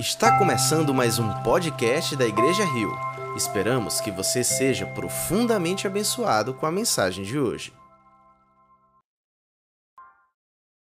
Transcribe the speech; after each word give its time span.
Está 0.00 0.38
começando 0.38 0.94
mais 0.94 1.18
um 1.18 1.28
podcast 1.42 2.16
da 2.16 2.24
Igreja 2.24 2.64
Rio. 2.64 2.90
Esperamos 3.36 4.00
que 4.00 4.10
você 4.10 4.42
seja 4.42 4.86
profundamente 4.94 5.86
abençoado 5.86 6.54
com 6.54 6.64
a 6.64 6.72
mensagem 6.72 7.22
de 7.22 7.38
hoje. 7.38 7.70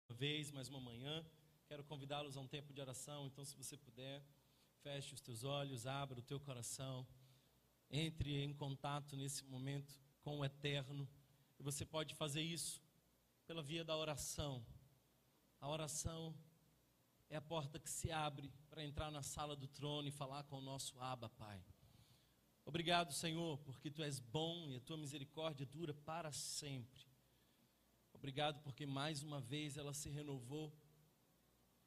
Uma 0.08 0.16
vez, 0.16 0.52
mais 0.52 0.68
uma 0.68 0.78
manhã, 0.78 1.26
quero 1.66 1.82
convidá-los 1.82 2.36
a 2.36 2.40
um 2.40 2.46
tempo 2.46 2.72
de 2.72 2.80
oração. 2.80 3.26
Então, 3.26 3.44
se 3.44 3.56
você 3.56 3.76
puder, 3.76 4.22
feche 4.84 5.14
os 5.14 5.20
teus 5.20 5.42
olhos, 5.42 5.84
abra 5.84 6.20
o 6.20 6.22
teu 6.22 6.38
coração, 6.38 7.04
entre 7.90 8.44
em 8.44 8.54
contato 8.54 9.16
nesse 9.16 9.44
momento 9.46 9.98
com 10.22 10.38
o 10.38 10.44
Eterno. 10.44 11.08
E 11.58 11.62
você 11.64 11.84
pode 11.84 12.14
fazer 12.14 12.42
isso 12.42 12.80
pela 13.48 13.64
via 13.64 13.84
da 13.84 13.96
oração. 13.96 14.64
A 15.60 15.68
oração 15.68 16.32
é 17.28 17.36
a 17.36 17.42
porta 17.42 17.80
que 17.80 17.90
se 17.90 18.12
abre 18.12 18.48
para 18.78 18.84
entrar 18.84 19.10
na 19.10 19.24
sala 19.24 19.56
do 19.56 19.66
trono 19.66 20.06
e 20.06 20.12
falar 20.12 20.44
com 20.44 20.58
o 20.58 20.60
nosso 20.60 21.00
Abba, 21.00 21.28
Pai. 21.30 21.60
Obrigado, 22.64 23.12
Senhor, 23.12 23.58
porque 23.64 23.90
tu 23.90 24.04
és 24.04 24.20
bom 24.20 24.70
e 24.70 24.76
a 24.76 24.80
tua 24.80 24.96
misericórdia 24.96 25.66
dura 25.66 25.92
para 25.92 26.30
sempre. 26.30 27.00
Obrigado 28.14 28.62
porque 28.62 28.86
mais 28.86 29.20
uma 29.20 29.40
vez 29.40 29.76
ela 29.76 29.92
se 29.92 30.08
renovou 30.08 30.72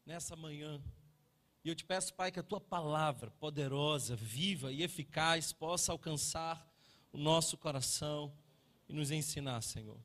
nessa 0.06 0.36
manhã. 0.36 0.84
E 1.64 1.70
eu 1.70 1.76
te 1.76 1.86
peço, 1.86 2.14
Pai, 2.14 2.30
que 2.30 2.42
a 2.42 2.44
tua 2.44 2.60
palavra 2.60 3.32
poderosa, 3.32 4.14
viva 4.18 4.70
e 4.70 4.84
eficaz 4.84 5.54
possa 5.54 5.94
alcançar 5.94 6.70
o 7.14 7.18
nosso 7.18 7.58
coração 7.58 8.38
e 8.90 8.94
nos 8.94 9.12
ensinar, 9.12 9.62
Senhor. 9.62 9.98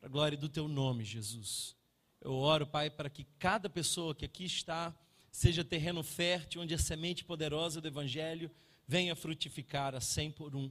Para 0.00 0.08
a 0.08 0.10
glória 0.10 0.38
do 0.38 0.48
teu 0.48 0.68
nome, 0.68 1.04
Jesus. 1.04 1.76
Eu 2.18 2.32
oro, 2.32 2.66
Pai, 2.66 2.88
para 2.88 3.10
que 3.10 3.24
cada 3.38 3.68
pessoa 3.68 4.14
que 4.14 4.24
aqui 4.24 4.46
está 4.46 4.96
seja 5.30 5.64
terreno 5.64 6.02
fértil, 6.02 6.62
onde 6.62 6.74
a 6.74 6.78
semente 6.78 7.24
poderosa 7.24 7.80
do 7.80 7.88
Evangelho 7.88 8.50
venha 8.86 9.14
frutificar 9.14 9.94
a 9.94 10.00
cem 10.00 10.30
por 10.30 10.54
um. 10.56 10.70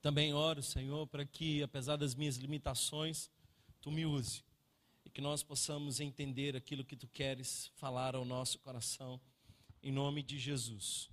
Também 0.00 0.34
oro, 0.34 0.62
Senhor, 0.62 1.06
para 1.06 1.24
que, 1.24 1.62
apesar 1.62 1.96
das 1.96 2.14
minhas 2.14 2.36
limitações, 2.36 3.30
Tu 3.80 3.90
me 3.90 4.06
use 4.06 4.44
e 5.04 5.10
que 5.10 5.20
nós 5.20 5.42
possamos 5.42 5.98
entender 5.98 6.56
aquilo 6.56 6.84
que 6.84 6.96
Tu 6.96 7.08
queres 7.08 7.70
falar 7.74 8.14
ao 8.14 8.24
nosso 8.24 8.58
coração, 8.60 9.20
em 9.82 9.90
nome 9.90 10.22
de 10.22 10.38
Jesus. 10.38 11.10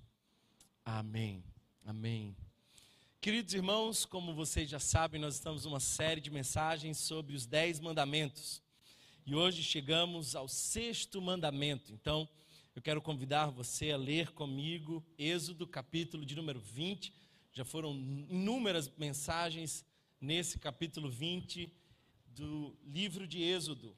Amém. 0.86 1.44
Amém. 1.86 2.36
Queridos 3.22 3.54
irmãos, 3.54 4.06
como 4.06 4.34
vocês 4.34 4.70
já 4.70 4.80
sabem, 4.80 5.20
nós 5.20 5.36
estamos 5.36 5.66
numa 5.66 5.80
série 5.80 6.22
de 6.22 6.30
mensagens 6.30 6.98
sobre 6.98 7.36
os 7.36 7.46
Dez 7.46 7.80
Mandamentos. 7.80 8.62
E 9.26 9.36
hoje 9.36 9.62
chegamos 9.62 10.36
ao 10.36 10.48
sexto 10.48 11.22
mandamento. 11.22 11.92
Então, 11.92 12.28
eu 12.80 12.82
quero 12.82 13.02
convidar 13.02 13.48
você 13.48 13.92
a 13.92 13.98
ler 13.98 14.32
comigo 14.32 15.06
Êxodo, 15.18 15.68
capítulo 15.68 16.26
de 16.26 16.34
número 16.34 16.62
20. 16.62 17.14
Já 17.52 17.66
foram 17.66 17.92
inúmeras 17.94 18.90
mensagens 18.98 19.84
nesse 20.22 20.58
capítulo 20.58 21.10
20 21.10 21.70
do 22.28 22.74
livro 22.86 23.28
de 23.28 23.44
Êxodo. 23.44 23.98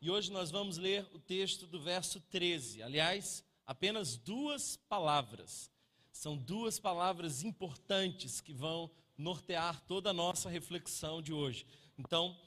E 0.00 0.08
hoje 0.08 0.30
nós 0.30 0.48
vamos 0.48 0.76
ler 0.76 1.04
o 1.12 1.18
texto 1.18 1.66
do 1.66 1.82
verso 1.82 2.20
13. 2.30 2.84
Aliás, 2.84 3.42
apenas 3.66 4.16
duas 4.16 4.76
palavras. 4.76 5.68
São 6.12 6.36
duas 6.36 6.78
palavras 6.78 7.42
importantes 7.42 8.40
que 8.40 8.52
vão 8.52 8.88
nortear 9.18 9.80
toda 9.88 10.10
a 10.10 10.14
nossa 10.14 10.48
reflexão 10.48 11.20
de 11.20 11.32
hoje. 11.32 11.66
Então, 11.98 12.38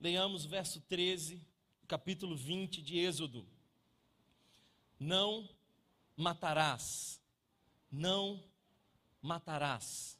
leiamos 0.00 0.46
o 0.46 0.48
verso 0.48 0.80
13 0.80 1.38
capítulo 1.86 2.34
20 2.34 2.80
de 2.80 2.98
Êxodo. 2.98 3.46
Não 4.98 5.48
matarás, 6.16 7.20
não 7.90 8.42
matarás. 9.22 10.18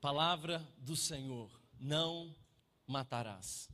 Palavra 0.00 0.66
do 0.78 0.96
Senhor, 0.96 1.50
não 1.78 2.34
matarás. 2.86 3.68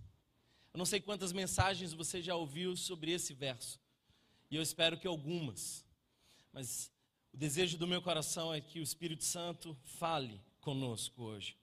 Eu 0.72 0.78
não 0.78 0.84
sei 0.84 1.00
quantas 1.00 1.32
mensagens 1.32 1.92
você 1.92 2.20
já 2.20 2.34
ouviu 2.34 2.76
sobre 2.76 3.12
esse 3.12 3.32
verso, 3.32 3.80
e 4.50 4.56
eu 4.56 4.62
espero 4.62 4.98
que 4.98 5.06
algumas, 5.06 5.84
mas 6.52 6.90
o 7.32 7.36
desejo 7.36 7.78
do 7.78 7.86
meu 7.86 8.02
coração 8.02 8.52
é 8.52 8.60
que 8.60 8.80
o 8.80 8.82
Espírito 8.82 9.24
Santo 9.24 9.76
fale 9.84 10.40
conosco 10.60 11.22
hoje. 11.22 11.56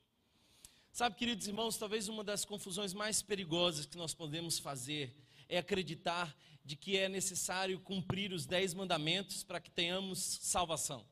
Sabe, 0.91 1.17
queridos 1.17 1.47
irmãos, 1.47 1.77
talvez 1.77 2.07
uma 2.07 2.23
das 2.23 2.45
confusões 2.45 2.93
mais 2.93 3.21
perigosas 3.21 3.85
que 3.85 3.97
nós 3.97 4.13
podemos 4.13 4.59
fazer 4.59 5.13
é 5.49 5.57
acreditar 5.57 6.33
de 6.65 6.75
que 6.75 6.97
é 6.97 7.07
necessário 7.07 7.79
cumprir 7.79 8.33
os 8.33 8.45
dez 8.45 8.73
mandamentos 8.73 9.43
para 9.43 9.61
que 9.61 9.71
tenhamos 9.71 10.19
salvação. 10.19 11.05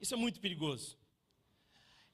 Isso 0.00 0.14
é 0.14 0.16
muito 0.16 0.40
perigoso. 0.40 0.96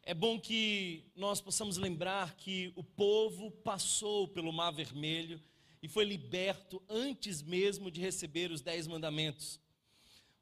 É 0.02 0.14
bom 0.14 0.40
que 0.40 1.04
nós 1.14 1.40
possamos 1.40 1.76
lembrar 1.76 2.34
que 2.34 2.72
o 2.74 2.82
povo 2.82 3.50
passou 3.50 4.26
pelo 4.26 4.52
Mar 4.52 4.72
Vermelho 4.72 5.40
e 5.80 5.86
foi 5.86 6.04
liberto 6.04 6.82
antes 6.88 7.42
mesmo 7.42 7.90
de 7.90 8.00
receber 8.00 8.50
os 8.50 8.60
dez 8.60 8.86
mandamentos. 8.86 9.60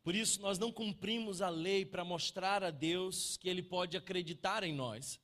Por 0.03 0.15
isso, 0.15 0.41
nós 0.41 0.59
não 0.59 0.73
cumprimos 0.73 1.43
a 1.43 1.51
lei 1.51 1.85
para 1.85 2.05
mostrar 2.05 2.65
a 2.65 2.71
Deus 2.71 3.37
que 3.37 3.49
Ele 3.49 3.63
pode 3.63 3.99
acreditar 3.99 4.63
em 4.63 4.73
nós 4.73 5.21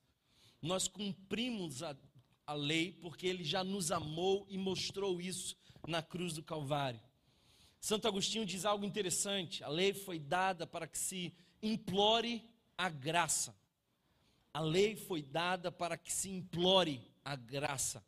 nós 0.67 0.89
cumprimos 0.89 1.83
a, 1.83 1.97
a 2.47 2.55
lei 2.55 2.93
porque 2.93 3.27
ele 3.27 3.45
já 3.45 3.63
nos 3.63 3.91
amou 3.91 4.47
e 4.49 4.59
mostrou 4.59 5.21
isso 5.21 5.57
na 5.87 6.03
cruz 6.03 6.33
do 6.33 6.43
Calvário. 6.43 7.01
Santo 7.81 8.09
Agostinho 8.09 8.47
diz 8.47 8.65
algo 8.65 8.85
interessante: 8.85 9.63
a 9.63 9.69
lei 9.69 9.93
foi 9.93 10.19
dada 10.19 10.67
para 10.67 10.87
que 10.87 10.99
se 10.99 11.35
implore 11.63 12.49
a 12.77 12.89
graça. 12.89 13.57
A 14.53 14.61
lei 14.61 14.97
foi 14.97 15.23
dada 15.23 15.71
para 15.71 15.97
que 15.97 16.13
se 16.13 16.31
implore 16.31 17.01
a 17.25 17.37
graça. 17.37 18.05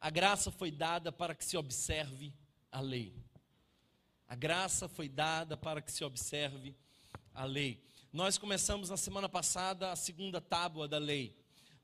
A 0.00 0.10
graça 0.10 0.50
foi 0.50 0.70
dada 0.70 1.12
para 1.12 1.34
que 1.34 1.44
se 1.44 1.56
observe 1.56 2.32
a 2.70 2.80
lei. 2.80 3.14
A 4.28 4.34
graça 4.34 4.88
foi 4.88 5.08
dada 5.08 5.56
para 5.56 5.80
que 5.80 5.92
se 5.92 6.04
observe 6.04 6.74
a 7.34 7.44
lei. 7.44 7.82
Nós 8.12 8.38
começamos 8.38 8.90
na 8.90 8.96
semana 8.96 9.28
passada 9.28 9.92
a 9.92 9.96
segunda 9.96 10.40
tábua 10.40 10.88
da 10.88 10.98
lei 10.98 11.36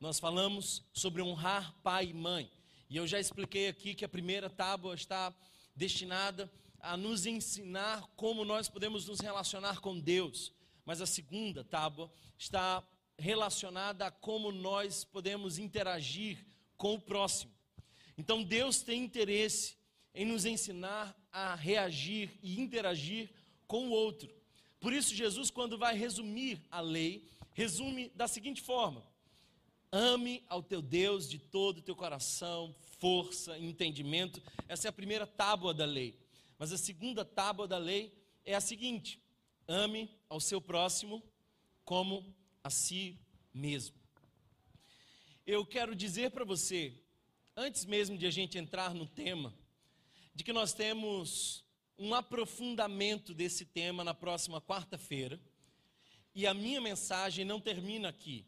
nós 0.03 0.19
falamos 0.19 0.83
sobre 0.93 1.23
honrar 1.23 1.73
pai 1.81 2.07
e 2.07 2.13
mãe. 2.13 2.51
E 2.93 2.99
eu 2.99 3.07
já 3.07 3.19
expliquei 3.19 3.69
aqui 3.69 3.95
que 3.95 4.05
a 4.05 4.09
primeira 4.09 4.51
tábua 4.51 4.95
está 4.95 5.35
destinada 5.75 6.53
a 6.79 6.95
nos 6.95 7.25
ensinar 7.25 8.07
como 8.17 8.45
nós 8.45 8.69
podemos 8.69 9.09
nos 9.09 9.19
relacionar 9.19 9.81
com 9.81 9.99
Deus. 9.99 10.53
Mas 10.85 11.01
a 11.01 11.07
segunda 11.07 11.65
tábua 11.65 12.13
está 12.37 12.87
relacionada 13.17 14.05
a 14.05 14.11
como 14.11 14.53
nós 14.53 15.05
podemos 15.05 15.57
interagir 15.57 16.45
com 16.77 16.93
o 16.93 17.01
próximo. 17.01 17.51
Então 18.19 18.43
Deus 18.43 18.83
tem 18.83 19.03
interesse 19.03 19.75
em 20.15 20.27
nos 20.27 20.45
ensinar 20.45 21.17
a 21.33 21.55
reagir 21.55 22.31
e 22.43 22.61
interagir 22.61 23.31
com 23.67 23.89
o 23.89 23.91
outro. 23.91 24.31
Por 24.79 24.93
isso, 24.93 25.15
Jesus, 25.15 25.51
quando 25.51 25.79
vai 25.79 25.97
resumir 25.97 26.61
a 26.71 26.83
lei, 26.83 27.27
resume 27.55 28.11
da 28.11 28.29
seguinte 28.29 28.61
forma: 28.61 29.03
Ame 29.95 30.43
ao 30.49 30.63
teu 30.63 30.81
Deus 30.81 31.29
de 31.29 31.39
todo 31.39 31.79
o 31.79 31.83
teu 31.83 31.95
coração, 31.95 32.75
força, 32.99 33.59
entendimento. 33.59 34.43
Essa 34.67 34.89
é 34.89 34.91
a 34.91 34.93
primeira 34.93 35.27
tábua 35.27 35.75
da 35.75 35.85
lei. 35.85 36.19
Mas 36.59 36.73
a 36.73 36.79
segunda 36.79 37.27
tábua 37.27 37.69
da 37.69 37.77
lei 37.77 38.11
é 38.43 38.55
a 38.55 38.61
seguinte: 38.61 39.21
ame 39.69 40.09
ao 40.31 40.41
seu 40.41 40.63
próximo 40.63 41.23
como 41.85 42.35
a 42.65 42.71
si 42.71 43.21
mesmo. 43.53 43.95
Eu 45.47 45.67
quero 45.67 45.95
dizer 45.95 46.31
para 46.31 46.45
você, 46.45 46.95
antes 47.55 47.85
mesmo 47.85 48.17
de 48.17 48.27
a 48.27 48.31
gente 48.31 48.57
entrar 48.57 48.95
no 48.95 49.07
tema, 49.07 49.53
de 50.35 50.43
que 50.43 50.55
nós 50.55 50.73
temos 50.73 51.67
um 51.99 52.15
aprofundamento 52.15 53.35
desse 53.35 53.67
tema 53.67 54.03
na 54.03 54.15
próxima 54.15 54.59
quarta-feira. 54.59 55.39
E 56.35 56.47
a 56.47 56.55
minha 56.55 56.81
mensagem 56.81 57.45
não 57.45 57.61
termina 57.61 58.09
aqui. 58.09 58.47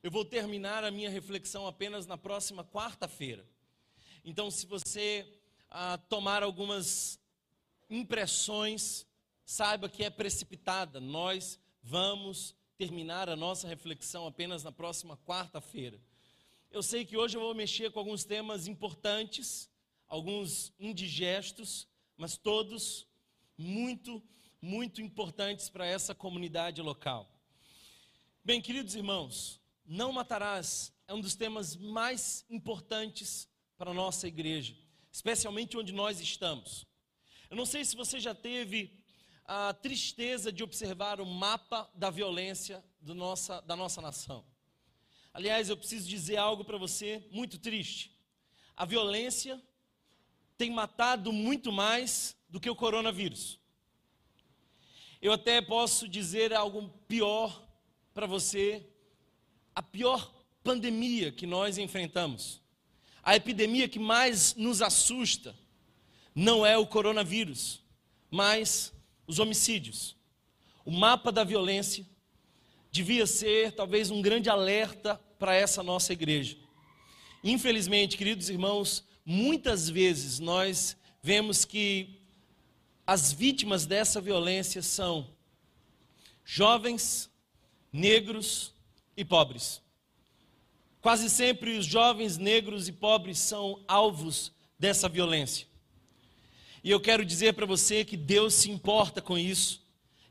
Eu 0.00 0.12
vou 0.12 0.24
terminar 0.24 0.84
a 0.84 0.92
minha 0.92 1.10
reflexão 1.10 1.66
apenas 1.66 2.06
na 2.06 2.16
próxima 2.16 2.64
quarta-feira. 2.64 3.44
Então, 4.24 4.48
se 4.48 4.64
você 4.64 5.26
ah, 5.68 5.98
tomar 6.08 6.44
algumas 6.44 7.18
impressões, 7.90 9.04
saiba 9.44 9.88
que 9.88 10.04
é 10.04 10.10
precipitada. 10.10 11.00
Nós 11.00 11.58
vamos 11.82 12.54
terminar 12.76 13.28
a 13.28 13.34
nossa 13.34 13.66
reflexão 13.66 14.24
apenas 14.24 14.62
na 14.62 14.70
próxima 14.70 15.16
quarta-feira. 15.16 16.00
Eu 16.70 16.82
sei 16.82 17.04
que 17.04 17.16
hoje 17.16 17.36
eu 17.36 17.40
vou 17.40 17.54
mexer 17.54 17.90
com 17.90 17.98
alguns 17.98 18.24
temas 18.24 18.68
importantes, 18.68 19.68
alguns 20.06 20.72
indigestos, 20.78 21.88
mas 22.16 22.36
todos 22.36 23.04
muito, 23.56 24.22
muito 24.62 25.02
importantes 25.02 25.68
para 25.68 25.86
essa 25.86 26.14
comunidade 26.14 26.80
local. 26.80 27.28
Bem, 28.44 28.60
queridos 28.62 28.94
irmãos, 28.94 29.60
não 29.88 30.12
matarás 30.12 30.92
é 31.06 31.14
um 31.14 31.20
dos 31.20 31.34
temas 31.34 31.74
mais 31.74 32.44
importantes 32.50 33.48
para 33.78 33.90
a 33.90 33.94
nossa 33.94 34.28
igreja, 34.28 34.76
especialmente 35.10 35.78
onde 35.78 35.92
nós 35.92 36.20
estamos. 36.20 36.86
Eu 37.48 37.56
não 37.56 37.64
sei 37.64 37.82
se 37.86 37.96
você 37.96 38.20
já 38.20 38.34
teve 38.34 38.92
a 39.46 39.72
tristeza 39.72 40.52
de 40.52 40.62
observar 40.62 41.22
o 41.22 41.26
mapa 41.26 41.90
da 41.94 42.10
violência 42.10 42.84
nossa, 43.00 43.62
da 43.62 43.74
nossa 43.74 44.02
nação. 44.02 44.44
Aliás, 45.32 45.70
eu 45.70 45.76
preciso 45.76 46.06
dizer 46.06 46.36
algo 46.36 46.64
para 46.64 46.76
você 46.76 47.26
muito 47.30 47.58
triste. 47.58 48.14
A 48.76 48.84
violência 48.84 49.62
tem 50.58 50.70
matado 50.70 51.32
muito 51.32 51.72
mais 51.72 52.36
do 52.46 52.60
que 52.60 52.68
o 52.68 52.76
coronavírus. 52.76 53.58
Eu 55.22 55.32
até 55.32 55.62
posso 55.62 56.06
dizer 56.06 56.52
algo 56.52 56.90
pior 57.08 57.66
para 58.12 58.26
você, 58.26 58.86
a 59.78 59.82
pior 59.82 60.34
pandemia 60.64 61.30
que 61.30 61.46
nós 61.46 61.78
enfrentamos, 61.78 62.60
a 63.22 63.36
epidemia 63.36 63.88
que 63.88 64.00
mais 64.00 64.56
nos 64.56 64.82
assusta, 64.82 65.54
não 66.34 66.66
é 66.66 66.76
o 66.76 66.84
coronavírus, 66.84 67.80
mas 68.28 68.92
os 69.24 69.38
homicídios. 69.38 70.16
O 70.84 70.90
mapa 70.90 71.30
da 71.30 71.44
violência 71.44 72.04
devia 72.90 73.24
ser 73.24 73.70
talvez 73.70 74.10
um 74.10 74.20
grande 74.20 74.50
alerta 74.50 75.14
para 75.38 75.54
essa 75.54 75.80
nossa 75.80 76.12
igreja. 76.12 76.56
Infelizmente, 77.44 78.16
queridos 78.16 78.50
irmãos, 78.50 79.04
muitas 79.24 79.88
vezes 79.88 80.40
nós 80.40 80.96
vemos 81.22 81.64
que 81.64 82.20
as 83.06 83.32
vítimas 83.32 83.86
dessa 83.86 84.20
violência 84.20 84.82
são 84.82 85.30
jovens, 86.44 87.30
negros 87.92 88.76
e 89.18 89.24
pobres. 89.24 89.82
Quase 91.00 91.28
sempre 91.28 91.76
os 91.76 91.84
jovens 91.84 92.38
negros 92.38 92.86
e 92.88 92.92
pobres 92.92 93.38
são 93.38 93.82
alvos 93.88 94.52
dessa 94.78 95.08
violência. 95.08 95.66
E 96.84 96.90
eu 96.90 97.00
quero 97.00 97.24
dizer 97.24 97.54
para 97.54 97.66
você 97.66 98.04
que 98.04 98.16
Deus 98.16 98.54
se 98.54 98.70
importa 98.70 99.20
com 99.20 99.36
isso. 99.36 99.82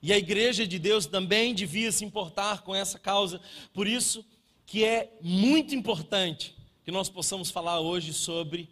E 0.02 0.14
a 0.14 0.18
igreja 0.18 0.66
de 0.66 0.80
Deus 0.80 1.06
também 1.06 1.54
devia 1.54 1.92
se 1.92 2.06
importar 2.06 2.62
com 2.62 2.74
essa 2.74 2.98
causa. 2.98 3.42
Por 3.74 3.86
isso 3.86 4.26
que 4.66 4.86
é 4.86 5.12
muito 5.22 5.76
importante 5.76 6.56
que 6.86 6.92
nós 6.92 7.10
possamos 7.10 7.52
falar 7.52 7.82
hoje 7.82 8.14
sobre 8.14 8.70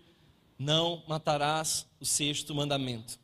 não 0.57 1.03
matarás 1.07 1.85
o 1.99 2.05
sexto 2.05 2.55
mandamento. 2.55 3.19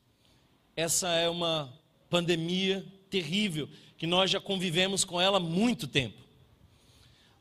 Essa 0.75 1.07
é 1.09 1.29
uma 1.29 1.73
pandemia 2.09 2.85
terrível 3.09 3.69
que 3.97 4.05
nós 4.05 4.29
já 4.29 4.41
convivemos 4.41 5.05
com 5.05 5.21
ela 5.21 5.37
há 5.37 5.39
muito 5.39 5.87
tempo. 5.87 6.21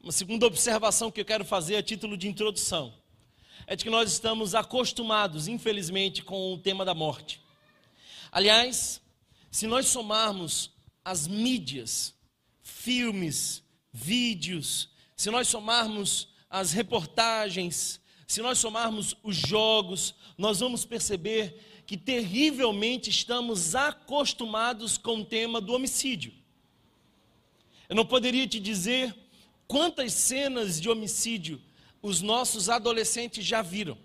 Uma 0.02 0.12
segunda 0.12 0.47
observação 0.47 1.11
que 1.11 1.20
eu 1.20 1.25
quero 1.26 1.44
fazer 1.44 1.76
a 1.76 1.82
título 1.82 2.17
de 2.17 2.26
introdução 2.26 2.94
é 3.67 3.76
de 3.76 3.85
que 3.85 3.91
nós 3.91 4.11
estamos 4.11 4.55
acostumados, 4.55 5.47
infelizmente, 5.47 6.23
com 6.23 6.55
o 6.55 6.58
tema 6.58 6.87
da 6.87 6.94
morte. 6.94 7.38
Aliás, 8.32 9.02
se 9.50 9.67
nós 9.67 9.88
somarmos 9.88 10.70
as 11.05 11.29
mídias, 11.29 12.14
filmes, 12.62 13.62
vídeos, 13.93 14.88
se 15.14 15.31
nós 15.31 15.49
somarmos 15.49 16.29
as 16.49 16.73
reportagens, 16.73 18.00
se 18.26 18.41
nós 18.41 18.58
somarmos 18.58 19.14
os 19.23 19.37
jogos, 19.37 20.14
nós 20.38 20.61
vamos 20.61 20.87
perceber 20.87 21.82
que 21.85 21.99
terrivelmente 21.99 23.11
estamos 23.11 23.75
acostumados 23.75 24.96
com 24.96 25.19
o 25.19 25.25
tema 25.26 25.61
do 25.61 25.75
homicídio. 25.75 26.32
Eu 27.87 27.94
não 27.94 28.06
poderia 28.06 28.46
te 28.46 28.58
dizer 28.58 29.14
quantas 29.70 30.12
cenas 30.12 30.81
de 30.81 30.90
homicídio 30.90 31.62
os 32.02 32.20
nossos 32.20 32.69
adolescentes 32.69 33.44
já 33.44 33.62
viram. 33.62 33.96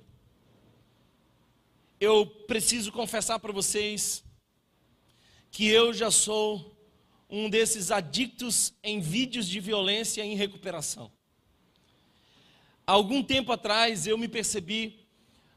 Eu 1.99 2.27
preciso 2.27 2.91
confessar 2.91 3.39
para 3.39 3.51
vocês 3.51 4.23
que 5.49 5.65
eu 5.67 5.91
já 5.91 6.11
sou 6.11 6.77
um 7.27 7.49
desses 7.49 7.89
adictos 7.89 8.73
em 8.83 9.01
vídeos 9.01 9.47
de 9.47 9.59
violência 9.59 10.23
em 10.23 10.35
recuperação. 10.35 11.11
Algum 12.85 13.23
tempo 13.23 13.51
atrás 13.51 14.05
eu 14.05 14.19
me 14.19 14.27
percebi 14.27 14.99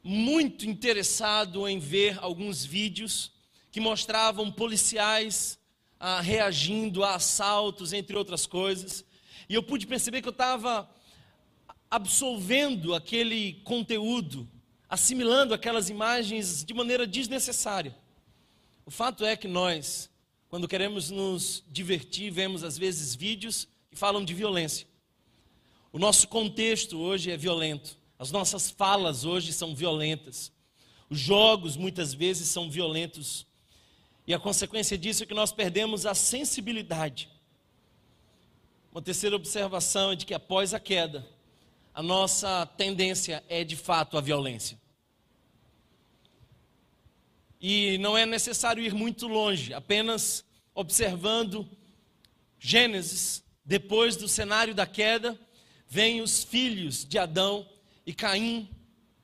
muito 0.02 0.64
interessado 0.64 1.68
em 1.68 1.78
ver 1.78 2.18
alguns 2.24 2.64
vídeos 2.64 3.30
que 3.70 3.78
mostravam 3.78 4.50
policiais 4.50 5.58
ah, 6.00 6.22
reagindo 6.22 7.04
a 7.04 7.16
assaltos, 7.16 7.92
entre 7.92 8.16
outras 8.16 8.46
coisas. 8.46 9.04
E 9.48 9.54
eu 9.54 9.62
pude 9.62 9.86
perceber 9.86 10.20
que 10.20 10.28
eu 10.28 10.32
estava 10.32 10.88
absolvendo 11.90 12.94
aquele 12.94 13.54
conteúdo, 13.64 14.46
assimilando 14.88 15.54
aquelas 15.54 15.88
imagens 15.88 16.62
de 16.62 16.74
maneira 16.74 17.06
desnecessária. 17.06 17.96
O 18.84 18.90
fato 18.90 19.24
é 19.24 19.36
que 19.36 19.48
nós, 19.48 20.10
quando 20.48 20.68
queremos 20.68 21.10
nos 21.10 21.64
divertir, 21.68 22.30
vemos 22.30 22.62
às 22.62 22.76
vezes 22.76 23.14
vídeos 23.14 23.66
que 23.90 23.96
falam 23.96 24.24
de 24.24 24.34
violência. 24.34 24.86
O 25.92 25.98
nosso 25.98 26.28
contexto 26.28 26.98
hoje 26.98 27.30
é 27.30 27.36
violento, 27.36 27.96
as 28.18 28.30
nossas 28.30 28.70
falas 28.70 29.24
hoje 29.24 29.52
são 29.54 29.74
violentas, 29.74 30.52
os 31.08 31.18
jogos 31.18 31.76
muitas 31.76 32.12
vezes 32.12 32.48
são 32.48 32.70
violentos, 32.70 33.46
e 34.26 34.34
a 34.34 34.38
consequência 34.38 34.98
disso 34.98 35.22
é 35.22 35.26
que 35.26 35.32
nós 35.32 35.52
perdemos 35.52 36.04
a 36.04 36.14
sensibilidade. 36.14 37.30
Uma 38.98 39.02
terceira 39.04 39.36
observação 39.36 40.10
é 40.10 40.16
de 40.16 40.26
que 40.26 40.34
após 40.34 40.74
a 40.74 40.80
queda, 40.80 41.24
a 41.94 42.02
nossa 42.02 42.66
tendência 42.66 43.44
é 43.48 43.62
de 43.62 43.76
fato 43.76 44.18
a 44.18 44.20
violência. 44.20 44.76
E 47.60 47.96
não 47.98 48.18
é 48.18 48.26
necessário 48.26 48.82
ir 48.82 48.92
muito 48.92 49.28
longe, 49.28 49.72
apenas 49.72 50.44
observando 50.74 51.64
Gênesis, 52.58 53.44
depois 53.64 54.16
do 54.16 54.26
cenário 54.26 54.74
da 54.74 54.84
queda, 54.84 55.38
vêm 55.86 56.20
os 56.20 56.42
filhos 56.42 57.04
de 57.04 57.18
Adão 57.18 57.68
e 58.04 58.12
Caim 58.12 58.68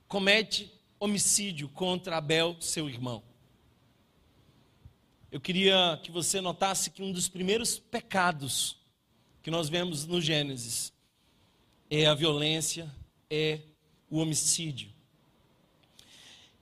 comete 0.06 0.72
homicídio 1.00 1.68
contra 1.68 2.18
Abel, 2.18 2.56
seu 2.60 2.88
irmão. 2.88 3.24
Eu 5.32 5.40
queria 5.40 5.98
que 6.00 6.12
você 6.12 6.40
notasse 6.40 6.92
que 6.92 7.02
um 7.02 7.10
dos 7.10 7.26
primeiros 7.26 7.76
pecados 7.76 8.83
que 9.44 9.50
nós 9.50 9.68
vemos 9.68 10.06
no 10.06 10.22
Gênesis 10.22 10.90
é 11.90 12.06
a 12.06 12.14
violência, 12.14 12.90
é 13.28 13.60
o 14.08 14.16
homicídio. 14.16 14.90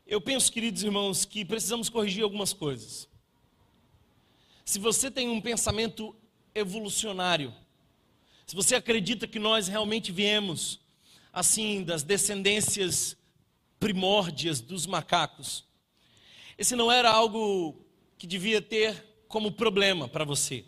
Eu 0.05 0.20
penso, 0.20 0.50
queridos 0.50 0.82
irmãos, 0.82 1.25
que 1.25 1.44
precisamos 1.44 1.88
corrigir 1.88 2.25
algumas 2.25 2.52
coisas. 2.52 3.08
Se 4.65 4.81
você 4.81 5.12
tem 5.12 5.29
um 5.29 5.41
pensamento 5.41 6.12
evolucionário, 6.53 7.55
se 8.44 8.56
você 8.56 8.74
acredita 8.74 9.29
que 9.29 9.39
nós 9.39 9.69
realmente 9.69 10.10
viemos 10.10 10.81
assim 11.32 11.84
das 11.84 12.03
descendências 12.03 13.17
primórdias 13.79 14.60
dos 14.60 14.86
macacos, 14.86 15.65
esse 16.58 16.74
não 16.74 16.91
era 16.91 17.12
algo 17.12 17.77
que 18.19 18.27
devia 18.27 18.60
ter 18.60 19.06
como 19.29 19.53
problema 19.53 20.08
para 20.08 20.24
você. 20.24 20.65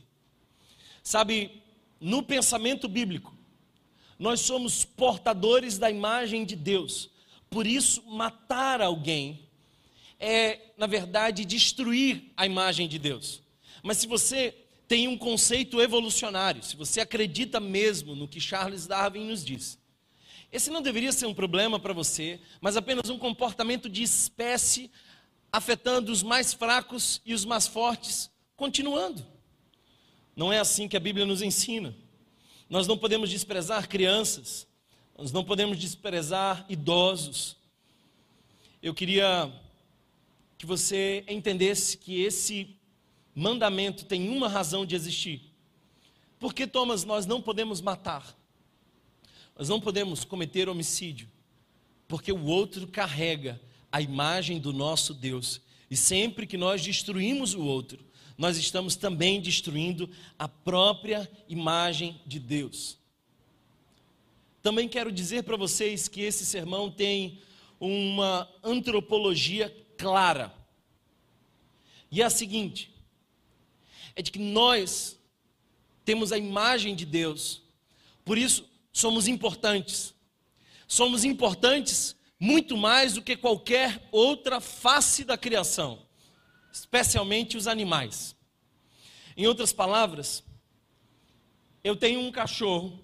Sabe, 1.03 1.64
no 2.05 2.23
pensamento 2.23 2.87
bíblico, 2.87 3.35
nós 4.19 4.41
somos 4.41 4.85
portadores 4.85 5.79
da 5.79 5.91
imagem 5.91 6.45
de 6.45 6.55
Deus. 6.55 7.09
Por 7.49 7.67
isso, 7.67 8.03
matar 8.07 8.83
alguém 8.83 9.49
é, 10.21 10.61
na 10.77 10.87
verdade, 10.87 11.47
destruir 11.47 12.31
a 12.37 12.45
imagem 12.45 12.87
de 12.87 12.99
Deus. 12.99 13.41
Mas 13.83 13.97
se 13.97 14.07
você 14.07 14.55
tem 14.87 15.09
um 15.09 15.17
conceito 15.17 15.81
evolucionário, 15.81 16.63
se 16.63 16.77
você 16.77 17.01
acredita 17.01 17.59
mesmo 17.59 18.15
no 18.15 18.29
que 18.29 18.39
Charles 18.39 18.87
Darwin 18.87 19.25
nos 19.25 19.43
diz, 19.43 19.79
esse 20.53 20.69
não 20.69 20.83
deveria 20.83 21.11
ser 21.11 21.25
um 21.25 21.35
problema 21.35 21.81
para 21.81 21.95
você, 21.95 22.39
mas 22.61 22.77
apenas 22.77 23.09
um 23.09 23.19
comportamento 23.19 23.89
de 23.89 24.03
espécie 24.03 24.91
afetando 25.51 26.13
os 26.13 26.23
mais 26.23 26.53
fracos 26.53 27.23
e 27.25 27.33
os 27.33 27.47
mais 27.47 27.67
fortes, 27.67 28.31
continuando. 28.57 29.34
Não 30.37 30.53
é 30.53 30.59
assim 30.59 30.89
que 30.89 30.97
a 30.97 31.01
Bíblia 31.01 31.25
nos 31.25 31.43
ensina. 31.43 31.95
Nós 32.69 32.87
não 32.87 32.99
podemos 32.99 33.31
desprezar 33.31 33.89
crianças, 33.89 34.67
nós 35.17 35.31
não 35.31 35.45
podemos 35.45 35.79
desprezar 35.79 36.65
idosos. 36.69 37.57
Eu 38.83 38.93
queria 38.93 39.53
que 40.59 40.67
você 40.67 41.25
entendesse 41.29 41.97
que 41.97 42.23
esse 42.23 42.77
mandamento 43.35 44.05
tem 44.05 44.29
uma 44.29 44.49
razão 44.49 44.85
de 44.85 44.95
existir. 44.95 45.53
Porque, 46.39 46.67
Thomas, 46.67 47.05
nós 47.05 47.27
não 47.27 47.41
podemos 47.41 47.81
matar, 47.81 48.37
nós 49.57 49.69
não 49.69 49.81
podemos 49.81 50.25
cometer 50.25 50.69
homicídio, 50.69 51.29
porque 52.09 52.33
o 52.33 52.45
outro 52.45 52.87
carrega 52.87 53.61
a 53.91 54.01
imagem 54.01 54.59
do 54.59 54.73
nosso 54.73 55.15
Deus. 55.15 55.61
E 55.91 55.97
sempre 55.97 56.47
que 56.47 56.57
nós 56.57 56.83
destruímos 56.83 57.55
o 57.55 57.63
outro, 57.63 58.05
nós 58.37 58.57
estamos 58.57 58.97
também 58.97 59.41
destruindo 59.41 60.11
a 60.39 60.49
própria 60.49 61.31
imagem 61.49 62.21
de 62.27 62.39
Deus. 62.39 62.99
Também 64.63 64.89
quero 64.89 65.13
dizer 65.13 65.43
para 65.45 65.57
vocês 65.57 66.09
que 66.09 66.23
esse 66.23 66.45
sermão 66.45 66.91
tem 66.91 67.39
uma 67.79 68.49
antropologia 68.63 69.69
clara. 69.97 70.55
E 72.11 72.23
é 72.23 72.25
a 72.25 72.31
seguinte: 72.31 72.91
é 74.17 74.23
de 74.23 74.31
que 74.31 74.39
nós 74.39 75.19
temos 76.05 76.33
a 76.33 76.39
imagem 76.39 76.95
de 76.95 77.05
Deus, 77.05 77.63
por 78.25 78.39
isso 78.39 78.69
somos 78.93 79.29
importantes. 79.29 80.15
Somos 80.87 81.25
importantes 81.25 82.15
muito 82.39 82.77
mais 82.77 83.15
do 83.15 83.23
que 83.23 83.37
qualquer 83.37 84.07
outra 84.13 84.61
face 84.61 85.25
da 85.25 85.37
criação, 85.37 86.04
especialmente 86.75 87.57
os 87.57 87.69
animais. 87.69 88.35
Em 89.37 89.47
outras 89.47 89.73
palavras, 89.73 90.43
eu 91.85 91.95
tenho 91.95 92.19
um 92.19 92.33
cachorro 92.33 92.99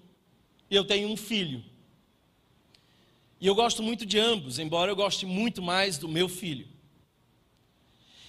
e 0.69 0.75
eu 0.75 0.83
tenho 0.83 1.07
um 1.07 1.15
filho. 1.15 1.63
E 3.39 3.47
eu 3.47 3.55
gosto 3.55 3.81
muito 3.81 4.05
de 4.05 4.19
ambos, 4.19 4.59
embora 4.59 4.91
eu 4.91 4.95
goste 4.95 5.25
muito 5.25 5.61
mais 5.61 5.97
do 5.97 6.09
meu 6.09 6.27
filho. 6.27 6.67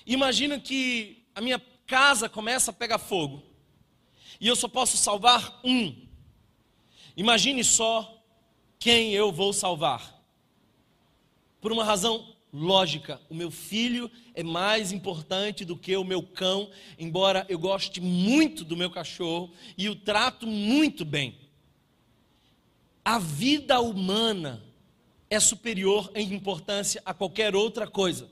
Imagina 0.07 0.61
que 0.61 1.27
a 1.35 1.41
minha 1.41 1.61
casa 1.89 2.29
começa 2.29 2.71
a 2.71 2.75
pegar 2.75 2.99
fogo 2.99 3.43
e 4.41 4.47
eu 4.47 4.55
só 4.55 4.69
posso 4.69 4.97
salvar 4.97 5.61
um. 5.65 6.07
Imagine 7.17 7.65
só 7.65 8.25
quem 8.79 9.13
eu 9.13 9.33
vou 9.33 9.53
salvar. 9.53 10.23
Por 11.61 11.73
uma 11.73 11.85
razão 11.85 12.32
lógica, 12.53 13.21
o 13.31 13.35
meu 13.35 13.51
filho 13.51 14.11
é 14.35 14.43
mais 14.43 14.93
importante 14.93 15.65
do 15.65 15.77
que 15.77 15.97
o 15.97 16.05
meu 16.05 16.23
cão, 16.23 16.71
embora 16.99 17.47
eu 17.49 17.59
goste 17.59 18.01
muito 18.01 18.63
do 18.65 18.77
meu 18.77 18.91
cachorro 18.91 19.51
e 19.77 19.89
o 19.89 19.97
trato 19.97 20.47
muito 20.47 21.05
bem. 21.05 21.39
A 23.05 23.19
vida 23.19 23.81
humana 23.81 24.63
é 25.31 25.41
superior 25.41 26.13
em 26.15 26.35
importância 26.35 27.01
a 27.07 27.15
qualquer 27.15 27.57
outra 27.57 27.87
coisa. 27.87 28.29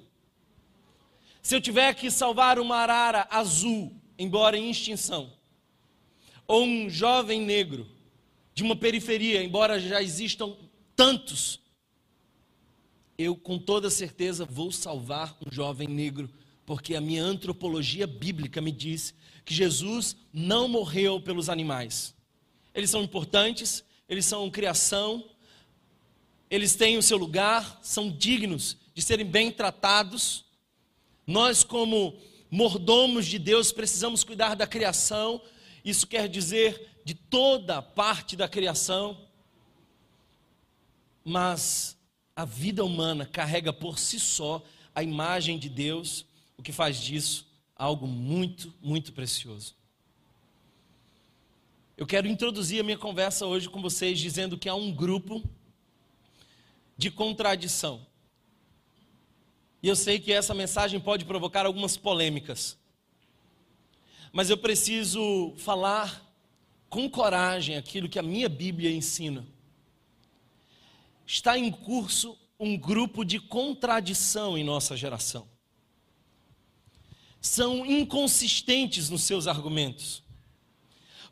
Se 1.41 1.57
eu 1.57 1.61
tiver 1.61 1.95
que 1.95 2.11
salvar 2.11 2.59
uma 2.59 2.77
arara 2.77 3.27
azul, 3.31 3.91
embora 4.19 4.59
em 4.59 4.71
extinção, 4.71 5.33
ou 6.47 6.63
um 6.63 6.91
jovem 6.91 7.41
negro 7.41 7.89
de 8.53 8.63
uma 8.63 8.77
periferia, 8.77 9.43
embora 9.43 9.81
já 9.81 10.03
existam 10.03 10.55
tantos, 10.95 11.59
eu 13.21 13.37
com 13.37 13.59
toda 13.59 13.91
certeza 13.91 14.47
vou 14.47 14.73
salvar 14.73 15.37
um 15.47 15.53
jovem 15.53 15.87
negro, 15.87 16.31
porque 16.65 16.95
a 16.95 17.01
minha 17.03 17.23
antropologia 17.23 18.07
bíblica 18.07 18.63
me 18.63 18.73
diz 18.73 19.13
que 19.45 19.53
Jesus 19.53 20.17
não 20.33 20.67
morreu 20.67 21.21
pelos 21.21 21.51
animais. 21.51 22.15
Eles 22.75 22.89
são 22.89 23.03
importantes, 23.03 23.85
eles 24.09 24.25
são 24.25 24.51
criação, 24.51 25.29
eles 26.51 26.75
têm 26.75 26.97
o 26.97 27.03
seu 27.03 27.19
lugar, 27.19 27.79
são 27.83 28.11
dignos 28.11 28.79
de 28.95 29.03
serem 29.03 29.27
bem 29.27 29.53
tratados. 29.53 30.47
Nós, 31.27 31.63
como 31.63 32.17
mordomos 32.51 33.27
de 33.27 33.39
Deus, 33.39 33.71
precisamos 33.71 34.25
cuidar 34.25 34.55
da 34.55 34.67
criação, 34.67 35.43
isso 35.85 36.07
quer 36.07 36.27
dizer 36.27 36.89
de 37.05 37.13
toda 37.15 37.83
parte 37.83 38.35
da 38.35 38.49
criação. 38.49 39.29
Mas 41.23 42.00
a 42.41 42.45
vida 42.47 42.83
humana 42.83 43.27
carrega 43.27 43.71
por 43.71 43.99
si 43.99 44.19
só 44.19 44.63
a 44.95 45.03
imagem 45.03 45.59
de 45.59 45.69
Deus, 45.69 46.25
o 46.57 46.63
que 46.63 46.73
faz 46.73 46.99
disso 46.99 47.47
algo 47.77 48.07
muito, 48.07 48.73
muito 48.81 49.13
precioso. 49.13 49.75
Eu 51.99 52.07
quero 52.07 52.27
introduzir 52.27 52.81
a 52.81 52.83
minha 52.83 52.97
conversa 52.97 53.45
hoje 53.45 53.69
com 53.69 53.83
vocês 53.83 54.19
dizendo 54.19 54.57
que 54.57 54.71
há 54.71 54.75
um 54.75 54.91
grupo 54.91 55.43
de 56.97 57.11
contradição. 57.11 58.07
E 59.83 59.89
eu 59.89 59.95
sei 59.95 60.19
que 60.19 60.33
essa 60.33 60.55
mensagem 60.55 60.99
pode 60.99 61.27
provocar 61.27 61.67
algumas 61.67 61.99
polêmicas. 61.99 62.79
Mas 64.33 64.49
eu 64.49 64.57
preciso 64.57 65.53
falar 65.59 66.27
com 66.89 67.07
coragem 67.11 67.77
aquilo 67.77 68.09
que 68.09 68.19
a 68.19 68.23
minha 68.23 68.49
Bíblia 68.49 68.91
ensina. 68.91 69.47
Está 71.33 71.57
em 71.57 71.71
curso 71.71 72.37
um 72.59 72.77
grupo 72.77 73.25
de 73.25 73.39
contradição 73.39 74.59
em 74.59 74.65
nossa 74.65 74.97
geração. 74.97 75.49
São 77.41 77.87
inconsistentes 77.87 79.09
nos 79.09 79.23
seus 79.23 79.47
argumentos, 79.47 80.25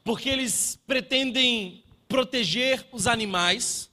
porque 0.05 0.29
eles 0.29 0.79
pretendem 0.87 1.83
proteger 2.07 2.87
os 2.93 3.09
animais, 3.09 3.91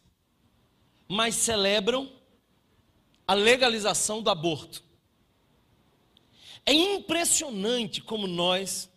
mas 1.07 1.33
celebram 1.33 2.07
a 3.27 3.33
legalização 3.33 4.21
do 4.21 4.29
aborto. 4.29 4.83
É 6.67 6.71
impressionante 6.71 7.99
como 7.99 8.27
nós 8.27 8.91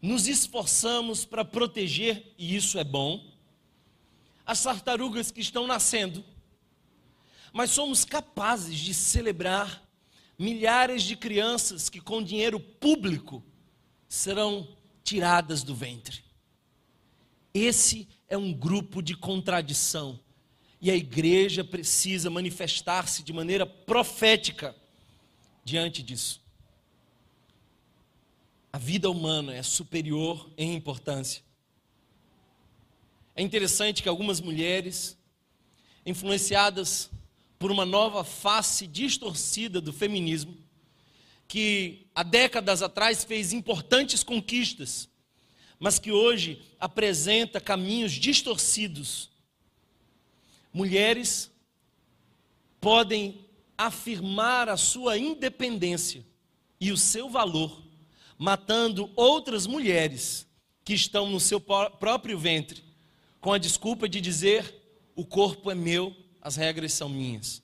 nos 0.00 0.26
esforçamos 0.26 1.26
para 1.26 1.44
proteger, 1.44 2.32
e 2.38 2.56
isso 2.56 2.78
é 2.78 2.84
bom, 2.84 3.33
as 4.46 4.62
tartarugas 4.62 5.30
que 5.30 5.40
estão 5.40 5.66
nascendo, 5.66 6.24
mas 7.52 7.70
somos 7.70 8.04
capazes 8.04 8.78
de 8.78 8.92
celebrar 8.92 9.82
milhares 10.38 11.02
de 11.02 11.16
crianças 11.16 11.88
que, 11.88 12.00
com 12.00 12.22
dinheiro 12.22 12.58
público, 12.58 13.42
serão 14.08 14.76
tiradas 15.02 15.62
do 15.62 15.74
ventre. 15.74 16.24
Esse 17.52 18.08
é 18.28 18.36
um 18.36 18.52
grupo 18.52 19.00
de 19.00 19.16
contradição 19.16 20.18
e 20.80 20.90
a 20.90 20.96
igreja 20.96 21.62
precisa 21.62 22.28
manifestar-se 22.28 23.22
de 23.22 23.32
maneira 23.32 23.64
profética 23.64 24.74
diante 25.64 26.02
disso. 26.02 26.42
A 28.72 28.78
vida 28.78 29.08
humana 29.08 29.54
é 29.54 29.62
superior 29.62 30.50
em 30.58 30.74
importância. 30.74 31.43
É 33.36 33.42
interessante 33.42 34.02
que 34.02 34.08
algumas 34.08 34.40
mulheres, 34.40 35.18
influenciadas 36.06 37.10
por 37.58 37.70
uma 37.70 37.84
nova 37.84 38.22
face 38.22 38.86
distorcida 38.86 39.80
do 39.80 39.92
feminismo, 39.92 40.56
que 41.48 42.06
há 42.14 42.22
décadas 42.22 42.82
atrás 42.82 43.24
fez 43.24 43.52
importantes 43.52 44.22
conquistas, 44.22 45.08
mas 45.78 45.98
que 45.98 46.12
hoje 46.12 46.62
apresenta 46.78 47.60
caminhos 47.60 48.12
distorcidos. 48.12 49.30
Mulheres 50.72 51.50
podem 52.80 53.46
afirmar 53.76 54.68
a 54.68 54.76
sua 54.76 55.18
independência 55.18 56.24
e 56.80 56.92
o 56.92 56.96
seu 56.96 57.28
valor, 57.28 57.82
matando 58.38 59.10
outras 59.16 59.66
mulheres 59.66 60.46
que 60.84 60.92
estão 60.92 61.30
no 61.30 61.40
seu 61.40 61.60
próprio 61.60 62.38
ventre, 62.38 62.83
com 63.44 63.52
a 63.52 63.58
desculpa 63.58 64.08
de 64.08 64.22
dizer: 64.22 64.74
o 65.14 65.22
corpo 65.22 65.70
é 65.70 65.74
meu, 65.74 66.16
as 66.40 66.56
regras 66.56 66.94
são 66.94 67.10
minhas. 67.10 67.62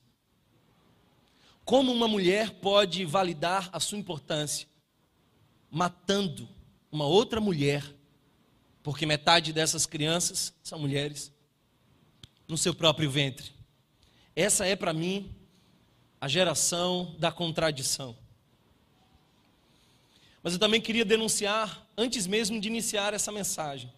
Como 1.64 1.90
uma 1.90 2.06
mulher 2.06 2.50
pode 2.50 3.02
validar 3.06 3.70
a 3.72 3.80
sua 3.80 3.96
importância 3.96 4.68
matando 5.70 6.46
uma 6.92 7.06
outra 7.06 7.40
mulher, 7.40 7.82
porque 8.82 9.06
metade 9.06 9.54
dessas 9.54 9.86
crianças 9.86 10.52
são 10.62 10.78
mulheres? 10.78 11.32
no 12.46 12.58
seu 12.58 12.74
próprio 12.74 13.08
ventre. 13.08 13.52
Essa 14.34 14.66
é 14.66 14.74
para 14.74 14.92
mim 14.92 15.32
a 16.20 16.26
geração 16.26 17.14
da 17.16 17.30
contradição. 17.30 18.18
Mas 20.42 20.54
eu 20.54 20.58
também 20.58 20.80
queria 20.80 21.04
denunciar, 21.04 21.86
antes 21.96 22.26
mesmo 22.26 22.60
de 22.60 22.66
iniciar 22.66 23.14
essa 23.14 23.30
mensagem, 23.30 23.92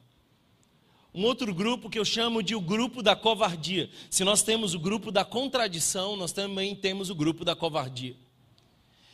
um 1.15 1.25
outro 1.25 1.55
grupo 1.55 1.91
que 1.91 1.99
eu 1.99 2.05
chamo 2.05 2.43
de 2.43 2.55
o 2.55 2.61
grupo 2.61 3.03
da 3.03 3.15
covardia. 3.15 3.91
Se 4.09 4.25
nós 4.25 4.43
temos 4.43 4.73
o 4.73 4.79
grupo 4.79 5.13
da 5.13 5.25
contradição, 5.25 6.17
nós 6.17 6.33
também 6.33 6.75
temos 6.75 7.11
o 7.11 7.15
grupo 7.15 7.45
da 7.45 7.55
covardia. 7.55 8.17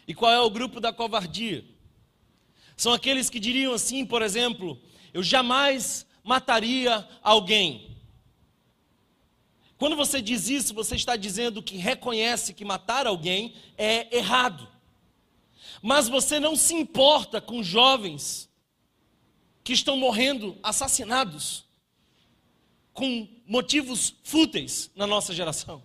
E 0.06 0.14
qual 0.14 0.32
é 0.32 0.40
o 0.40 0.50
grupo 0.50 0.80
da 0.80 0.92
covardia? 0.92 1.64
São 2.76 2.92
aqueles 2.92 3.28
que 3.28 3.40
diriam 3.40 3.74
assim, 3.74 4.06
por 4.06 4.22
exemplo, 4.22 4.80
eu 5.12 5.22
jamais 5.22 6.06
mataria 6.22 7.06
alguém. 7.20 7.96
Quando 9.76 9.96
você 9.96 10.22
diz 10.22 10.48
isso, 10.48 10.72
você 10.72 10.94
está 10.94 11.16
dizendo 11.16 11.62
que 11.62 11.76
reconhece 11.76 12.54
que 12.54 12.64
matar 12.64 13.06
alguém 13.06 13.54
é 13.76 14.16
errado. 14.16 14.68
Mas 15.82 16.08
você 16.08 16.38
não 16.38 16.54
se 16.54 16.74
importa 16.74 17.40
com 17.40 17.62
jovens 17.62 18.48
que 19.64 19.72
estão 19.72 19.96
morrendo 19.96 20.56
assassinados 20.62 21.67
com 22.98 23.28
motivos 23.46 24.16
fúteis 24.24 24.90
na 24.96 25.06
nossa 25.06 25.32
geração. 25.32 25.84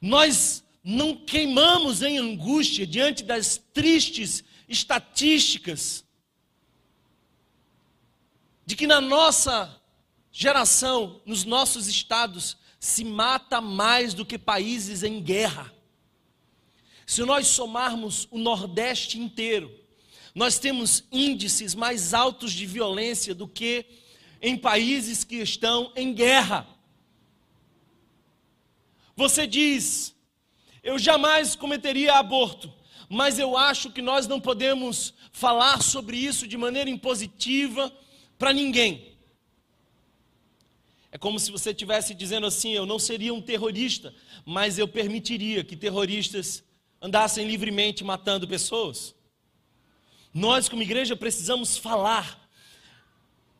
Nós 0.00 0.62
não 0.84 1.16
queimamos 1.16 2.00
em 2.00 2.16
angústia 2.16 2.86
diante 2.86 3.24
das 3.24 3.58
tristes 3.72 4.44
estatísticas 4.68 6.04
de 8.64 8.76
que 8.76 8.86
na 8.86 9.00
nossa 9.00 9.82
geração, 10.30 11.20
nos 11.26 11.42
nossos 11.44 11.88
estados, 11.88 12.56
se 12.78 13.02
mata 13.04 13.60
mais 13.60 14.14
do 14.14 14.24
que 14.24 14.38
países 14.38 15.02
em 15.02 15.20
guerra. 15.20 15.74
Se 17.04 17.24
nós 17.24 17.48
somarmos 17.48 18.28
o 18.30 18.38
Nordeste 18.38 19.18
inteiro, 19.18 19.84
Nós 20.34 20.58
temos 20.58 21.04
índices 21.12 21.74
mais 21.74 22.12
altos 22.12 22.52
de 22.52 22.66
violência 22.66 23.34
do 23.34 23.46
que 23.46 23.86
em 24.44 24.58
países 24.58 25.24
que 25.24 25.36
estão 25.36 25.90
em 25.96 26.12
guerra. 26.12 26.68
Você 29.16 29.46
diz, 29.46 30.14
eu 30.82 30.98
jamais 30.98 31.56
cometeria 31.56 32.12
aborto, 32.12 32.70
mas 33.08 33.38
eu 33.38 33.56
acho 33.56 33.90
que 33.90 34.02
nós 34.02 34.26
não 34.26 34.38
podemos 34.38 35.14
falar 35.32 35.82
sobre 35.82 36.18
isso 36.18 36.46
de 36.46 36.58
maneira 36.58 36.90
impositiva 36.90 37.90
para 38.38 38.52
ninguém. 38.52 39.16
É 41.10 41.16
como 41.16 41.40
se 41.40 41.50
você 41.50 41.70
estivesse 41.70 42.12
dizendo 42.12 42.46
assim: 42.46 42.72
eu 42.72 42.84
não 42.84 42.98
seria 42.98 43.32
um 43.32 43.40
terrorista, 43.40 44.14
mas 44.44 44.78
eu 44.78 44.86
permitiria 44.86 45.64
que 45.64 45.74
terroristas 45.74 46.62
andassem 47.00 47.46
livremente 47.46 48.04
matando 48.04 48.46
pessoas. 48.46 49.14
Nós, 50.34 50.68
como 50.68 50.82
igreja, 50.82 51.16
precisamos 51.16 51.78
falar. 51.78 52.43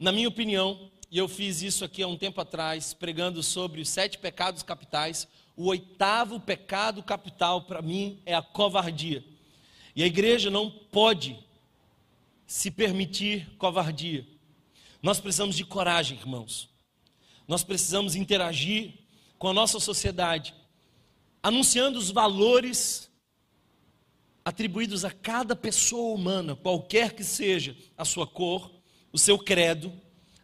Na 0.04 0.12
minha 0.12 0.28
opinião, 0.28 0.90
e 1.11 1.16
eu 1.16 1.26
fiz 1.26 1.62
isso 1.62 1.82
aqui 1.82 2.02
há 2.02 2.06
um 2.06 2.18
tempo 2.18 2.38
atrás, 2.38 2.92
pregando 2.92 3.42
sobre 3.42 3.80
os 3.80 3.88
sete 3.88 4.18
pecados 4.18 4.62
capitais, 4.62 5.26
o 5.56 5.64
oitavo 5.68 6.38
pecado 6.38 7.02
capital 7.02 7.62
para 7.62 7.80
mim 7.80 8.20
é 8.26 8.34
a 8.34 8.42
covardia. 8.42 9.25
E 9.96 10.02
a 10.02 10.06
igreja 10.06 10.50
não 10.50 10.70
pode 10.70 11.38
se 12.46 12.70
permitir 12.70 13.49
covardia. 13.56 14.26
Nós 15.02 15.20
precisamos 15.20 15.56
de 15.56 15.64
coragem, 15.64 16.18
irmãos. 16.18 16.68
Nós 17.49 17.64
precisamos 17.64 18.14
interagir 18.14 18.92
com 19.38 19.49
a 19.49 19.54
nossa 19.54 19.80
sociedade, 19.80 20.54
anunciando 21.42 21.99
os 21.99 22.11
valores 22.11 23.11
atribuídos 24.44 25.02
a 25.02 25.11
cada 25.11 25.56
pessoa 25.56 26.14
humana, 26.14 26.54
qualquer 26.54 27.14
que 27.14 27.25
seja 27.25 27.75
a 27.96 28.04
sua 28.04 28.26
cor, 28.26 28.84
o 29.14 29.18
seu 29.18 29.38
credo, 29.38 29.92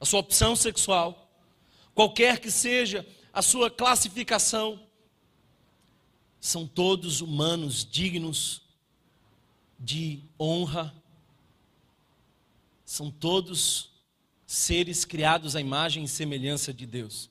a 0.01 0.05
sua 0.05 0.21
opção 0.21 0.55
sexual, 0.55 1.29
qualquer 1.93 2.39
que 2.39 2.53
seja 2.53 3.05
a 3.33 3.43
sua 3.43 3.69
classificação, 3.69 4.81
são 6.41 6.69
todos 6.69 7.21
humanos 7.21 7.85
dignos 7.85 8.63
de 9.77 10.23
honra, 10.39 10.95
são 12.85 13.11
todos 13.11 13.91
seres 14.47 15.05
criados 15.05 15.57
à 15.57 15.61
imagem 15.61 16.05
e 16.05 16.09
semelhança 16.09 16.73
de 16.73 16.87
Deus. 16.87 17.29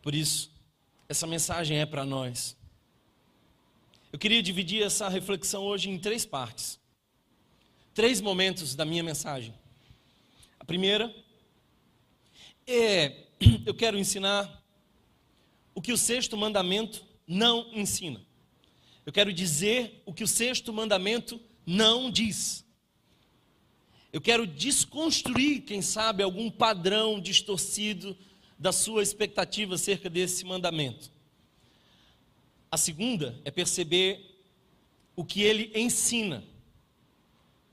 Por 0.00 0.14
isso, 0.14 0.50
essa 1.06 1.26
mensagem 1.26 1.80
é 1.80 1.84
para 1.84 2.06
nós. 2.06 2.56
Eu 4.10 4.18
queria 4.18 4.42
dividir 4.42 4.82
essa 4.82 5.06
reflexão 5.10 5.64
hoje 5.64 5.90
em 5.90 5.98
três 5.98 6.24
partes. 6.24 6.80
Três 7.92 8.22
momentos 8.22 8.74
da 8.74 8.86
minha 8.86 9.02
mensagem. 9.02 9.60
A 10.62 10.64
primeira 10.64 11.12
é 12.68 13.24
eu 13.66 13.74
quero 13.74 13.98
ensinar 13.98 14.62
o 15.74 15.82
que 15.82 15.92
o 15.92 15.98
sexto 15.98 16.36
mandamento 16.36 17.04
não 17.26 17.68
ensina. 17.72 18.24
Eu 19.04 19.12
quero 19.12 19.32
dizer 19.32 20.00
o 20.06 20.14
que 20.14 20.22
o 20.22 20.28
sexto 20.28 20.72
mandamento 20.72 21.40
não 21.66 22.08
diz. 22.08 22.64
Eu 24.12 24.20
quero 24.20 24.46
desconstruir, 24.46 25.62
quem 25.62 25.82
sabe, 25.82 26.22
algum 26.22 26.48
padrão 26.48 27.20
distorcido 27.20 28.16
da 28.56 28.70
sua 28.70 29.02
expectativa 29.02 29.74
acerca 29.74 30.08
desse 30.08 30.44
mandamento. 30.44 31.10
A 32.70 32.76
segunda 32.76 33.36
é 33.44 33.50
perceber 33.50 34.44
o 35.16 35.24
que 35.24 35.42
ele 35.42 35.72
ensina. 35.74 36.44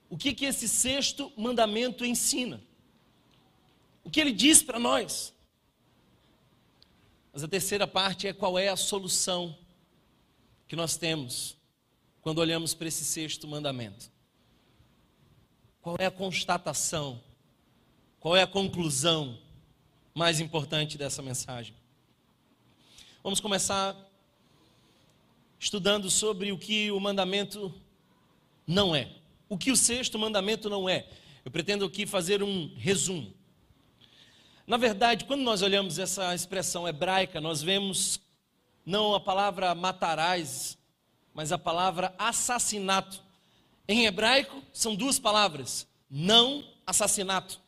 O 0.09 0.17
que, 0.17 0.33
que 0.33 0.45
esse 0.45 0.67
sexto 0.67 1.31
mandamento 1.37 2.03
ensina? 2.03 2.67
O 4.09 4.11
que 4.11 4.19
ele 4.19 4.31
diz 4.31 4.63
para 4.63 4.79
nós? 4.79 5.31
Mas 7.31 7.43
a 7.43 7.47
terceira 7.47 7.85
parte 7.85 8.27
é 8.27 8.33
qual 8.33 8.57
é 8.57 8.67
a 8.67 8.75
solução 8.75 9.55
que 10.67 10.75
nós 10.75 10.97
temos 10.97 11.55
quando 12.19 12.39
olhamos 12.39 12.73
para 12.73 12.87
esse 12.87 13.05
sexto 13.05 13.47
mandamento. 13.47 14.11
Qual 15.79 15.95
é 15.99 16.07
a 16.07 16.11
constatação? 16.11 17.21
Qual 18.19 18.35
é 18.35 18.41
a 18.41 18.47
conclusão 18.47 19.37
mais 20.15 20.39
importante 20.39 20.97
dessa 20.97 21.21
mensagem? 21.21 21.75
Vamos 23.21 23.39
começar 23.39 23.95
estudando 25.59 26.09
sobre 26.09 26.51
o 26.51 26.57
que 26.57 26.89
o 26.89 26.99
mandamento 26.99 27.71
não 28.65 28.95
é. 28.95 29.11
O 29.47 29.55
que 29.55 29.69
o 29.69 29.77
sexto 29.77 30.17
mandamento 30.17 30.67
não 30.67 30.89
é. 30.89 31.07
Eu 31.45 31.51
pretendo 31.51 31.85
aqui 31.85 32.07
fazer 32.07 32.41
um 32.41 32.73
resumo. 32.75 33.37
Na 34.69 34.77
verdade, 34.77 35.25
quando 35.25 35.41
nós 35.41 35.63
olhamos 35.63 35.97
essa 35.97 36.35
expressão 36.35 36.87
hebraica, 36.87 37.41
nós 37.41 37.59
vemos 37.59 38.21
não 38.85 39.15
a 39.15 39.19
palavra 39.19 39.73
matarás, 39.73 40.77
mas 41.33 41.51
a 41.51 41.57
palavra 41.57 42.13
assassinato. 42.19 43.19
Em 43.87 44.05
hebraico, 44.05 44.61
são 44.71 44.93
duas 44.95 45.17
palavras: 45.17 45.87
não 46.07 46.63
assassinato. 46.85 47.59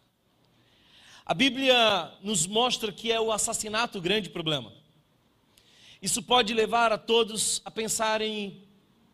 A 1.25 1.33
Bíblia 1.33 2.11
nos 2.21 2.45
mostra 2.45 2.91
que 2.91 3.11
é 3.11 3.19
o 3.19 3.31
assassinato 3.31 3.97
o 3.97 4.01
grande 4.01 4.29
problema. 4.29 4.71
Isso 6.03 6.21
pode 6.21 6.53
levar 6.53 6.91
a 6.91 6.99
todos 6.99 7.63
a 7.65 7.71
pensarem 7.71 8.61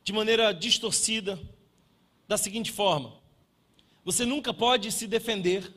de 0.04 0.12
maneira 0.12 0.52
distorcida, 0.54 1.40
da 2.28 2.38
seguinte 2.38 2.70
forma: 2.70 3.14
você 4.04 4.26
nunca 4.26 4.54
pode 4.54 4.92
se 4.92 5.08
defender, 5.08 5.74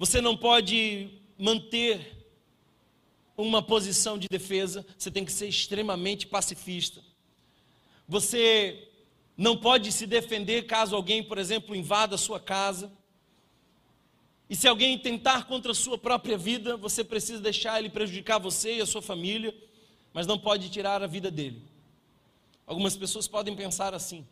você 0.00 0.18
não 0.18 0.34
pode 0.34 1.10
manter 1.38 2.24
uma 3.36 3.60
posição 3.62 4.16
de 4.16 4.28
defesa, 4.30 4.86
você 4.96 5.10
tem 5.10 5.26
que 5.26 5.30
ser 5.30 5.46
extremamente 5.46 6.26
pacifista. 6.26 7.02
Você 8.08 8.88
não 9.36 9.58
pode 9.58 9.92
se 9.92 10.06
defender 10.06 10.62
caso 10.62 10.96
alguém, 10.96 11.22
por 11.22 11.36
exemplo, 11.36 11.76
invada 11.76 12.14
a 12.14 12.18
sua 12.18 12.40
casa. 12.40 12.90
E 14.48 14.56
se 14.56 14.66
alguém 14.66 14.98
tentar 14.98 15.46
contra 15.46 15.72
a 15.72 15.74
sua 15.74 15.98
própria 15.98 16.38
vida, 16.38 16.78
você 16.78 17.04
precisa 17.04 17.42
deixar 17.42 17.78
ele 17.78 17.90
prejudicar 17.90 18.38
você 18.38 18.76
e 18.78 18.80
a 18.80 18.86
sua 18.86 19.02
família, 19.02 19.54
mas 20.14 20.26
não 20.26 20.38
pode 20.38 20.70
tirar 20.70 21.02
a 21.02 21.06
vida 21.06 21.30
dele. 21.30 21.62
Algumas 22.66 22.96
pessoas 22.96 23.28
podem 23.28 23.54
pensar 23.54 23.92
assim. 23.92 24.26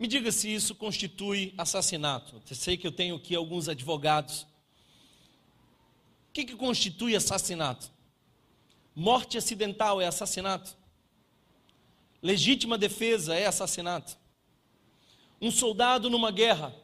Me 0.00 0.06
diga 0.06 0.32
se 0.32 0.48
isso 0.48 0.74
constitui 0.74 1.52
assassinato. 1.58 2.40
Eu 2.48 2.56
sei 2.56 2.74
que 2.78 2.86
eu 2.86 2.90
tenho 2.90 3.16
aqui 3.16 3.34
alguns 3.34 3.68
advogados. 3.68 4.46
O 6.30 6.32
que, 6.32 6.42
que 6.42 6.56
constitui 6.56 7.14
assassinato? 7.14 7.92
Morte 8.96 9.36
acidental 9.36 10.00
é 10.00 10.06
assassinato? 10.06 10.74
Legítima 12.22 12.78
defesa 12.78 13.34
é 13.34 13.44
assassinato. 13.44 14.16
Um 15.38 15.50
soldado 15.50 16.08
numa 16.08 16.30
guerra, 16.30 16.74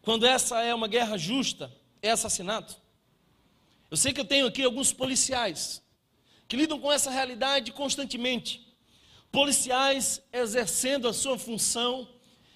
quando 0.00 0.24
essa 0.24 0.62
é 0.62 0.74
uma 0.74 0.88
guerra 0.88 1.18
justa, 1.18 1.70
é 2.00 2.10
assassinato. 2.10 2.80
Eu 3.90 3.98
sei 3.98 4.14
que 4.14 4.20
eu 4.22 4.24
tenho 4.24 4.46
aqui 4.46 4.62
alguns 4.64 4.90
policiais 4.90 5.82
que 6.48 6.56
lidam 6.56 6.80
com 6.80 6.90
essa 6.90 7.10
realidade 7.10 7.72
constantemente. 7.72 8.73
Policiais 9.34 10.22
exercendo 10.32 11.08
a 11.08 11.12
sua 11.12 11.36
função 11.36 12.08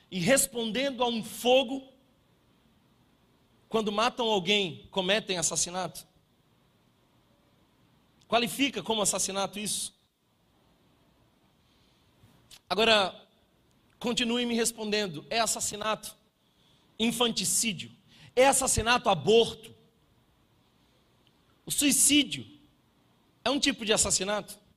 e 0.08 0.20
respondendo 0.20 1.02
a 1.02 1.08
um 1.08 1.24
fogo. 1.24 1.92
Quando 3.68 3.90
matam 3.90 4.28
alguém, 4.30 4.86
cometem 4.92 5.38
assassinato. 5.38 6.06
Qualifica 8.28 8.80
como 8.80 9.02
assassinato 9.02 9.58
isso? 9.58 9.92
Agora, 12.70 13.12
continue 13.98 14.46
me 14.46 14.54
respondendo: 14.54 15.26
é 15.28 15.40
assassinato, 15.40 16.14
infanticídio, 16.96 17.90
é 18.36 18.46
assassinato, 18.46 19.08
aborto. 19.08 19.74
O 21.66 21.72
suicídio 21.72 22.46
é 23.44 23.50
um 23.50 23.58
tipo 23.58 23.84
de 23.84 23.92
assassinato. 23.92 24.67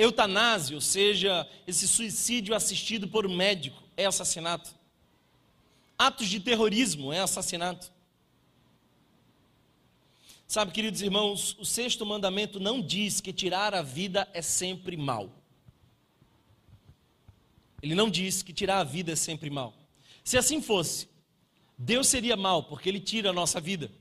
Eutanásia, 0.00 0.74
ou 0.74 0.80
seja, 0.80 1.46
esse 1.66 1.86
suicídio 1.86 2.54
assistido 2.54 3.06
por 3.06 3.26
um 3.26 3.36
médico, 3.36 3.82
é 3.96 4.06
assassinato. 4.06 4.74
Atos 5.98 6.26
de 6.28 6.40
terrorismo 6.40 7.12
é 7.12 7.20
assassinato. 7.20 7.92
Sabe, 10.48 10.72
queridos 10.72 11.02
irmãos, 11.02 11.54
o 11.58 11.66
sexto 11.66 12.06
mandamento 12.06 12.58
não 12.58 12.80
diz 12.80 13.20
que 13.20 13.30
tirar 13.30 13.74
a 13.74 13.82
vida 13.82 14.26
é 14.32 14.40
sempre 14.40 14.96
mal. 14.96 15.30
Ele 17.82 17.94
não 17.94 18.08
diz 18.08 18.42
que 18.42 18.54
tirar 18.54 18.78
a 18.78 18.84
vida 18.84 19.12
é 19.12 19.16
sempre 19.16 19.50
mal. 19.50 19.74
Se 20.24 20.38
assim 20.38 20.62
fosse, 20.62 21.08
Deus 21.76 22.08
seria 22.08 22.38
mal, 22.38 22.62
porque 22.64 22.88
Ele 22.88 23.00
tira 23.00 23.28
a 23.28 23.34
nossa 23.34 23.60
vida. 23.60 23.92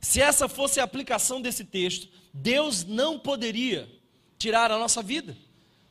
Se 0.00 0.20
essa 0.20 0.48
fosse 0.48 0.80
a 0.80 0.84
aplicação 0.84 1.40
desse 1.40 1.64
texto, 1.64 2.08
Deus 2.32 2.84
não 2.84 3.16
poderia 3.16 3.88
tirar 4.44 4.70
a 4.70 4.78
nossa 4.78 5.02
vida, 5.02 5.34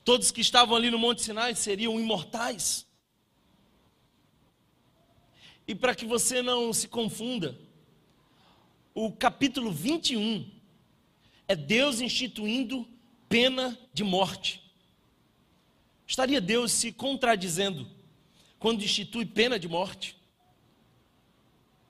Todos 0.03 0.31
que 0.31 0.41
estavam 0.41 0.75
ali 0.75 0.91
no 0.91 0.99
Monte 0.99 1.21
Sinai 1.21 1.55
seriam 1.55 1.99
imortais. 1.99 2.85
E 5.65 5.73
para 5.73 5.95
que 5.95 6.05
você 6.05 6.41
não 6.41 6.73
se 6.73 6.89
confunda, 6.89 7.57
o 8.93 9.11
capítulo 9.13 9.71
21 9.71 10.51
é 11.47 11.55
Deus 11.55 12.01
instituindo 12.01 12.85
pena 13.29 13.79
de 13.93 14.03
morte. 14.03 14.61
Estaria 16.05 16.41
Deus 16.41 16.73
se 16.73 16.91
contradizendo 16.91 17.89
quando 18.59 18.83
institui 18.83 19.25
pena 19.25 19.57
de 19.57 19.69
morte? 19.69 20.17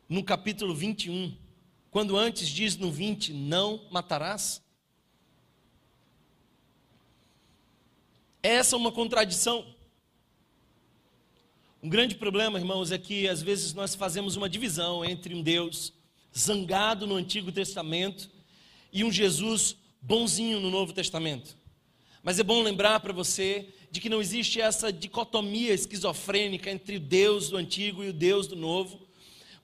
No 0.07 0.23
capítulo 0.23 0.75
21, 0.75 1.35
quando 1.89 2.15
antes 2.15 2.47
diz 2.47 2.77
no 2.77 2.91
20: 2.91 3.33
Não 3.33 3.87
matarás? 3.89 4.63
Essa 8.43 8.75
é 8.75 8.77
uma 8.77 8.91
contradição. 8.91 9.65
Um 11.81 11.87
grande 11.87 12.15
problema, 12.15 12.59
irmãos, 12.59 12.91
é 12.91 12.97
que 12.97 13.25
às 13.25 13.41
vezes 13.41 13.73
nós 13.73 13.95
fazemos 13.95 14.35
uma 14.35 14.49
divisão 14.49 15.05
entre 15.05 15.33
um 15.33 15.41
Deus 15.41 15.93
zangado 16.37 17.07
no 17.07 17.15
Antigo 17.15 17.53
Testamento 17.53 18.29
e 18.91 19.01
um 19.05 19.11
Jesus 19.11 19.77
bonzinho 20.01 20.59
no 20.59 20.69
Novo 20.69 20.91
Testamento. 20.91 21.55
Mas 22.21 22.37
é 22.37 22.43
bom 22.43 22.61
lembrar 22.61 22.99
para 22.99 23.13
você 23.13 23.69
de 23.89 24.01
que 24.01 24.09
não 24.09 24.19
existe 24.19 24.59
essa 24.59 24.91
dicotomia 24.91 25.73
esquizofrênica 25.73 26.69
entre 26.69 26.97
o 26.97 26.99
Deus 26.99 27.49
do 27.49 27.55
Antigo 27.55 28.03
e 28.03 28.09
o 28.09 28.13
Deus 28.13 28.45
do 28.45 28.57
Novo, 28.57 29.02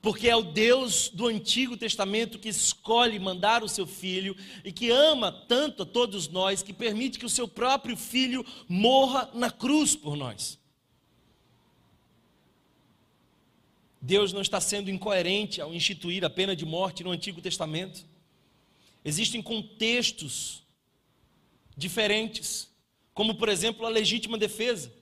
porque 0.01 0.29
é 0.29 0.35
o 0.35 0.41
Deus 0.41 1.09
do 1.09 1.27
Antigo 1.27 1.75
Testamento 1.75 2.39
que 2.39 2.47
escolhe 2.47 3.19
mandar 3.19 3.63
o 3.63 3.69
seu 3.69 3.85
filho 3.85 4.35
e 4.63 4.71
que 4.71 4.89
ama 4.89 5.31
tanto 5.31 5.83
a 5.83 5.85
todos 5.85 6.29
nós 6.29 6.63
que 6.63 6.71
permite 6.71 7.19
que 7.19 7.25
o 7.25 7.29
seu 7.29 7.47
próprio 7.47 7.97
filho 7.97 8.45
morra 8.67 9.29
na 9.33 9.51
cruz 9.51 9.95
por 9.95 10.15
nós. 10.15 10.57
Deus 14.01 14.31
não 14.31 14.41
está 14.41 14.61
sendo 14.61 14.89
incoerente 14.89 15.59
ao 15.59 15.73
instituir 15.73 16.23
a 16.23 16.29
pena 16.29 16.55
de 16.55 16.65
morte 16.65 17.03
no 17.03 17.11
Antigo 17.11 17.41
Testamento. 17.41 18.05
Existem 19.03 19.41
contextos 19.41 20.63
diferentes, 21.75 22.69
como 23.13 23.35
por 23.35 23.49
exemplo 23.49 23.85
a 23.85 23.89
legítima 23.89 24.37
defesa. 24.37 24.93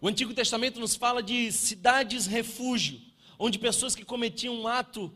O 0.00 0.06
Antigo 0.06 0.32
Testamento 0.32 0.78
nos 0.78 0.94
fala 0.94 1.22
de 1.22 1.50
cidades 1.50 2.26
refúgio, 2.26 3.00
onde 3.38 3.58
pessoas 3.58 3.96
que 3.96 4.04
cometiam 4.04 4.54
um 4.54 4.68
ato 4.68 5.12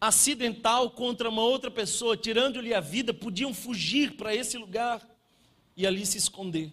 acidental 0.00 0.90
contra 0.90 1.28
uma 1.30 1.42
outra 1.42 1.70
pessoa, 1.70 2.16
tirando-lhe 2.16 2.74
a 2.74 2.80
vida, 2.80 3.14
podiam 3.14 3.54
fugir 3.54 4.16
para 4.16 4.34
esse 4.34 4.58
lugar 4.58 5.00
e 5.76 5.86
ali 5.86 6.04
se 6.04 6.18
esconder. 6.18 6.72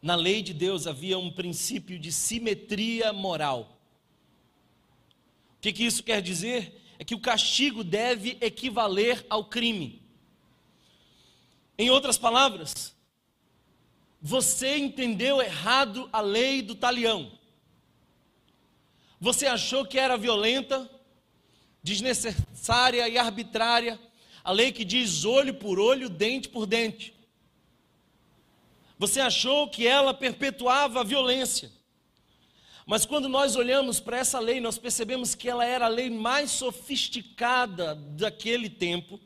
Na 0.00 0.14
lei 0.14 0.40
de 0.40 0.54
Deus 0.54 0.86
havia 0.86 1.18
um 1.18 1.30
princípio 1.30 1.98
de 1.98 2.10
simetria 2.12 3.12
moral. 3.12 3.78
O 5.58 5.60
que, 5.60 5.72
que 5.72 5.84
isso 5.84 6.02
quer 6.02 6.22
dizer? 6.22 6.80
É 6.98 7.04
que 7.04 7.14
o 7.14 7.20
castigo 7.20 7.82
deve 7.84 8.38
equivaler 8.40 9.26
ao 9.28 9.44
crime. 9.44 10.00
Em 11.76 11.90
outras 11.90 12.16
palavras, 12.16 12.96
você 14.20 14.76
entendeu 14.76 15.40
errado 15.40 16.08
a 16.12 16.20
lei 16.20 16.60
do 16.60 16.74
talião. 16.74 17.32
Você 19.20 19.46
achou 19.46 19.84
que 19.84 19.98
era 19.98 20.16
violenta, 20.16 20.88
desnecessária 21.82 23.08
e 23.08 23.16
arbitrária, 23.16 23.98
a 24.42 24.52
lei 24.52 24.72
que 24.72 24.84
diz 24.84 25.24
olho 25.24 25.54
por 25.54 25.78
olho, 25.78 26.08
dente 26.08 26.48
por 26.48 26.66
dente. 26.66 27.14
Você 28.98 29.20
achou 29.20 29.68
que 29.68 29.86
ela 29.86 30.12
perpetuava 30.12 31.00
a 31.00 31.04
violência. 31.04 31.70
Mas 32.84 33.04
quando 33.04 33.28
nós 33.28 33.54
olhamos 33.54 34.00
para 34.00 34.18
essa 34.18 34.40
lei, 34.40 34.60
nós 34.60 34.78
percebemos 34.78 35.34
que 35.34 35.48
ela 35.48 35.64
era 35.64 35.84
a 35.84 35.88
lei 35.88 36.10
mais 36.10 36.50
sofisticada 36.50 37.94
daquele 37.94 38.68
tempo, 38.68 39.20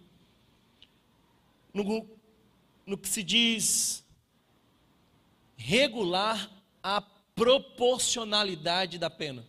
no, 1.73 2.07
no 2.85 2.99
que 2.99 3.09
se 3.09 3.23
diz 3.23 4.02
regular 5.65 6.51
a 6.83 7.01
proporcionalidade 7.35 8.99
da 8.99 9.09
pena. 9.09 9.45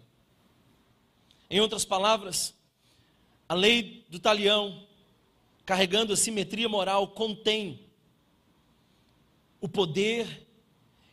Em 1.49 1.59
outras 1.59 1.83
palavras, 1.83 2.53
a 3.49 3.55
lei 3.55 4.05
do 4.09 4.19
talião, 4.19 4.85
carregando 5.65 6.13
a 6.13 6.17
simetria 6.17 6.69
moral, 6.69 7.09
contém 7.09 7.87
o 9.59 9.67
poder 9.67 10.47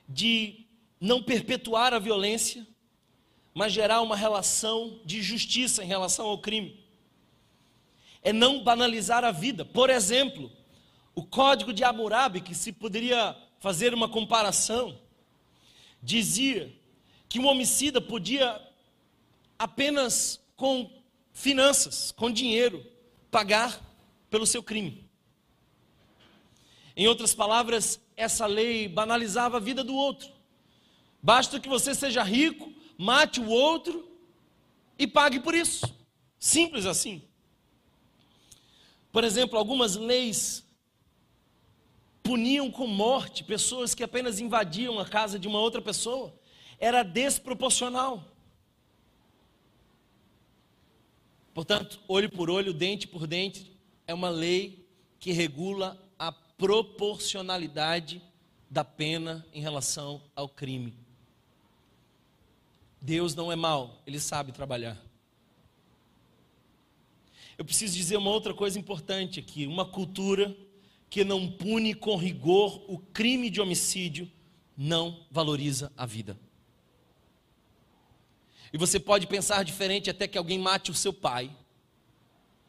de 0.08 0.66
não 1.00 1.22
perpetuar 1.22 1.94
a 1.94 1.98
violência, 1.98 2.66
mas 3.54 3.72
gerar 3.72 4.02
uma 4.02 4.16
relação 4.16 5.00
de 5.04 5.22
justiça 5.22 5.82
em 5.82 5.86
relação 5.86 6.26
ao 6.26 6.38
crime. 6.38 6.84
É 8.22 8.32
não 8.32 8.62
banalizar 8.62 9.24
a 9.24 9.30
vida. 9.30 9.64
Por 9.64 9.88
exemplo, 9.88 10.52
o 11.14 11.24
código 11.24 11.72
de 11.72 11.84
Hammurabi, 11.84 12.42
que 12.42 12.54
se 12.54 12.70
poderia 12.70 13.36
fazer 13.60 13.92
uma 13.92 14.08
comparação, 14.08 14.98
dizia 16.02 16.74
que 17.28 17.38
um 17.38 17.46
homicida 17.46 18.00
podia 18.00 18.60
apenas 19.58 20.40
com 20.56 20.90
finanças, 21.32 22.10
com 22.10 22.30
dinheiro, 22.30 22.84
pagar 23.30 23.80
pelo 24.30 24.46
seu 24.46 24.62
crime. 24.62 25.08
Em 26.96 27.06
outras 27.06 27.34
palavras, 27.34 28.00
essa 28.16 28.46
lei 28.46 28.88
banalizava 28.88 29.58
a 29.58 29.60
vida 29.60 29.84
do 29.84 29.94
outro. 29.94 30.32
Basta 31.22 31.60
que 31.60 31.68
você 31.68 31.94
seja 31.94 32.22
rico, 32.22 32.72
mate 32.96 33.40
o 33.40 33.48
outro 33.48 34.10
e 34.98 35.06
pague 35.06 35.38
por 35.38 35.54
isso. 35.54 35.84
Simples 36.38 36.86
assim. 36.86 37.22
Por 39.12 39.22
exemplo, 39.22 39.58
algumas 39.58 39.96
leis 39.96 40.64
puniam 42.22 42.70
com 42.70 42.86
morte 42.86 43.44
pessoas 43.44 43.94
que 43.94 44.02
apenas 44.02 44.40
invadiam 44.40 44.98
a 44.98 45.04
casa 45.06 45.38
de 45.38 45.48
uma 45.48 45.58
outra 45.58 45.80
pessoa. 45.80 46.32
Era 46.78 47.02
desproporcional. 47.02 48.24
Portanto, 51.52 52.00
olho 52.06 52.30
por 52.30 52.48
olho, 52.48 52.72
dente 52.72 53.06
por 53.06 53.26
dente, 53.26 53.70
é 54.06 54.14
uma 54.14 54.30
lei 54.30 54.86
que 55.18 55.32
regula 55.32 56.00
a 56.18 56.32
proporcionalidade 56.32 58.22
da 58.70 58.84
pena 58.84 59.44
em 59.52 59.60
relação 59.60 60.22
ao 60.34 60.48
crime. 60.48 60.94
Deus 63.00 63.34
não 63.34 63.50
é 63.50 63.56
mau, 63.56 64.00
ele 64.06 64.20
sabe 64.20 64.52
trabalhar. 64.52 65.00
Eu 67.58 67.64
preciso 67.64 67.94
dizer 67.94 68.16
uma 68.16 68.30
outra 68.30 68.54
coisa 68.54 68.78
importante 68.78 69.40
aqui: 69.40 69.66
uma 69.66 69.84
cultura 69.84 70.56
que 71.10 71.24
não 71.24 71.50
pune 71.50 71.92
com 71.92 72.16
rigor 72.16 72.82
o 72.86 72.96
crime 72.96 73.50
de 73.50 73.60
homicídio 73.60 74.30
não 74.76 75.26
valoriza 75.28 75.92
a 75.96 76.06
vida. 76.06 76.38
E 78.72 78.78
você 78.78 79.00
pode 79.00 79.26
pensar 79.26 79.64
diferente 79.64 80.08
até 80.08 80.28
que 80.28 80.38
alguém 80.38 80.58
mate 80.58 80.92
o 80.92 80.94
seu 80.94 81.12
pai 81.12 81.54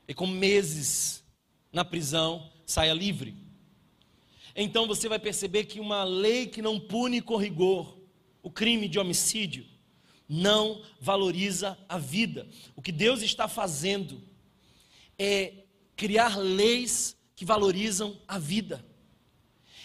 e 0.07 0.13
com 0.13 0.25
meses 0.25 1.23
na 1.71 1.85
prisão 1.85 2.51
saia 2.65 2.93
livre. 2.93 3.35
Então 4.55 4.87
você 4.87 5.07
vai 5.07 5.19
perceber 5.19 5.65
que 5.65 5.79
uma 5.79 6.03
lei 6.03 6.47
que 6.47 6.61
não 6.61 6.79
pune 6.79 7.21
com 7.21 7.37
rigor 7.37 7.97
o 8.41 8.49
crime 8.49 8.87
de 8.87 8.97
homicídio 8.97 9.65
não 10.27 10.81
valoriza 10.99 11.77
a 11.87 11.99
vida. 11.99 12.47
O 12.75 12.81
que 12.81 12.91
Deus 12.91 13.21
está 13.21 13.47
fazendo 13.47 14.23
é 15.19 15.53
criar 15.95 16.37
leis 16.37 17.15
que 17.41 17.45
valorizam 17.45 18.21
a 18.27 18.37
vida. 18.37 18.85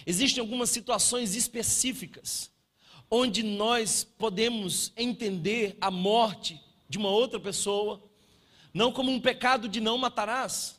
Existem 0.04 0.42
algumas 0.42 0.68
situações 0.68 1.34
específicas 1.34 2.50
onde 3.10 3.42
nós 3.42 4.04
podemos 4.04 4.92
entender 4.94 5.74
a 5.80 5.90
morte 5.90 6.60
de 6.86 6.98
uma 6.98 7.08
outra 7.08 7.40
pessoa 7.40 8.02
não 8.74 8.92
como 8.92 9.10
um 9.10 9.18
pecado 9.18 9.70
de 9.70 9.80
não 9.80 9.96
matarás, 9.96 10.78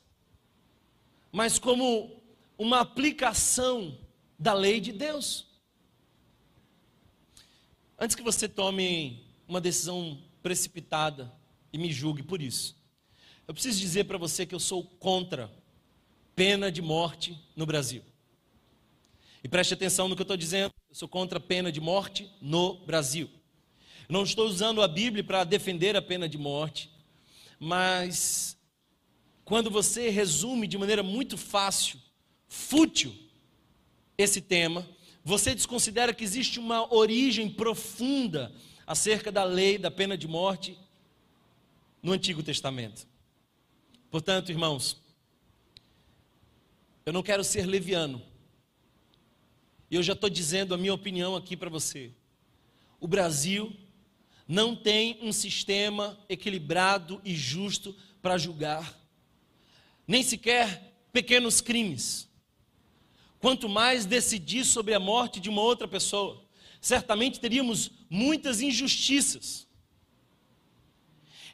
mas 1.31 1.57
como 1.57 2.21
uma 2.59 2.81
aplicação 2.81 3.97
da 4.37 4.53
lei 4.53 4.79
de 4.79 4.91
Deus. 4.91 5.47
Antes 7.97 8.15
que 8.15 8.21
você 8.21 8.47
tome 8.47 9.25
uma 9.47 9.59
decisão 9.59 10.21
precipitada 10.43 11.33
e 11.73 11.77
me 11.79 11.91
julgue 11.91 12.21
por 12.21 12.39
isso, 12.39 12.77
eu 13.47 13.53
preciso 13.55 13.79
dizer 13.79 14.03
para 14.03 14.19
você 14.19 14.45
que 14.45 14.53
eu 14.53 14.59
sou 14.59 14.83
contra 14.83 15.51
pena 16.37 16.71
de 16.71 16.83
morte 16.83 17.35
no 17.55 17.65
Brasil. 17.65 18.03
E 19.43 19.47
preste 19.47 19.73
atenção 19.73 20.07
no 20.07 20.15
que 20.15 20.21
eu 20.21 20.23
estou 20.23 20.37
dizendo, 20.37 20.71
eu 20.87 20.93
sou 20.93 21.07
contra 21.07 21.39
a 21.39 21.41
pena 21.41 21.71
de 21.71 21.81
morte 21.81 22.31
no 22.39 22.75
Brasil. 22.85 23.27
Não 24.07 24.21
estou 24.21 24.45
usando 24.45 24.83
a 24.83 24.87
Bíblia 24.87 25.23
para 25.23 25.43
defender 25.43 25.95
a 25.95 26.01
pena 26.01 26.29
de 26.29 26.37
morte, 26.37 26.91
mas 27.59 28.55
quando 29.43 29.71
você 29.71 30.11
resume 30.11 30.67
de 30.67 30.77
maneira 30.77 31.01
muito 31.01 31.39
fácil 31.39 31.99
fútil 32.47 33.15
esse 34.15 34.39
tema, 34.39 34.87
você 35.23 35.55
desconsidera 35.55 36.13
que 36.13 36.23
existe 36.23 36.59
uma 36.59 36.93
origem 36.93 37.49
profunda 37.49 38.53
acerca 38.85 39.31
da 39.31 39.43
lei 39.43 39.79
da 39.79 39.89
pena 39.89 40.15
de 40.15 40.27
morte 40.27 40.77
no 41.99 42.11
Antigo 42.11 42.43
Testamento. 42.43 43.07
Portanto, 44.11 44.51
irmãos, 44.51 45.06
eu 47.07 47.13
não 47.13 47.23
quero 47.23 47.41
ser 47.41 47.65
leviano. 47.65 48.21
E 49.89 49.95
eu 49.95 50.03
já 50.03 50.11
estou 50.11 50.29
dizendo 50.29 50.73
a 50.73 50.77
minha 50.77 50.93
opinião 50.93 51.37
aqui 51.37 51.55
para 51.55 51.69
você. 51.69 52.11
O 52.99 53.07
Brasil 53.07 53.73
não 54.45 54.75
tem 54.75 55.17
um 55.21 55.31
sistema 55.31 56.19
equilibrado 56.27 57.21
e 57.23 57.33
justo 57.33 57.95
para 58.21 58.37
julgar, 58.37 58.93
nem 60.05 60.21
sequer 60.21 60.99
pequenos 61.13 61.61
crimes. 61.61 62.27
Quanto 63.39 63.69
mais 63.69 64.05
decidir 64.05 64.65
sobre 64.65 64.93
a 64.93 64.99
morte 64.99 65.39
de 65.39 65.47
uma 65.47 65.61
outra 65.61 65.87
pessoa, 65.87 66.43
certamente 66.81 67.39
teríamos 67.39 67.89
muitas 68.09 68.59
injustiças. 68.59 69.65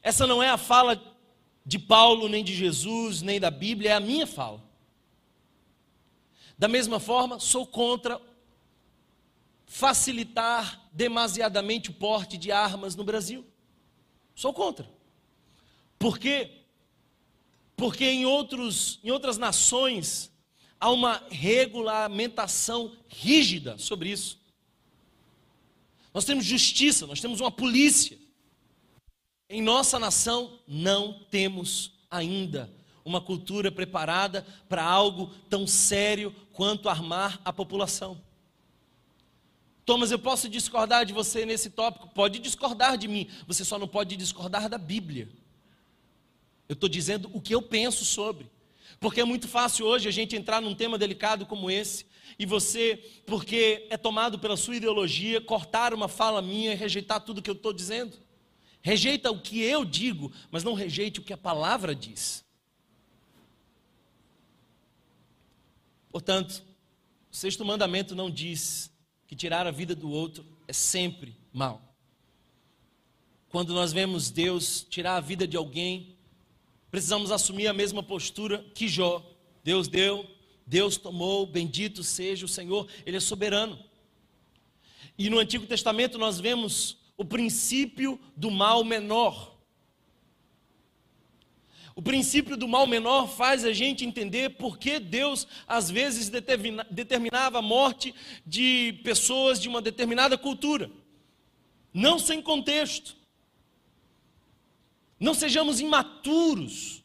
Essa 0.01 0.25
não 0.25 0.41
é 0.41 0.49
a 0.49 0.57
fala 0.57 0.99
de 1.63 1.77
Paulo, 1.77 2.27
nem 2.27 2.43
de 2.43 2.55
Jesus, 2.55 3.21
nem 3.21 3.39
da 3.39 3.51
Bíblia, 3.51 3.91
é 3.91 3.93
a 3.93 3.99
minha 3.99 4.25
fala. 4.25 4.72
Da 6.63 6.69
mesma 6.69 6.97
forma, 6.97 7.41
sou 7.41 7.67
contra 7.67 8.21
facilitar 9.65 10.81
demasiadamente 10.93 11.89
o 11.89 11.93
porte 11.93 12.37
de 12.37 12.53
armas 12.53 12.95
no 12.95 13.03
Brasil. 13.03 13.45
Sou 14.33 14.53
contra. 14.53 14.89
Por 15.99 16.17
quê? 16.17 16.61
Porque 17.75 18.05
em, 18.05 18.25
outros, 18.25 18.97
em 19.03 19.11
outras 19.11 19.37
nações 19.37 20.31
há 20.79 20.89
uma 20.89 21.21
regulamentação 21.29 22.95
rígida 23.09 23.77
sobre 23.77 24.11
isso. 24.11 24.39
Nós 26.13 26.23
temos 26.23 26.45
justiça, 26.45 27.05
nós 27.05 27.19
temos 27.19 27.41
uma 27.41 27.51
polícia. 27.51 28.17
Em 29.49 29.61
nossa 29.61 29.99
nação 29.99 30.61
não 30.65 31.25
temos 31.29 31.91
ainda 32.09 32.73
uma 33.05 33.19
cultura 33.19 33.71
preparada 33.71 34.45
para 34.69 34.83
algo 34.83 35.29
tão 35.49 35.67
sério 35.67 36.33
quanto 36.53 36.87
armar 36.87 37.41
a 37.43 37.51
população. 37.51 38.21
Thomas, 39.85 40.11
eu 40.11 40.19
posso 40.19 40.47
discordar 40.47 41.05
de 41.05 41.11
você 41.11 41.45
nesse 41.45 41.69
tópico? 41.69 42.07
Pode 42.07 42.39
discordar 42.39 42.97
de 42.97 43.07
mim, 43.07 43.27
você 43.45 43.65
só 43.65 43.77
não 43.77 43.87
pode 43.87 44.15
discordar 44.15 44.69
da 44.69 44.77
Bíblia. 44.77 45.27
Eu 46.69 46.73
estou 46.73 46.87
dizendo 46.87 47.29
o 47.33 47.41
que 47.41 47.53
eu 47.53 47.61
penso 47.61 48.05
sobre. 48.05 48.49
Porque 48.99 49.19
é 49.19 49.25
muito 49.25 49.47
fácil 49.49 49.85
hoje 49.85 50.07
a 50.07 50.11
gente 50.11 50.35
entrar 50.35 50.61
num 50.61 50.73
tema 50.73 50.97
delicado 50.97 51.45
como 51.45 51.69
esse 51.69 52.05
e 52.39 52.45
você, 52.45 52.95
porque 53.25 53.85
é 53.89 53.97
tomado 53.97 54.39
pela 54.39 54.55
sua 54.55 54.77
ideologia, 54.77 55.41
cortar 55.41 55.93
uma 55.93 56.07
fala 56.07 56.41
minha 56.41 56.71
e 56.71 56.75
rejeitar 56.75 57.19
tudo 57.19 57.41
que 57.41 57.49
eu 57.49 57.55
estou 57.55 57.73
dizendo. 57.73 58.17
Rejeita 58.81 59.29
o 59.31 59.39
que 59.39 59.61
eu 59.61 59.83
digo, 59.83 60.31
mas 60.49 60.63
não 60.63 60.73
rejeite 60.73 61.19
o 61.19 61.23
que 61.23 61.33
a 61.33 61.37
palavra 61.37 61.93
diz. 61.93 62.43
Portanto, 66.13 66.63
o 67.31 67.35
sexto 67.35 67.65
mandamento 67.65 68.13
não 68.13 68.29
diz 68.29 68.91
que 69.25 69.35
tirar 69.35 69.65
a 69.65 69.71
vida 69.71 69.95
do 69.95 70.11
outro 70.11 70.45
é 70.67 70.71
sempre 70.71 71.35
mal. 71.51 71.81
Quando 73.49 73.73
nós 73.73 73.91
vemos 73.91 74.29
Deus 74.29 74.85
tirar 74.87 75.15
a 75.15 75.19
vida 75.19 75.47
de 75.47 75.57
alguém, 75.57 76.15
precisamos 76.91 77.31
assumir 77.31 77.65
a 77.65 77.73
mesma 77.73 78.03
postura 78.03 78.63
que 78.75 78.87
Jó. 78.87 79.27
Deus 79.63 79.87
deu, 79.87 80.29
Deus 80.67 80.97
tomou, 80.97 81.47
bendito 81.47 82.03
seja 82.03 82.45
o 82.45 82.49
Senhor, 82.49 82.87
Ele 83.07 83.17
é 83.17 83.19
soberano. 83.19 83.83
E 85.17 85.31
no 85.31 85.39
Antigo 85.39 85.65
Testamento 85.65 86.19
nós 86.19 86.39
vemos 86.39 86.99
o 87.17 87.25
princípio 87.25 88.19
do 88.37 88.51
mal 88.51 88.83
menor. 88.83 89.52
O 91.95 92.01
princípio 92.01 92.57
do 92.57 92.67
mal 92.67 92.87
menor 92.87 93.27
faz 93.27 93.63
a 93.63 93.71
gente 93.71 94.03
entender 94.03 94.51
por 94.51 94.77
que 94.77 94.99
Deus 94.99 95.47
às 95.67 95.91
vezes 95.91 96.27
determina, 96.27 96.85
determinava 96.89 97.59
a 97.59 97.61
morte 97.61 98.15
de 98.45 98.99
pessoas 99.03 99.59
de 99.59 99.69
uma 99.69 99.81
determinada 99.81 100.37
cultura. 100.37 100.89
Não 101.93 102.17
sem 102.17 102.41
contexto. 102.41 103.15
Não 105.19 105.35
sejamos 105.35 105.79
imaturos. 105.79 107.03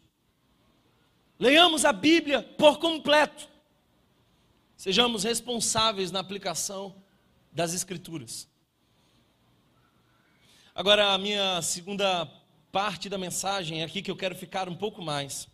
Leiamos 1.38 1.84
a 1.84 1.92
Bíblia 1.92 2.42
por 2.42 2.78
completo. 2.78 3.48
Sejamos 4.76 5.22
responsáveis 5.22 6.10
na 6.10 6.20
aplicação 6.20 6.96
das 7.52 7.74
Escrituras. 7.74 8.48
Agora, 10.74 11.12
a 11.12 11.18
minha 11.18 11.60
segunda 11.60 12.30
parte 12.70 13.08
da 13.08 13.16
mensagem 13.16 13.80
é 13.80 13.84
aqui 13.84 14.02
que 14.02 14.10
eu 14.10 14.16
quero 14.16 14.34
ficar 14.34 14.68
um 14.68 14.74
pouco 14.74 15.02
mais. 15.02 15.48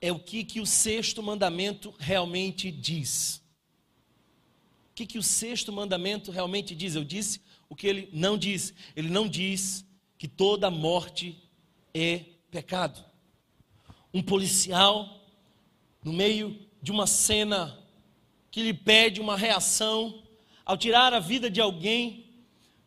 É 0.00 0.10
o 0.10 0.18
que, 0.18 0.44
que 0.44 0.60
o 0.60 0.66
sexto 0.66 1.22
mandamento 1.22 1.94
realmente 1.98 2.70
diz. 2.70 3.42
O 4.90 4.94
que, 4.94 5.06
que 5.06 5.18
o 5.18 5.22
sexto 5.22 5.72
mandamento 5.72 6.30
realmente 6.30 6.74
diz? 6.74 6.94
Eu 6.94 7.04
disse 7.04 7.40
o 7.68 7.76
que 7.76 7.86
ele 7.86 8.08
não 8.12 8.36
diz. 8.36 8.74
Ele 8.96 9.10
não 9.10 9.28
diz 9.28 9.84
que 10.18 10.26
toda 10.26 10.70
morte 10.70 11.42
é 11.94 12.24
pecado. 12.50 13.04
Um 14.12 14.22
policial, 14.22 15.22
no 16.02 16.12
meio 16.12 16.58
de 16.82 16.90
uma 16.90 17.06
cena 17.06 17.78
que 18.50 18.62
lhe 18.62 18.74
pede 18.74 19.20
uma 19.20 19.36
reação, 19.36 20.22
ao 20.64 20.76
tirar 20.76 21.14
a 21.14 21.20
vida 21.20 21.50
de 21.50 21.60
alguém, 21.60 22.26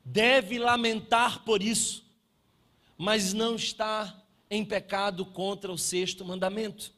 deve 0.04 0.60
lamentar 0.60 1.44
por 1.44 1.62
isso, 1.62 2.03
mas 2.98 3.34
não 3.34 3.56
está 3.56 4.24
em 4.50 4.64
pecado 4.64 5.26
contra 5.26 5.72
o 5.72 5.78
sexto 5.78 6.24
mandamento. 6.24 6.94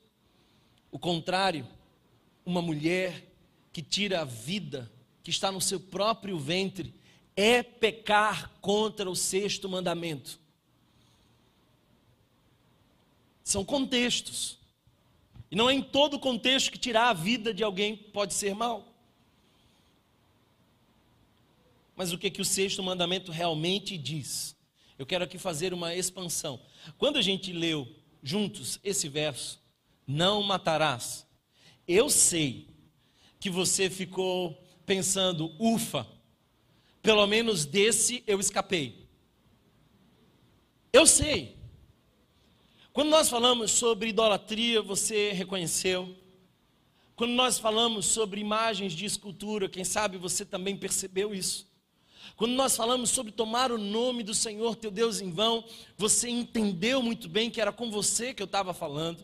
O 0.91 0.99
contrário, 0.99 1.67
uma 2.45 2.61
mulher 2.61 3.31
que 3.71 3.81
tira 3.81 4.21
a 4.21 4.25
vida 4.25 4.91
que 5.23 5.29
está 5.29 5.51
no 5.51 5.59
seu 5.59 5.79
próprio 5.79 6.37
ventre 6.37 6.93
é 7.35 7.61
pecar 7.63 8.51
contra 8.61 9.09
o 9.09 9.15
sexto 9.15 9.67
mandamento. 9.67 10.39
São 13.43 13.65
contextos. 13.65 14.57
E 15.51 15.55
não 15.55 15.69
é 15.69 15.73
em 15.73 15.81
todo 15.81 16.19
contexto 16.19 16.71
que 16.71 16.79
tirar 16.79 17.09
a 17.09 17.13
vida 17.13 17.53
de 17.53 17.63
alguém 17.63 17.95
pode 17.95 18.33
ser 18.33 18.55
mal. 18.55 18.93
Mas 21.95 22.11
o 22.11 22.17
que, 22.17 22.29
que 22.29 22.41
o 22.41 22.45
sexto 22.45 22.83
mandamento 22.83 23.31
realmente 23.31 23.97
diz? 23.97 24.54
Eu 24.97 25.05
quero 25.05 25.23
aqui 25.23 25.37
fazer 25.37 25.73
uma 25.73 25.93
expansão. 25.93 26.59
Quando 26.97 27.17
a 27.17 27.21
gente 27.21 27.51
leu 27.51 27.87
juntos 28.23 28.79
esse 28.83 29.09
verso, 29.09 29.59
não 30.07 30.41
matarás, 30.41 31.25
eu 31.87 32.09
sei 32.09 32.67
que 33.39 33.49
você 33.49 33.89
ficou 33.89 34.57
pensando, 34.85 35.51
ufa, 35.59 36.07
pelo 37.01 37.27
menos 37.27 37.65
desse 37.65 38.23
eu 38.25 38.39
escapei. 38.39 39.07
Eu 40.91 41.05
sei. 41.05 41.55
Quando 42.93 43.09
nós 43.09 43.29
falamos 43.29 43.71
sobre 43.71 44.09
idolatria, 44.09 44.81
você 44.81 45.33
reconheceu. 45.33 46.15
Quando 47.15 47.31
nós 47.31 47.59
falamos 47.59 48.05
sobre 48.05 48.39
imagens 48.39 48.93
de 48.93 49.05
escultura, 49.05 49.67
quem 49.67 49.83
sabe 49.83 50.17
você 50.17 50.45
também 50.45 50.77
percebeu 50.77 51.33
isso. 51.33 51.67
Quando 52.35 52.53
nós 52.53 52.75
falamos 52.75 53.09
sobre 53.09 53.31
tomar 53.31 53.71
o 53.71 53.77
nome 53.77 54.23
do 54.23 54.33
Senhor 54.33 54.75
teu 54.75 54.91
Deus 54.91 55.21
em 55.21 55.31
vão, 55.31 55.63
você 55.97 56.29
entendeu 56.29 57.01
muito 57.01 57.29
bem 57.29 57.49
que 57.49 57.61
era 57.61 57.71
com 57.71 57.89
você 57.89 58.33
que 58.33 58.41
eu 58.41 58.45
estava 58.45 58.73
falando. 58.73 59.23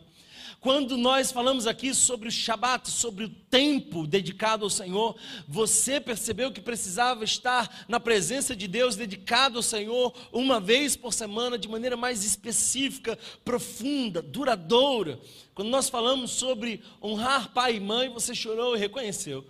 Quando 0.62 0.96
nós 0.96 1.32
falamos 1.32 1.66
aqui 1.66 1.92
sobre 1.92 2.28
o 2.28 2.32
Shabat, 2.32 2.88
sobre 2.88 3.26
o 3.26 3.30
tempo 3.30 4.06
dedicado 4.06 4.64
ao 4.64 4.70
Senhor, 4.70 5.16
você 5.48 6.00
percebeu 6.00 6.52
que 6.52 6.62
precisava 6.62 7.24
estar 7.24 7.86
na 7.88 8.00
presença 8.00 8.56
de 8.56 8.68
Deus, 8.68 8.96
dedicado 8.96 9.58
ao 9.58 9.64
Senhor, 9.64 10.14
uma 10.32 10.60
vez 10.60 10.96
por 10.96 11.14
semana, 11.14 11.58
de 11.58 11.68
maneira 11.68 11.98
mais 11.98 12.24
específica, 12.24 13.18
profunda, 13.44 14.22
duradoura. 14.22 15.20
Quando 15.56 15.70
nós 15.70 15.90
falamos 15.90 16.30
sobre 16.30 16.84
honrar 17.02 17.52
pai 17.52 17.78
e 17.78 17.80
mãe, 17.80 18.10
você 18.10 18.36
chorou 18.36 18.76
e 18.76 18.80
reconheceu 18.80 19.44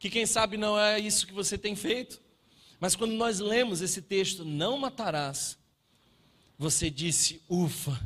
que, 0.00 0.10
quem 0.10 0.26
sabe, 0.26 0.56
não 0.56 0.76
é 0.76 0.98
isso 0.98 1.28
que 1.28 1.32
você 1.32 1.56
tem 1.56 1.76
feito. 1.76 2.25
Mas 2.78 2.94
quando 2.94 3.12
nós 3.12 3.38
lemos 3.38 3.80
esse 3.80 4.02
texto, 4.02 4.44
não 4.44 4.78
matarás, 4.78 5.58
você 6.58 6.90
disse, 6.90 7.42
ufa, 7.48 7.98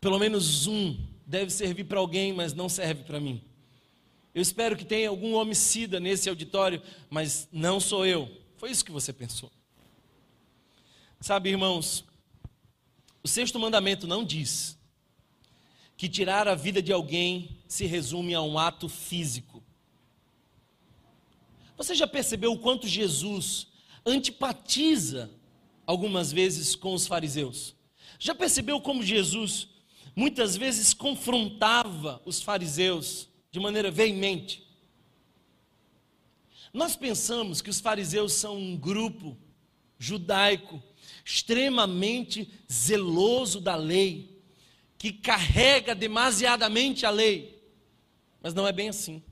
pelo 0.00 0.18
menos 0.18 0.66
um 0.66 0.96
deve 1.26 1.50
servir 1.50 1.84
para 1.84 1.98
alguém, 1.98 2.32
mas 2.32 2.52
não 2.52 2.68
serve 2.68 3.04
para 3.04 3.18
mim. 3.20 3.42
Eu 4.34 4.42
espero 4.42 4.76
que 4.76 4.84
tenha 4.84 5.08
algum 5.08 5.34
homicida 5.34 5.98
nesse 5.98 6.28
auditório, 6.28 6.82
mas 7.08 7.48
não 7.50 7.80
sou 7.80 8.04
eu. 8.04 8.30
Foi 8.56 8.70
isso 8.70 8.84
que 8.84 8.92
você 8.92 9.12
pensou. 9.12 9.50
Sabe, 11.20 11.50
irmãos, 11.50 12.04
o 13.22 13.28
sexto 13.28 13.58
mandamento 13.58 14.06
não 14.06 14.22
diz 14.24 14.78
que 15.96 16.08
tirar 16.08 16.46
a 16.46 16.54
vida 16.54 16.82
de 16.82 16.92
alguém 16.92 17.58
se 17.66 17.86
resume 17.86 18.34
a 18.34 18.42
um 18.42 18.58
ato 18.58 18.88
físico. 18.88 19.62
Você 21.76 21.94
já 21.94 22.06
percebeu 22.06 22.52
o 22.52 22.58
quanto 22.58 22.86
Jesus 22.86 23.66
antipatiza 24.06 25.30
algumas 25.84 26.32
vezes 26.32 26.74
com 26.74 26.94
os 26.94 27.06
fariseus? 27.06 27.74
Já 28.18 28.34
percebeu 28.34 28.80
como 28.80 29.02
Jesus 29.02 29.68
muitas 30.14 30.56
vezes 30.56 30.94
confrontava 30.94 32.22
os 32.24 32.40
fariseus 32.40 33.28
de 33.50 33.60
maneira 33.60 33.90
veemente? 33.90 34.66
Nós 36.72 36.96
pensamos 36.96 37.60
que 37.60 37.70
os 37.70 37.80
fariseus 37.80 38.32
são 38.32 38.56
um 38.56 38.76
grupo 38.76 39.36
judaico 39.98 40.82
extremamente 41.24 42.50
zeloso 42.70 43.60
da 43.60 43.74
lei, 43.74 44.40
que 44.98 45.12
carrega 45.12 45.94
demasiadamente 45.94 47.04
a 47.04 47.10
lei. 47.10 47.62
Mas 48.42 48.54
não 48.54 48.66
é 48.66 48.72
bem 48.72 48.88
assim. 48.88 49.22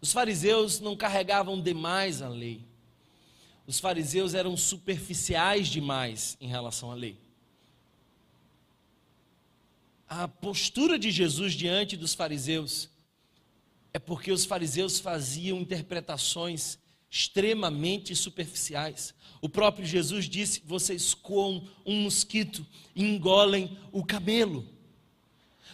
Os 0.00 0.12
fariseus 0.12 0.80
não 0.80 0.96
carregavam 0.96 1.60
demais 1.60 2.22
a 2.22 2.28
lei. 2.28 2.69
Os 3.70 3.78
fariseus 3.78 4.34
eram 4.34 4.56
superficiais 4.56 5.68
demais 5.68 6.36
em 6.40 6.48
relação 6.48 6.90
à 6.90 6.94
lei. 6.94 7.16
A 10.08 10.26
postura 10.26 10.98
de 10.98 11.08
Jesus 11.12 11.52
diante 11.52 11.96
dos 11.96 12.12
fariseus 12.12 12.90
é 13.94 13.98
porque 14.00 14.32
os 14.32 14.44
fariseus 14.44 14.98
faziam 14.98 15.60
interpretações 15.60 16.80
extremamente 17.08 18.12
superficiais. 18.16 19.14
O 19.40 19.48
próprio 19.48 19.86
Jesus 19.86 20.28
disse: 20.28 20.60
vocês 20.66 21.14
coam 21.14 21.64
um 21.86 22.02
mosquito 22.02 22.66
e 22.92 23.04
engolem 23.04 23.78
o 23.92 24.04
camelo. 24.04 24.68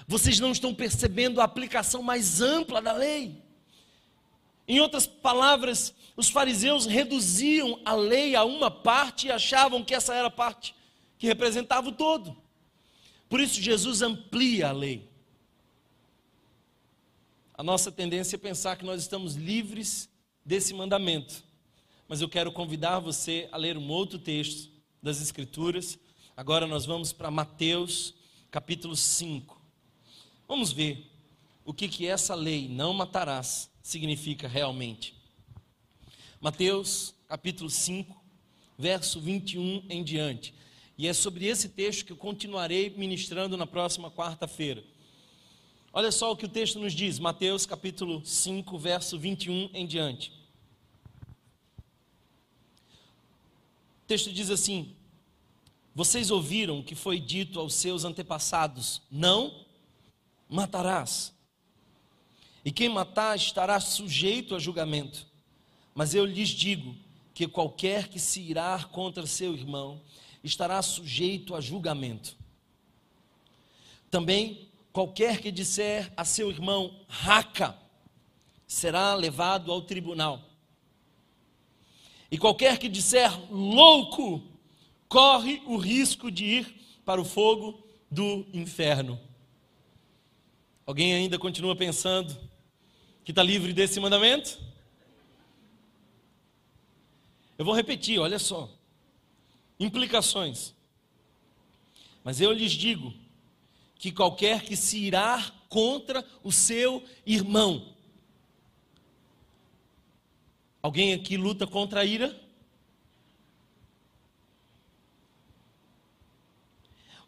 Vocês 0.07 0.39
não 0.39 0.53
estão 0.53 0.75
percebendo 0.75 1.41
a 1.41 1.45
aplicação 1.45 2.03
mais 2.03 2.43
ampla 2.43 2.83
da 2.83 2.93
lei. 2.93 3.43
Em 4.69 4.81
outras 4.81 5.07
palavras, 5.07 5.95
os 6.17 6.31
fariseus 6.31 6.87
reduziam 6.87 7.81
a 7.85 7.93
lei 7.93 8.35
a 8.35 8.45
uma 8.45 8.71
parte 8.71 9.27
e 9.27 9.31
achavam 9.31 9.85
que 9.85 9.95
essa 9.95 10.15
era 10.15 10.29
a 10.29 10.31
parte 10.31 10.75
que 11.19 11.27
representava 11.27 11.89
o 11.89 11.93
todo. 11.93 12.37
Por 13.29 13.41
isso, 13.41 13.61
Jesus 13.61 14.03
amplia 14.03 14.69
a 14.69 14.73
lei. 14.73 15.09
A 17.55 17.63
nossa 17.63 17.91
tendência 17.91 18.37
é 18.37 18.39
pensar 18.39 18.77
que 18.77 18.85
nós 18.85 19.01
estamos 19.01 19.35
livres 19.35 20.09
desse 20.45 20.75
mandamento. 20.75 21.43
Mas 22.07 22.21
eu 22.21 22.29
quero 22.29 22.53
convidar 22.53 23.01
você 23.01 23.49
a 23.51 23.57
ler 23.57 23.77
um 23.77 23.89
outro 23.89 24.19
texto 24.19 24.71
das 25.03 25.21
Escrituras. 25.21 25.99
Agora 26.37 26.67
nós 26.67 26.85
vamos 26.85 27.13
para 27.13 27.31
Mateus, 27.31 28.15
capítulo 28.51 28.95
5. 28.95 29.61
Vamos 30.47 30.71
ver 30.71 31.11
o 31.65 31.75
que, 31.75 31.89
que 31.89 32.07
essa 32.07 32.35
lei, 32.35 32.69
não 32.69 32.93
matarás, 32.93 33.71
significa 33.83 34.47
realmente. 34.47 35.16
Mateus, 36.47 37.13
capítulo 37.27 37.69
5, 37.69 38.25
verso 38.79 39.21
21 39.21 39.85
em 39.91 40.05
diante. 40.05 40.55
E 40.97 41.09
é 41.09 41.13
sobre 41.13 41.47
esse 41.47 41.71
texto 41.71 42.05
que 42.05 42.13
eu 42.13 42.17
continuarei 42.17 42.89
ministrando 42.91 43.57
na 43.57 43.67
próxima 43.67 44.13
quarta-feira. 44.13 44.85
Olha 45.93 46.13
só 46.13 46.31
o 46.31 46.37
que 46.37 46.45
o 46.45 46.49
texto 46.49 46.79
nos 46.79 46.93
diz, 46.93 47.19
Mateus 47.19 47.67
capítulo 47.67 48.25
5, 48.25 48.79
verso 48.79 49.19
21 49.19 49.71
em 49.75 49.85
diante. 49.89 50.31
O 54.05 54.07
texto 54.07 54.33
diz 54.33 54.49
assim: 54.49 54.95
Vocês 55.97 56.31
ouviram 56.31 56.79
o 56.79 56.85
que 56.85 56.95
foi 56.95 57.19
dito 57.19 57.59
aos 57.59 57.75
seus 57.75 58.05
antepassados: 58.05 59.03
Não 59.11 59.67
matarás. 60.49 61.35
E 62.65 62.71
quem 62.71 62.89
matar 62.89 63.35
estará 63.35 63.81
sujeito 63.81 64.55
a 64.55 64.61
julgamento. 64.61 65.35
Mas 65.97 66.15
eu 66.15 66.25
lhes 66.25 66.51
digo 66.51 66.95
que 67.35 67.49
qualquer 67.49 68.07
que 68.07 68.21
se 68.21 68.41
irar 68.41 68.89
contra 68.91 69.27
seu 69.27 69.53
irmão 69.53 70.01
estará 70.45 70.81
sujeito 70.81 71.57
a 71.57 71.61
julgamento. 71.61 72.37
Também 74.09 74.67
Qualquer 74.97 75.43
que 75.43 75.53
disser 75.53 76.11
a 76.17 76.25
seu 76.25 76.49
irmão, 76.51 77.05
raca, 77.07 77.77
será 78.67 79.15
levado 79.15 79.71
ao 79.71 79.83
tribunal. 79.83 80.41
E 82.31 82.39
qualquer 82.39 82.79
que 82.79 82.89
disser 82.89 83.31
louco, 83.53 84.43
corre 85.07 85.61
o 85.67 85.77
risco 85.77 86.31
de 86.31 86.47
ir 86.47 87.01
para 87.05 87.21
o 87.21 87.27
fogo 87.27 87.87
do 88.11 88.47
inferno. 88.55 89.21
Alguém 90.87 91.13
ainda 91.13 91.39
continua 91.39 91.77
pensando 91.77 92.35
que 93.23 93.33
está 93.33 93.43
livre 93.43 93.75
desse 93.75 94.01
mandamento? 94.01 94.59
Eu 97.59 97.65
vou 97.65 97.75
repetir, 97.75 98.19
olha 98.19 98.39
só. 98.39 98.71
Implicações. 99.79 100.75
Mas 102.23 102.41
eu 102.41 102.53
lhes 102.53 102.73
digo 102.73 103.15
que 103.99 104.13
qualquer 104.13 104.63
que 104.63 104.77
se 104.77 104.99
irá 104.99 105.53
contra 105.69 106.25
o 106.43 106.53
seu 106.53 107.05
irmão. 107.25 107.95
Alguém 110.83 111.15
aqui 111.15 111.37
luta 111.37 111.67
contra 111.67 112.01
a 112.01 112.05
ira? 112.05 112.39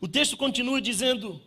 O 0.01 0.07
texto 0.07 0.37
continua 0.37 0.81
dizendo: 0.81 1.43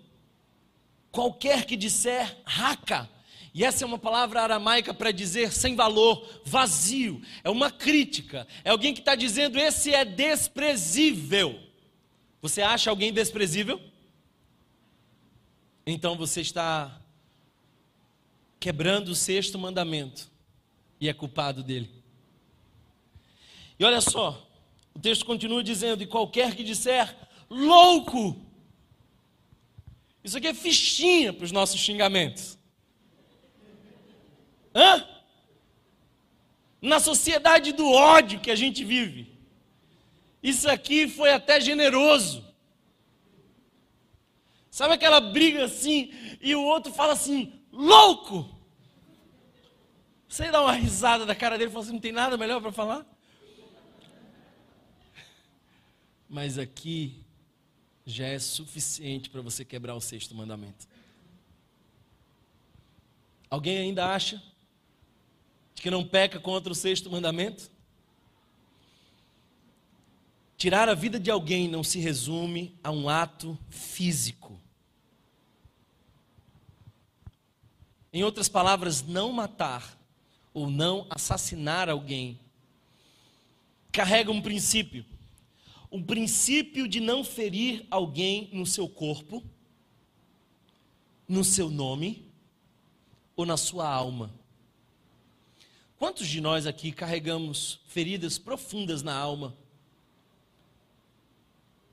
qualquer 1.11 1.65
que 1.65 1.77
disser 1.77 2.37
raca, 2.45 3.09
e 3.53 3.65
essa 3.65 3.83
é 3.83 3.87
uma 3.87 3.99
palavra 3.99 4.41
aramaica 4.41 4.93
para 4.93 5.11
dizer 5.11 5.51
sem 5.51 5.75
valor, 5.75 6.41
vazio, 6.45 7.21
é 7.43 7.49
uma 7.49 7.69
crítica, 7.69 8.47
é 8.63 8.69
alguém 8.69 8.93
que 8.93 8.99
está 8.99 9.15
dizendo 9.15 9.59
esse 9.59 9.93
é 9.93 10.05
desprezível. 10.05 11.59
Você 12.41 12.61
acha 12.61 12.89
alguém 12.89 13.13
desprezível? 13.13 13.79
então 15.85 16.15
você 16.15 16.41
está 16.41 17.01
quebrando 18.59 19.09
o 19.09 19.15
sexto 19.15 19.57
mandamento 19.57 20.29
e 20.99 21.09
é 21.09 21.13
culpado 21.13 21.63
dele. 21.63 21.89
E 23.79 23.83
olha 23.83 23.99
só, 23.99 24.47
o 24.93 24.99
texto 24.99 25.25
continua 25.25 25.63
dizendo: 25.63 26.03
e 26.03 26.07
qualquer 26.07 26.55
que 26.55 26.63
disser 26.63 27.15
louco, 27.49 28.39
isso 30.23 30.37
aqui 30.37 30.47
é 30.47 30.53
fichinha 30.53 31.33
para 31.33 31.45
os 31.45 31.51
nossos 31.51 31.79
xingamentos. 31.79 32.61
Hã? 34.73 35.07
Na 36.81 36.99
sociedade 36.99 37.73
do 37.73 37.88
ódio 37.89 38.39
que 38.39 38.49
a 38.49 38.55
gente 38.55 38.84
vive, 38.84 39.31
isso 40.41 40.69
aqui 40.69 41.07
foi 41.07 41.31
até 41.31 41.62
generoso. 41.62 42.43
Sabe 44.71 44.93
aquela 44.93 45.19
briga 45.19 45.65
assim, 45.65 46.12
e 46.41 46.55
o 46.55 46.63
outro 46.63 46.91
fala 46.91 47.13
assim, 47.13 47.62
louco! 47.71 48.49
Você 50.27 50.49
dá 50.49 50.62
uma 50.62 50.71
risada 50.71 51.25
da 51.25 51.36
cara 51.36 51.57
dele 51.57 51.69
e 51.69 51.73
fala 51.73 51.84
assim, 51.84 51.93
não 51.93 51.99
tem 51.99 52.13
nada 52.13 52.38
melhor 52.38 52.62
para 52.62 52.71
falar? 52.71 53.05
Mas 56.27 56.57
aqui 56.57 57.21
já 58.05 58.25
é 58.25 58.39
suficiente 58.39 59.29
para 59.29 59.41
você 59.41 59.65
quebrar 59.65 59.93
o 59.93 60.01
sexto 60.01 60.34
mandamento. 60.34 60.88
Alguém 63.49 63.77
ainda 63.77 64.13
acha 64.13 64.41
que 65.81 65.89
não 65.89 66.05
peca 66.05 66.39
contra 66.39 66.71
o 66.71 66.75
sexto 66.75 67.09
mandamento? 67.09 67.71
Tirar 70.55 70.88
a 70.88 70.93
vida 70.93 71.19
de 71.19 71.32
alguém 71.32 71.67
não 71.67 71.84
se 71.84 71.99
resume 71.99 72.77
a 72.84 72.91
um 72.91 73.09
ato 73.09 73.57
físico. 73.67 74.61
Em 78.13 78.23
outras 78.23 78.47
palavras, 78.47 79.01
não 79.01 79.32
matar 79.32 79.97
ou 80.53 80.69
não 80.69 81.07
assassinar 81.09 81.89
alguém 81.89 82.39
carrega 83.91 84.32
um 84.32 84.41
princípio. 84.41 85.03
Um 85.91 86.03
princípio 86.03 86.88
de 86.88 86.99
não 86.99 87.23
ferir 87.23 87.88
alguém 87.89 88.49
no 88.53 88.67
seu 88.67 88.88
corpo, 88.88 89.43
no 91.27 91.43
seu 91.43 91.71
nome 91.71 92.32
ou 93.36 93.47
na 93.47 93.57
sua 93.57 93.89
alma. 93.91 94.40
Quantos 96.02 96.28
de 96.28 96.41
nós 96.41 96.66
aqui 96.66 96.91
carregamos 96.91 97.80
feridas 97.86 98.39
profundas 98.39 99.04
na 99.04 99.14
alma? 99.14 99.56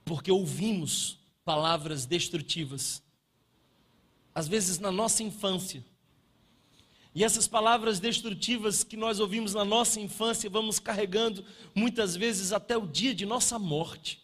Porque 0.02 0.32
ouvimos 0.32 1.18
palavras 1.44 2.06
destrutivas. 2.06 3.02
Às 4.34 4.48
vezes 4.48 4.78
na 4.78 4.90
nossa 4.90 5.22
infância, 5.22 5.84
e 7.14 7.22
essas 7.22 7.46
palavras 7.46 8.00
destrutivas 8.00 8.82
que 8.82 8.96
nós 8.96 9.20
ouvimos 9.20 9.52
na 9.52 9.62
nossa 9.62 10.00
infância, 10.00 10.48
vamos 10.48 10.78
carregando 10.78 11.44
muitas 11.74 12.16
vezes 12.16 12.50
até 12.50 12.78
o 12.78 12.86
dia 12.86 13.14
de 13.14 13.26
nossa 13.26 13.58
morte. 13.58 14.22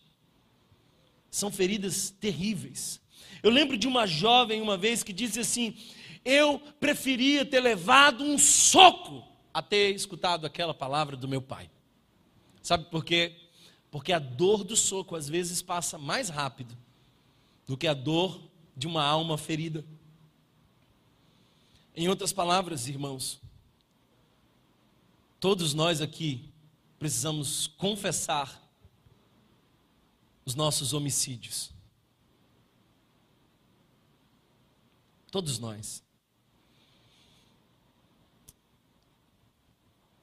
São 1.31 1.53
feridas 1.53 2.09
terríveis. 2.09 3.03
Eu 3.43 3.51
lembro 3.51 3.77
de 3.77 3.87
uma 3.87 4.07
jovem 4.07 4.63
uma 4.63 4.79
vez 4.79 5.03
que 5.03 5.13
disse 5.13 5.41
assim: 5.41 5.77
eu 6.25 6.59
preferia 6.81 7.45
ter 7.45 7.61
levado 7.61 8.25
um 8.25 8.39
soco 8.39 9.34
a 9.55 9.63
ter 9.63 9.95
escutado 9.95 10.45
aquela 10.45 10.75
palavra 10.75 11.17
do 11.17 11.29
meu 11.29 11.41
pai. 11.41 11.71
Sabe 12.61 12.87
por 12.91 13.05
quê? 13.05 13.37
Porque 13.89 14.13
a 14.13 14.19
dor 14.19 14.65
do 14.65 14.75
soco 14.75 15.15
às 15.15 15.29
vezes 15.29 15.63
passa 15.63 15.97
mais 15.97 16.29
rápido 16.29 16.77
do 17.65 17.77
que 17.77 17.87
a 17.87 17.95
dor 17.95 18.43
de 18.77 18.89
uma 18.89 19.05
alma 19.05 19.39
ferida. 19.39 19.85
Em 21.95 22.09
outras 22.09 22.33
palavras, 22.33 22.89
irmãos, 22.89 23.41
todos 25.39 25.73
nós 25.73 26.01
aqui 26.01 26.53
precisamos 26.99 27.69
confessar 27.69 28.61
os 30.45 30.57
nossos 30.57 30.93
homicídios. 30.93 31.73
Todos 35.31 35.59
nós. 35.59 36.04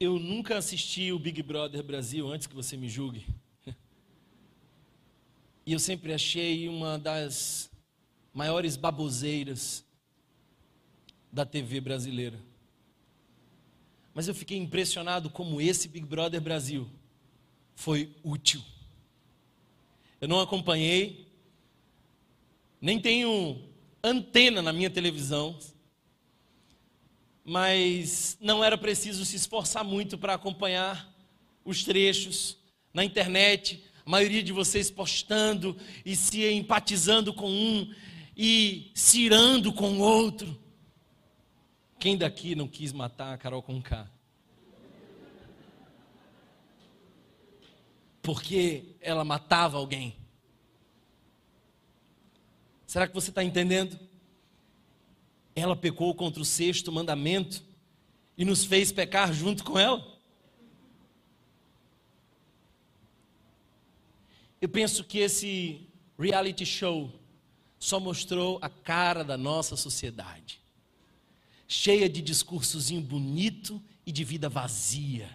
Eu 0.04 0.18
nunca 0.18 0.58
assisti 0.58 1.12
o 1.12 1.20
Big 1.20 1.44
Brother 1.44 1.84
Brasil 1.84 2.28
antes 2.28 2.48
que 2.48 2.56
você 2.56 2.76
me 2.76 2.90
julgue. 2.90 3.24
E 5.64 5.74
eu 5.74 5.78
sempre 5.78 6.12
achei 6.12 6.68
uma 6.68 6.98
das 6.98 7.70
maiores 8.34 8.76
baboseiras 8.76 9.86
da 11.32 11.46
TV 11.46 11.80
brasileira. 11.80 12.42
Mas 14.12 14.28
eu 14.28 14.34
fiquei 14.34 14.58
impressionado 14.58 15.30
como 15.30 15.62
esse 15.62 15.88
Big 15.88 16.08
Brother 16.08 16.42
Brasil 16.42 16.90
foi 17.76 18.12
útil. 18.24 18.64
Eu 20.20 20.28
não 20.28 20.40
acompanhei, 20.40 21.28
nem 22.82 23.00
tenho 23.00 23.70
antena 24.04 24.64
na 24.64 24.74
minha 24.74 24.90
televisão, 24.90 25.56
mas 27.44 28.38
não 28.40 28.64
era 28.64 28.78
preciso 28.78 29.26
se 29.26 29.36
esforçar 29.36 29.84
muito 29.84 30.18
para 30.18 30.34
acompanhar 30.34 31.12
os 31.66 31.84
trechos 31.84 32.58
na 32.94 33.04
internet, 33.04 33.84
a 34.06 34.10
maioria 34.10 34.44
de 34.44 34.52
vocês 34.52 34.92
postando 34.92 35.78
e 36.06 36.16
se 36.16 36.46
empatizando 36.52 37.34
com 37.34 37.50
um 37.50 37.94
e 38.36 38.92
se 38.94 39.22
irando 39.22 39.74
com 39.74 39.94
o 39.94 40.00
outro. 40.00 40.60
Quem 42.00 42.18
daqui 42.18 42.56
não 42.56 42.68
quis 42.68 42.92
matar 42.92 43.34
a 43.34 43.38
Carol 43.38 43.62
com 43.62 43.82
K? 43.82 44.10
Porque 48.22 48.96
ela 49.00 49.24
matava 49.24 49.78
alguém. 49.78 50.16
Será 52.86 53.08
que 53.08 53.14
você 53.14 53.30
está 53.30 53.44
entendendo? 53.44 54.00
Ela 55.62 55.76
pecou 55.76 56.16
contra 56.16 56.42
o 56.42 56.46
sexto 56.46 56.92
mandamento 56.92 57.64
e 58.36 58.44
nos 58.44 58.66
fez 58.66 58.92
pecar 58.92 59.32
junto 59.32 59.64
com 59.64 59.78
ela? 59.78 60.20
Eu 64.60 64.68
penso 64.68 65.04
que 65.04 65.20
esse 65.20 65.88
reality 66.18 66.66
show 66.66 67.12
só 67.78 68.00
mostrou 68.00 68.58
a 68.60 68.70
cara 68.70 69.24
da 69.24 69.38
nossa 69.38 69.76
sociedade 69.76 70.60
cheia 71.68 72.10
de 72.10 72.22
discursozinho 72.22 73.00
bonito 73.00 73.82
e 74.06 74.12
de 74.12 74.24
vida 74.24 74.50
vazia, 74.50 75.30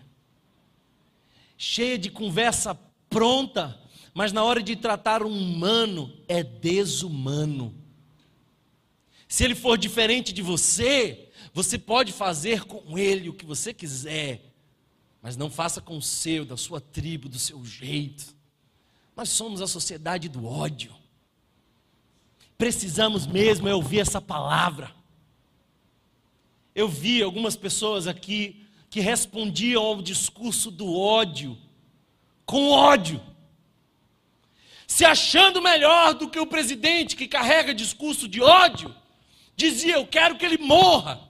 cheia 1.57 1.97
de 1.97 2.11
conversa 2.11 2.75
pronta, 3.09 3.81
mas 4.13 4.33
na 4.33 4.45
hora 4.45 4.63
de 4.63 4.75
tratar 4.75 5.23
um 5.23 5.31
humano 5.31 6.13
é 6.29 6.43
desumano. 6.43 7.86
Se 9.29 9.45
ele 9.45 9.55
for 9.55 9.77
diferente 9.77 10.33
de 10.33 10.43
você, 10.43 11.31
você 11.53 11.79
pode 11.79 12.13
fazer 12.13 12.65
com 12.65 12.99
ele 12.99 13.29
o 13.29 13.35
que 13.35 13.45
você 13.45 13.75
quiser, 13.75 14.53
mas 15.21 15.37
não 15.37 15.51
faça 15.51 15.81
com 15.81 15.97
o 15.97 16.03
seu, 16.03 16.45
da 16.45 16.57
sua 16.57 16.81
tribo, 16.81 17.29
do 17.29 17.39
seu 17.39 17.65
jeito. 17.65 18.35
Nós 19.17 19.29
somos 19.31 19.61
a 19.61 19.67
sociedade 19.67 20.29
do 20.29 20.47
ódio. 20.47 20.95
Precisamos 22.57 23.27
mesmo 23.27 23.69
é 23.69 23.75
ouvir 23.75 24.01
essa 24.01 24.21
palavra 24.21 24.95
eu 26.77 26.87
vi 26.87 27.23
algumas 27.23 27.57
pessoas 27.57 28.07
aqui 28.07 28.63
que 28.91 29.01
respondiam 29.01 29.83
ao 29.83 30.03
discurso 30.03 30.71
do 30.71 30.95
ódio 30.95 31.57
com 32.45 32.69
ódio, 32.69 33.21
se 34.87 35.05
achando 35.05 35.63
melhor 35.63 36.13
do 36.13 36.29
que 36.29 36.39
o 36.39 36.47
presidente 36.47 37.17
que 37.17 37.27
carrega 37.27 37.75
discurso 37.75 38.29
de 38.29 38.43
ódio, 38.43 38.95
dizia: 39.57 39.95
Eu 39.95 40.07
quero 40.07 40.37
que 40.37 40.45
ele 40.45 40.59
morra. 40.59 41.29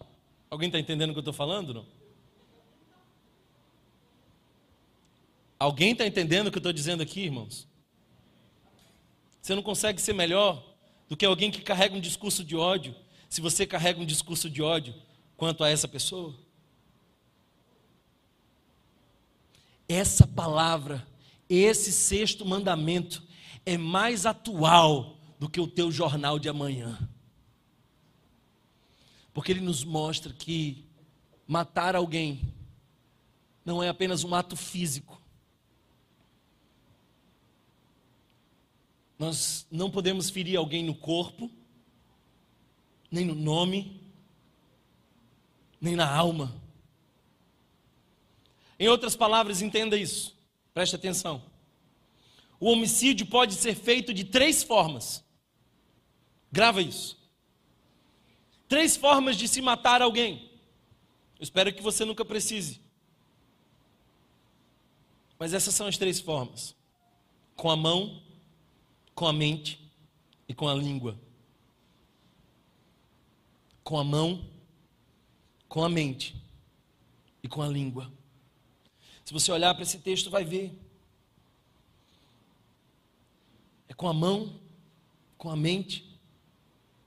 Alguém 0.51 0.69
está 0.69 0.79
entendendo 0.79 1.11
o 1.11 1.13
que 1.13 1.19
eu 1.19 1.23
estou 1.23 1.33
falando? 1.33 1.73
Não? 1.73 1.87
Alguém 5.59 5.93
está 5.93 6.07
entendendo 6.07 6.49
o 6.49 6.51
que 6.51 6.59
eu 6.59 6.61
estou 6.61 6.73
dizendo 6.73 7.03
aqui, 7.03 7.21
irmãos? 7.21 7.67
Você 9.41 9.55
não 9.55 9.63
consegue 9.63 10.01
ser 10.01 10.13
melhor 10.13 10.63
do 11.09 11.17
que 11.17 11.25
alguém 11.25 11.51
que 11.51 11.63
carrega 11.63 11.95
um 11.95 12.01
discurso 12.01 12.45
de 12.45 12.57
ódio, 12.57 12.95
se 13.29 13.41
você 13.41 13.67
carrega 13.67 14.01
um 14.01 14.05
discurso 14.05 14.51
de 14.51 14.61
ódio 14.61 14.95
quanto 15.37 15.65
a 15.65 15.71
essa 15.71 15.89
pessoa? 15.89 16.35
Essa 19.89 20.27
palavra, 20.27 21.07
esse 21.49 21.93
sexto 21.93 22.45
mandamento, 22.45 23.23
é 23.65 23.79
mais 23.79 24.27
atual 24.27 25.17
do 25.39 25.49
que 25.49 25.61
o 25.61 25.69
teu 25.69 25.93
jornal 25.93 26.39
de 26.39 26.49
amanhã. 26.49 26.99
Porque 29.37 29.53
ele 29.53 29.61
nos 29.61 29.85
mostra 29.85 30.33
que 30.33 30.83
matar 31.47 31.95
alguém 31.95 32.55
não 33.67 33.83
é 33.83 33.89
apenas 33.91 34.25
um 34.25 34.35
ato 34.35 34.57
físico. 34.57 35.21
Nós 39.19 39.67
não 39.71 39.91
podemos 39.91 40.31
ferir 40.31 40.57
alguém 40.57 40.83
no 40.83 40.95
corpo, 40.95 41.51
nem 43.11 43.27
no 43.27 43.35
nome, 43.35 44.01
nem 45.79 45.95
na 45.95 46.11
alma. 46.11 46.57
Em 48.79 48.89
outras 48.89 49.15
palavras, 49.15 49.61
entenda 49.61 49.99
isso, 49.99 50.35
preste 50.73 50.97
atenção. 50.97 51.45
O 52.59 52.71
homicídio 52.71 53.27
pode 53.27 53.53
ser 53.57 53.75
feito 53.75 54.15
de 54.15 54.25
três 54.25 54.63
formas. 54.63 55.23
Grava 56.51 56.81
isso. 56.81 57.26
Três 58.69 58.97
formas 58.97 59.37
de 59.37 59.47
se 59.47 59.61
matar 59.61 60.03
alguém. 60.03 60.51
Eu 61.39 61.43
espero 61.43 61.73
que 61.73 61.83
você 61.83 62.05
nunca 62.05 62.25
precise. 62.25 62.81
Mas 65.39 65.53
essas 65.53 65.75
são 65.75 65.87
as 65.87 65.99
três 65.99 66.21
formas: 66.21 66.75
com 67.55 67.71
a 67.71 67.77
mão, 67.77 68.23
com 69.15 69.27
a 69.27 69.33
mente 69.33 69.81
e 70.49 70.55
com 70.55 70.69
a 70.69 70.75
língua. 70.75 71.19
Com 73.85 73.99
a 73.99 74.05
mão, 74.05 74.45
com 75.69 75.85
a 75.85 75.89
mente 75.89 76.35
e 77.43 77.49
com 77.49 77.63
a 77.63 77.69
língua. 77.69 78.11
Se 79.25 79.33
você 79.33 79.53
olhar 79.53 79.75
para 79.75 79.83
esse 79.83 79.99
texto, 79.99 80.31
vai 80.31 80.45
ver. 80.45 80.77
É 83.89 83.95
com 83.95 84.09
a 84.09 84.13
mão, 84.13 84.59
com 85.37 85.51
a 85.51 85.57
mente 85.57 86.19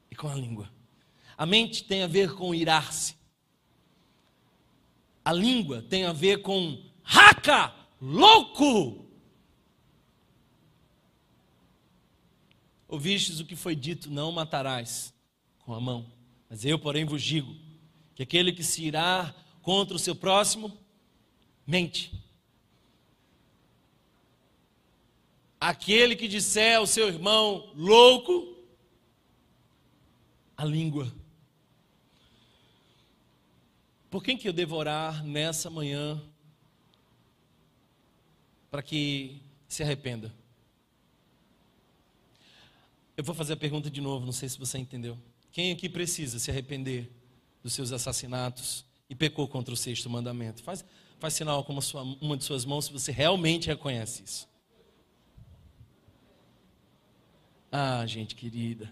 e 0.10 0.16
com 0.16 0.28
a 0.30 0.36
língua. 0.36 0.70
A 1.40 1.46
mente 1.46 1.86
tem 1.86 2.04
a 2.04 2.08
ver 2.08 2.36
com 2.36 2.54
irar-se. 2.54 3.16
A 5.24 5.32
língua 5.32 5.82
tem 5.82 6.04
a 6.04 6.12
ver 6.12 6.42
com 6.42 6.84
raca, 7.02 7.74
louco. 8.02 9.06
Ouvistes 12.90 13.40
o 13.40 13.46
que 13.46 13.56
foi 13.56 13.74
dito: 13.74 14.12
não 14.12 14.34
matarás 14.34 15.14
com 15.60 15.74
a 15.74 15.80
mão, 15.80 16.12
mas 16.50 16.66
eu, 16.66 16.78
porém, 16.78 17.06
vos 17.06 17.24
digo 17.24 17.56
que 18.16 18.24
aquele 18.24 18.52
que 18.52 18.64
se 18.64 18.84
irá 18.84 19.34
contra 19.62 19.96
o 19.96 20.00
seu 20.00 20.14
próximo 20.14 20.78
mente. 21.66 22.22
Aquele 25.58 26.18
que 26.18 26.28
disser 26.28 26.80
ao 26.80 26.86
seu 26.86 27.08
irmão 27.08 27.72
louco, 27.76 28.58
a 30.58 30.66
língua. 30.66 31.10
Por 34.10 34.24
quem 34.24 34.38
que 34.38 34.48
eu 34.48 34.54
devorar 34.54 35.24
nessa 35.24 35.70
manhã 35.70 36.22
para 38.72 38.82
que 38.82 39.42
se 39.68 39.84
arrependa? 39.84 40.34
Eu 43.16 43.24
vou 43.24 43.36
fazer 43.36 43.54
a 43.54 43.58
pergunta 43.58 43.90
de 43.90 44.02
novo, 44.02 44.26
não 44.26 44.32
sei 44.32 44.50
se 44.50 44.58
você 44.58 44.78
entendeu. 44.78 45.18
Quem 45.52 45.72
aqui 45.72 45.88
precisa 45.88 46.40
se 46.40 46.50
arrepender 46.50 47.12
dos 47.62 47.74
seus 47.74 47.92
assassinatos 47.92 48.86
e 49.10 49.14
pecou 49.14 49.48
contra 49.48 49.74
o 49.74 49.78
sexto 49.78 50.10
mandamento. 50.10 50.64
Faz, 50.64 50.84
faz 51.20 51.34
sinal 51.34 51.64
com 51.64 51.74
uma, 51.74 51.82
sua, 51.82 52.02
uma 52.02 52.38
de 52.38 52.44
suas 52.44 52.66
mãos 52.66 52.86
se 52.86 52.94
você 52.94 53.12
realmente 53.12 53.68
reconhece 53.68 54.24
isso. 54.24 54.50
Ah, 57.72 58.04
gente 58.08 58.36
querida. 58.36 58.92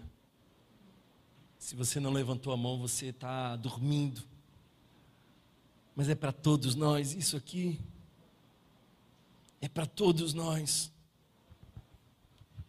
Se 1.58 1.74
você 1.74 1.98
não 1.98 2.12
levantou 2.12 2.52
a 2.52 2.56
mão, 2.56 2.78
você 2.78 3.06
está 3.06 3.56
dormindo. 3.56 4.22
Mas 5.98 6.08
é 6.08 6.14
para 6.14 6.30
todos 6.30 6.76
nós 6.76 7.12
isso 7.12 7.36
aqui. 7.36 7.76
É 9.60 9.68
para 9.68 9.84
todos 9.84 10.32
nós. 10.32 10.92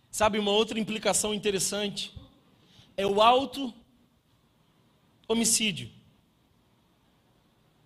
Sabe 0.10 0.40
uma 0.40 0.50
outra 0.50 0.80
implicação 0.80 1.32
interessante? 1.32 2.12
É 2.98 3.06
o 3.06 3.22
alto 3.22 3.72
homicídio. 5.28 5.92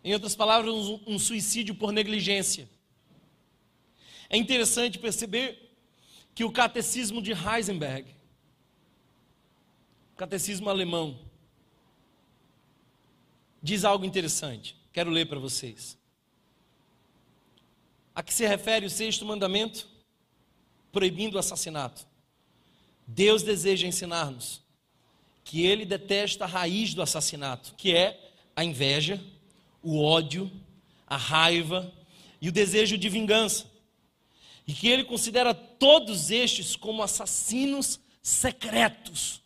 Em 0.02 0.14
outras 0.14 0.34
palavras, 0.34 0.74
um, 1.06 1.20
suicídio 1.20 1.76
por 1.76 1.91
negligência. 1.91 2.70
É 4.30 4.38
interessante 4.38 4.98
perceber 4.98 5.76
que 6.34 6.46
o 6.46 6.54
catecismo 6.54 7.22
de 7.22 7.34
Heisenberg, 7.34 8.16
catecismo 10.16 10.70
alemão, 10.70 11.20
diz 13.62 13.84
algo 13.84 14.06
interessante. 14.06 14.82
Quero 14.94 15.10
ler 15.10 15.26
para 15.26 15.39
vocês. 15.39 15.98
A 18.14 18.22
que 18.22 18.34
se 18.34 18.46
refere 18.46 18.86
o 18.86 18.89
sexto 18.89 19.26
mandamento, 19.26 19.88
proibindo 20.91 21.36
o 21.36 21.39
assassinato. 21.39 22.06
Deus 23.08 23.41
deseja 23.41 23.88
ensinar-nos 23.88 24.62
que 25.44 25.66
ele 25.66 25.84
detesta 25.84 26.46
a 26.46 26.48
raiz 26.48 26.94
do 26.94 27.02
assassinato, 27.02 27.74
que 27.76 27.94
é 27.94 28.32
a 28.56 28.64
inveja, 28.64 29.22
o 29.82 30.02
ódio, 30.02 30.50
a 31.08 31.18
raiva 31.18 31.91
e 32.39 32.48
o 32.48 32.52
desejo 32.52 32.98
de 32.98 33.10
vingança. 33.10 33.66
E 34.66 34.74
que 34.74 34.88
ele 34.88 35.04
considera 35.04 35.54
todos 35.54 36.32
estes 36.32 36.76
como 36.76 37.04
assassinos 37.04 38.00
secretos. 38.22 39.43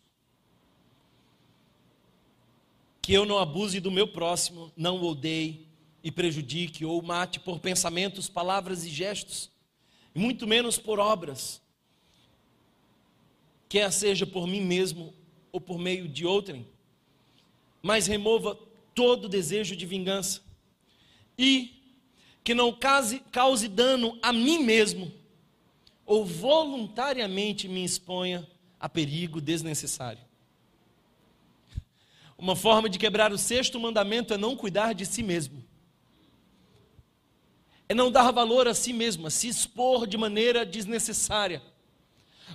Que 3.08 3.14
eu 3.14 3.24
não 3.24 3.38
abuse 3.38 3.80
do 3.80 3.90
meu 3.90 4.06
próximo, 4.06 4.70
não 4.76 4.98
o 4.98 5.06
odeie 5.06 5.66
e 6.04 6.12
prejudique 6.12 6.84
ou 6.84 7.00
mate 7.00 7.40
por 7.40 7.58
pensamentos, 7.58 8.28
palavras 8.28 8.84
e 8.84 8.90
gestos, 8.90 9.50
muito 10.14 10.46
menos 10.46 10.76
por 10.76 10.98
obras, 10.98 11.62
quer 13.66 13.90
seja 13.92 14.26
por 14.26 14.46
mim 14.46 14.60
mesmo 14.60 15.14
ou 15.50 15.58
por 15.58 15.78
meio 15.78 16.06
de 16.06 16.26
outrem, 16.26 16.68
mas 17.80 18.06
remova 18.06 18.54
todo 18.94 19.26
desejo 19.26 19.74
de 19.74 19.86
vingança 19.86 20.42
e 21.38 21.82
que 22.44 22.52
não 22.52 22.76
cause 23.32 23.68
dano 23.68 24.18
a 24.20 24.34
mim 24.34 24.58
mesmo 24.58 25.10
ou 26.04 26.26
voluntariamente 26.26 27.68
me 27.68 27.82
exponha 27.82 28.46
a 28.78 28.86
perigo 28.86 29.40
desnecessário. 29.40 30.27
Uma 32.38 32.54
forma 32.54 32.88
de 32.88 33.00
quebrar 33.00 33.32
o 33.32 33.36
sexto 33.36 33.80
mandamento 33.80 34.32
é 34.32 34.36
não 34.36 34.56
cuidar 34.56 34.92
de 34.92 35.04
si 35.04 35.24
mesmo. 35.24 35.64
É 37.88 37.94
não 37.94 38.12
dar 38.12 38.30
valor 38.30 38.68
a 38.68 38.74
si 38.74 38.92
mesmo, 38.92 39.26
a 39.26 39.30
se 39.30 39.48
expor 39.48 40.06
de 40.06 40.16
maneira 40.16 40.64
desnecessária. 40.64 41.60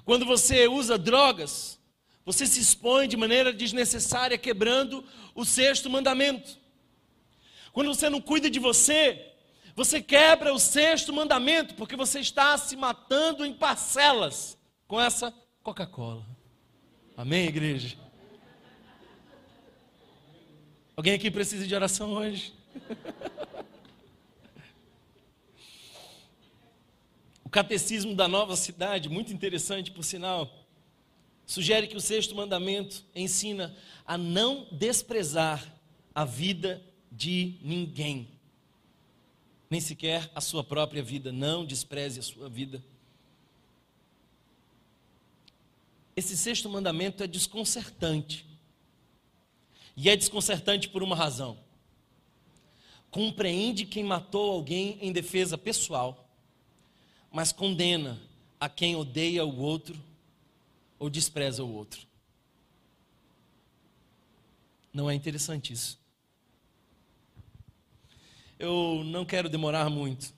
Quando 0.06 0.26
você 0.26 0.68
usa 0.68 0.98
drogas, 0.98 1.78
você 2.26 2.48
se 2.48 2.62
expõe 2.62 3.10
de 3.10 3.18
maneira 3.18 3.52
desnecessária, 3.52 4.38
quebrando 4.38 5.04
o 5.36 5.44
sexto 5.44 5.90
mandamento. 5.90 6.58
Quando 7.74 7.94
você 7.94 8.10
não 8.10 8.22
cuida 8.22 8.50
de 8.50 8.60
você, 8.60 9.34
você 9.76 10.02
quebra 10.02 10.54
o 10.54 10.60
sexto 10.60 11.12
mandamento, 11.12 11.76
porque 11.76 11.96
você 11.96 12.22
está 12.22 12.58
se 12.58 12.78
matando 12.78 13.46
em 13.46 13.54
parcelas 13.54 14.58
com 14.88 15.02
essa 15.02 15.34
Coca-Cola. 15.62 16.26
Amém, 17.18 17.48
igreja? 17.48 18.03
Alguém 20.96 21.14
aqui 21.14 21.32
precisa 21.32 21.66
de 21.66 21.74
oração 21.74 22.14
hoje? 22.14 22.54
o 27.44 27.50
catecismo 27.50 28.16
da 28.16 28.28
nova 28.28 28.56
cidade, 28.56 29.10
muito 29.10 29.34
interessante 29.34 29.90
por 29.90 30.04
sinal 30.04 30.64
sugere 31.48 31.88
que 31.88 31.98
o 31.98 32.02
sexto 32.02 32.36
mandamento 32.36 33.04
ensina 33.16 33.76
a 34.06 34.18
não 34.18 34.68
desprezar 34.72 35.76
a 36.14 36.24
vida 36.26 36.80
de 37.12 37.56
ninguém, 37.62 38.30
nem 39.70 39.82
sequer 39.82 40.30
a 40.36 40.42
sua 40.42 40.64
própria 40.64 41.02
vida. 41.02 41.32
Não 41.32 41.66
despreze 41.66 42.20
a 42.20 42.24
sua 42.24 42.48
vida. 42.48 42.84
Esse 46.16 46.38
sexto 46.38 46.70
mandamento 46.70 47.24
é 47.24 47.28
desconcertante. 47.28 48.53
E 49.96 50.10
é 50.10 50.16
desconcertante 50.16 50.90
por 50.90 51.04
uma 51.04 51.16
razão. 51.16 51.58
Compreende 53.12 53.86
quem 53.86 54.04
matou 54.04 54.52
alguém 54.52 54.98
em 55.02 55.12
defesa 55.12 55.58
pessoal, 55.58 56.28
mas 57.32 57.52
condena 57.52 58.20
a 58.60 58.68
quem 58.68 58.96
odeia 58.96 59.46
o 59.46 59.60
outro 59.60 60.00
ou 60.98 61.10
despreza 61.10 61.64
o 61.64 61.72
outro. 61.72 62.08
Não 64.94 65.10
é 65.10 65.14
interessante 65.14 65.74
isso? 65.74 66.00
Eu 68.58 69.04
não 69.04 69.26
quero 69.26 69.50
demorar 69.50 69.90
muito. 69.90 70.34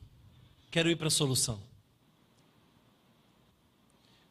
Quero 0.71 0.89
ir 0.89 0.95
para 0.95 1.07
a 1.07 1.11
solução. 1.11 1.61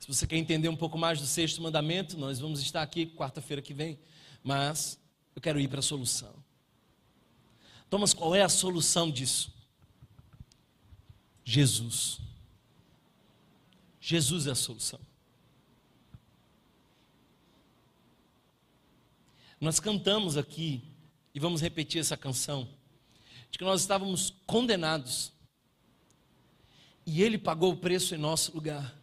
Se 0.00 0.08
você 0.08 0.26
quer 0.26 0.36
entender 0.36 0.68
um 0.68 0.76
pouco 0.76 0.98
mais 0.98 1.20
do 1.20 1.26
sexto 1.26 1.62
mandamento, 1.62 2.18
nós 2.18 2.38
vamos 2.38 2.60
estar 2.60 2.82
aqui 2.82 3.06
quarta-feira 3.06 3.62
que 3.62 3.72
vem, 3.72 3.98
mas 4.42 4.98
eu 5.34 5.42
quero 5.42 5.60
ir 5.60 5.68
para 5.68 5.80
a 5.80 5.82
solução. 5.82 6.34
Thomas, 7.90 8.12
qual 8.14 8.34
é 8.34 8.42
a 8.42 8.48
solução 8.48 9.10
disso? 9.10 9.52
Jesus. 11.44 12.20
Jesus 14.00 14.46
é 14.46 14.50
a 14.50 14.54
solução. 14.54 15.00
Nós 19.60 19.80
cantamos 19.80 20.36
aqui, 20.36 20.82
e 21.34 21.40
vamos 21.40 21.62
repetir 21.62 22.00
essa 22.00 22.16
canção, 22.16 22.68
de 23.50 23.58
que 23.58 23.64
nós 23.64 23.80
estávamos 23.80 24.34
condenados, 24.46 25.32
e 27.06 27.22
Ele 27.22 27.38
pagou 27.38 27.72
o 27.72 27.76
preço 27.76 28.14
em 28.14 28.18
nosso 28.18 28.52
lugar. 28.54 28.94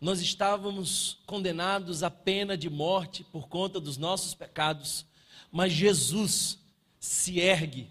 Nós 0.00 0.20
estávamos 0.20 1.18
condenados 1.26 2.02
à 2.02 2.10
pena 2.10 2.56
de 2.56 2.70
morte 2.70 3.24
por 3.24 3.48
conta 3.48 3.80
dos 3.80 3.96
nossos 3.96 4.34
pecados, 4.34 5.04
mas 5.50 5.72
Jesus 5.72 6.58
se 6.98 7.38
ergue 7.38 7.88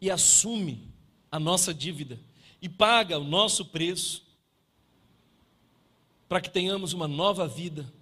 e 0.00 0.10
assume 0.10 0.88
a 1.30 1.38
nossa 1.38 1.74
dívida 1.74 2.20
e 2.60 2.68
paga 2.68 3.18
o 3.18 3.24
nosso 3.24 3.66
preço 3.66 4.24
para 6.28 6.40
que 6.40 6.50
tenhamos 6.50 6.92
uma 6.92 7.08
nova 7.08 7.46
vida 7.46 7.92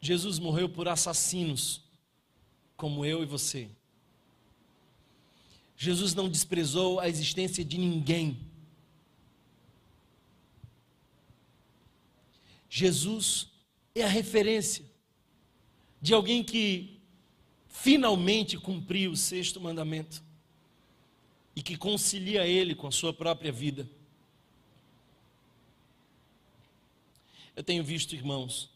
Jesus 0.00 0.38
morreu 0.38 0.68
por 0.68 0.88
assassinos, 0.88 1.82
como 2.76 3.04
eu 3.04 3.22
e 3.22 3.26
você. 3.26 3.68
Jesus 5.76 6.14
não 6.14 6.28
desprezou 6.28 7.00
a 7.00 7.08
existência 7.08 7.64
de 7.64 7.78
ninguém. 7.78 8.38
Jesus 12.70 13.48
é 14.00 14.04
a 14.04 14.08
referência 14.08 14.84
de 16.00 16.14
alguém 16.14 16.44
que 16.44 17.00
finalmente 17.68 18.56
cumpriu 18.56 19.12
o 19.12 19.16
sexto 19.16 19.60
mandamento 19.60 20.22
e 21.54 21.62
que 21.62 21.76
concilia 21.76 22.46
ele 22.46 22.74
com 22.74 22.86
a 22.86 22.92
sua 22.92 23.12
própria 23.12 23.50
vida. 23.52 23.88
Eu 27.56 27.64
tenho 27.64 27.82
visto, 27.82 28.14
irmãos, 28.14 28.70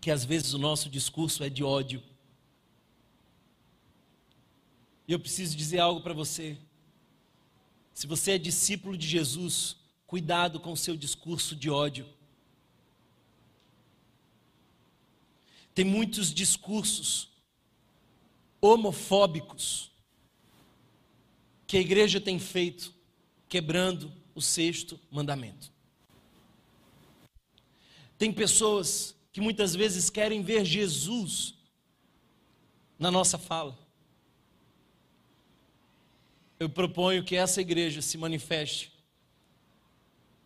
que 0.00 0.10
às 0.10 0.24
vezes 0.24 0.52
o 0.52 0.58
nosso 0.58 0.88
discurso 0.88 1.42
é 1.42 1.48
de 1.48 1.64
ódio. 1.64 2.02
E 5.08 5.12
eu 5.12 5.18
preciso 5.18 5.56
dizer 5.56 5.80
algo 5.80 6.00
para 6.00 6.14
você. 6.14 6.56
Se 7.92 8.06
você 8.06 8.32
é 8.32 8.38
discípulo 8.38 8.96
de 8.96 9.06
Jesus, 9.06 9.76
cuidado 10.06 10.60
com 10.60 10.72
o 10.72 10.76
seu 10.76 10.96
discurso 10.96 11.56
de 11.56 11.68
ódio. 11.68 12.06
Tem 15.74 15.84
muitos 15.84 16.32
discursos 16.32 17.30
homofóbicos 18.60 19.90
que 21.66 21.76
a 21.76 21.80
igreja 21.80 22.20
tem 22.20 22.38
feito, 22.38 22.94
quebrando 23.48 24.12
o 24.34 24.40
sexto 24.40 24.98
mandamento. 25.10 25.72
Tem 28.16 28.32
pessoas 28.32 29.14
que 29.32 29.40
muitas 29.40 29.74
vezes 29.74 30.08
querem 30.08 30.42
ver 30.42 30.64
Jesus 30.64 31.54
na 32.98 33.10
nossa 33.10 33.36
fala. 33.36 33.76
Eu 36.58 36.70
proponho 36.70 37.24
que 37.24 37.34
essa 37.34 37.60
igreja 37.60 38.00
se 38.00 38.16
manifeste 38.16 38.92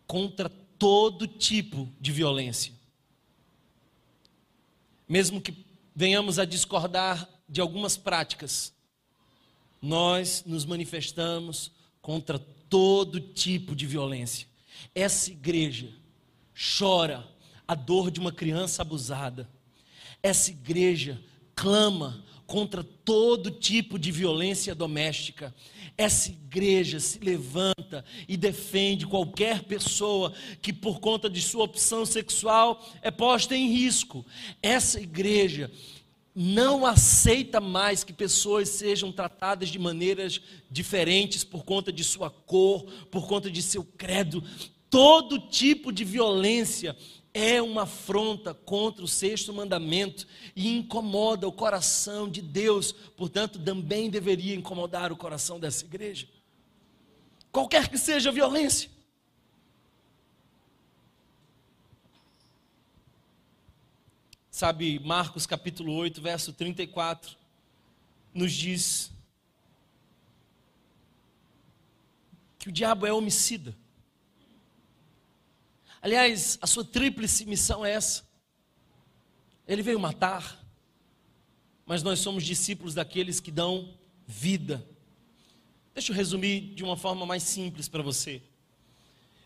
contra 0.07 0.49
todo 0.49 1.27
tipo 1.27 1.87
de 2.01 2.11
violência, 2.11 2.73
mesmo 5.09 5.41
que 5.41 5.65
venhamos 5.95 6.37
a 6.37 6.45
discordar 6.45 7.27
de 7.49 7.59
algumas 7.59 7.97
práticas, 7.97 8.71
nós 9.81 10.43
nos 10.45 10.65
manifestamos 10.65 11.71
contra 11.99 12.37
todo 12.37 13.19
tipo 13.19 13.75
de 13.75 13.87
violência. 13.87 14.47
Essa 14.93 15.31
igreja 15.31 15.89
chora 16.77 17.27
a 17.67 17.73
dor 17.73 18.11
de 18.11 18.19
uma 18.19 18.31
criança 18.31 18.83
abusada. 18.83 19.49
Essa 20.21 20.51
igreja 20.51 21.19
clama 21.55 22.23
contra 22.49 22.83
todo 22.83 23.51
tipo 23.51 23.99
de 23.99 24.11
violência 24.11 24.73
doméstica. 24.73 25.53
Essa 25.95 26.31
igreja 26.31 26.99
se 26.99 27.19
levanta 27.19 28.03
e 28.27 28.35
defende 28.35 29.05
qualquer 29.05 29.61
pessoa 29.65 30.33
que, 30.59 30.73
por 30.73 30.99
conta 30.99 31.29
de 31.29 31.41
sua 31.41 31.65
opção 31.65 32.07
sexual, 32.07 32.83
é 33.03 33.11
posta 33.11 33.55
em 33.55 33.69
risco. 33.69 34.25
Essa 34.63 34.99
igreja 34.99 35.69
não 36.33 36.87
aceita 36.87 37.61
mais 37.61 38.03
que 38.03 38.11
pessoas 38.11 38.69
sejam 38.69 39.11
tratadas 39.11 39.69
de 39.69 39.77
maneiras 39.77 40.41
diferentes 40.71 41.43
por 41.43 41.63
conta 41.63 41.93
de 41.93 42.03
sua 42.03 42.31
cor, 42.31 42.83
por 43.11 43.27
conta 43.27 43.51
de 43.51 43.61
seu 43.61 43.83
credo. 43.83 44.43
Todo 44.89 45.37
tipo 45.37 45.91
de 45.91 46.03
violência 46.03 46.97
é 47.33 47.61
uma 47.61 47.83
afronta 47.83 48.53
contra 48.53 49.03
o 49.03 49.07
sexto 49.07 49.53
mandamento 49.53 50.27
e 50.55 50.75
incomoda 50.75 51.47
o 51.47 51.51
coração 51.51 52.29
de 52.29 52.41
Deus, 52.41 52.91
portanto, 52.91 53.59
também 53.59 54.09
deveria 54.09 54.55
incomodar 54.55 55.11
o 55.11 55.17
coração 55.17 55.59
dessa 55.59 55.85
igreja. 55.85 56.27
Qualquer 57.51 57.87
que 57.87 57.97
seja 57.97 58.29
a 58.29 58.33
violência. 58.33 58.89
Sabe, 64.49 64.99
Marcos 64.99 65.45
capítulo 65.45 65.93
8, 65.93 66.21
verso 66.21 66.51
34, 66.51 67.37
nos 68.33 68.51
diz 68.51 69.11
que 72.57 72.67
o 72.67 72.71
diabo 72.71 73.05
é 73.05 73.13
homicida. 73.13 73.73
Aliás, 76.01 76.57
a 76.61 76.67
sua 76.67 76.83
tríplice 76.83 77.45
missão 77.45 77.85
é 77.85 77.91
essa. 77.91 78.27
Ele 79.67 79.81
veio 79.81 79.99
matar, 79.99 80.65
mas 81.85 82.01
nós 82.01 82.19
somos 82.19 82.43
discípulos 82.43 82.93
daqueles 82.93 83.39
que 83.39 83.51
dão 83.51 83.93
vida. 84.25 84.85
Deixa 85.93 86.11
eu 86.11 86.15
resumir 86.15 86.73
de 86.73 86.83
uma 86.83 86.95
forma 86.95 87.25
mais 87.25 87.43
simples 87.43 87.89
para 87.89 88.01
você. 88.01 88.41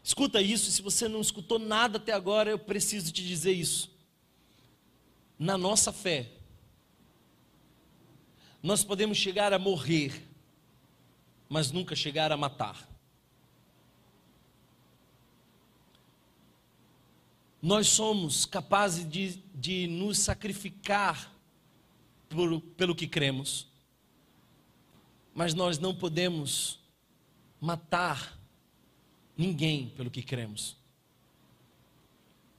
Escuta 0.03 0.41
isso, 0.41 0.69
se 0.69 0.81
você 0.81 1.07
não 1.07 1.21
escutou 1.21 1.57
nada 1.57 1.97
até 1.97 2.11
agora, 2.11 2.51
eu 2.51 2.59
preciso 2.59 3.11
te 3.11 3.25
dizer 3.25 3.53
isso. 3.53 3.89
Na 5.39 5.57
nossa 5.57 5.91
fé, 5.91 6.29
nós 8.61 8.83
podemos 8.83 9.17
chegar 9.17 9.51
a 9.51 9.59
morrer, 9.59 10.27
mas 11.49 11.71
nunca 11.71 11.95
chegar 11.95 12.31
a 12.31 12.37
matar. 12.37 12.92
Nós 17.63 17.87
somos 17.87 18.45
capazes 18.45 19.09
de, 19.09 19.41
de 19.55 19.87
nos 19.87 20.19
sacrificar 20.19 21.33
por, 22.27 22.59
pelo 22.59 22.93
que 22.93 23.07
cremos, 23.07 23.71
mas 25.33 25.53
nós 25.53 25.79
não 25.79 25.95
podemos 25.95 26.81
matar 27.61 28.37
ninguém 29.37 29.87
pelo 29.91 30.11
que 30.11 30.21
cremos. 30.21 30.75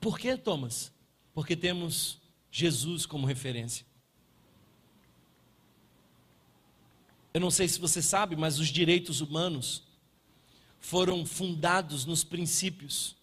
Por 0.01 0.19
que, 0.19 0.39
Thomas? 0.39 0.91
Porque 1.35 1.55
temos 1.55 2.19
Jesus 2.51 3.05
como 3.05 3.27
referência. 3.27 3.85
Eu 7.35 7.43
não 7.43 7.51
sei 7.51 7.69
se 7.69 7.79
você 7.79 8.01
sabe, 8.01 8.37
mas 8.37 8.59
os 8.59 8.69
direitos 8.69 9.21
humanos 9.21 9.83
foram 10.81 11.27
fundados 11.27 12.07
nos 12.07 12.25
princípios 12.25 13.15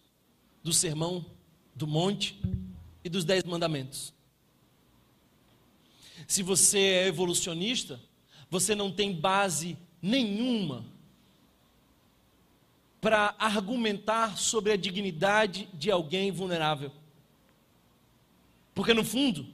do 0.62 0.72
sermão 0.72 1.26
do 1.74 1.86
monte 1.86 2.40
e 3.04 3.08
dos 3.08 3.24
dez 3.24 3.44
mandamentos. 3.44 4.12
Se 6.26 6.42
você 6.42 6.78
é 6.78 7.06
evolucionista, 7.08 8.00
você 8.50 8.74
não 8.74 8.90
tem 8.90 9.12
base 9.12 9.76
nenhuma 10.00 10.84
para 13.00 13.34
argumentar 13.38 14.38
sobre 14.38 14.72
a 14.72 14.76
dignidade 14.76 15.68
de 15.74 15.90
alguém 15.90 16.30
vulnerável. 16.30 16.92
Porque 18.74 18.94
no 18.94 19.04
fundo, 19.04 19.46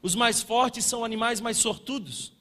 os 0.00 0.14
mais 0.14 0.40
fortes 0.40 0.84
são 0.84 1.04
animais 1.04 1.40
mais 1.40 1.58
sortudos. 1.58 2.32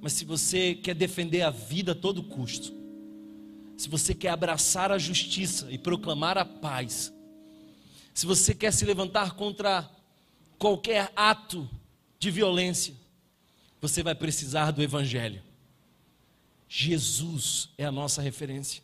Mas 0.00 0.12
se 0.12 0.24
você 0.24 0.74
quer 0.74 0.94
defender 0.94 1.42
a 1.42 1.50
vida 1.50 1.92
a 1.92 1.94
todo 1.94 2.22
custo, 2.22 2.72
se 3.76 3.88
você 3.88 4.14
quer 4.14 4.30
abraçar 4.30 4.92
a 4.92 4.98
justiça 4.98 5.70
e 5.70 5.78
proclamar 5.78 6.38
a 6.38 6.44
paz, 6.44 7.12
se 8.18 8.26
você 8.26 8.52
quer 8.52 8.72
se 8.72 8.84
levantar 8.84 9.34
contra 9.34 9.88
qualquer 10.58 11.12
ato 11.14 11.70
de 12.18 12.32
violência, 12.32 12.92
você 13.80 14.02
vai 14.02 14.12
precisar 14.12 14.72
do 14.72 14.82
Evangelho. 14.82 15.40
Jesus 16.68 17.70
é 17.78 17.84
a 17.84 17.92
nossa 17.92 18.20
referência. 18.20 18.82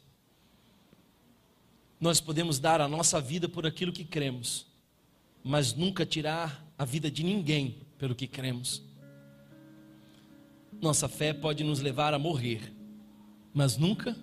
Nós 1.99 2.21
podemos 2.21 2.61
dar 2.61 2.81
a 2.81 2.87
nossa 2.87 3.21
vida 3.21 3.49
por 3.49 3.67
aquilo 3.67 3.93
que 3.93 4.05
cremos, 4.05 4.69
mas 5.43 5.75
nunca 5.75 6.07
tirar 6.07 6.65
a 6.79 6.85
vida 6.85 7.11
de 7.11 7.25
ninguém 7.25 7.81
pelo 7.99 8.15
que 8.15 8.29
cremos. 8.29 8.85
Nossa 10.81 11.09
fé 11.09 11.33
pode 11.35 11.65
nos 11.65 11.81
levar 11.81 12.15
a 12.15 12.21
morrer, 12.21 12.73
mas 13.53 13.77
nunca 13.77 14.17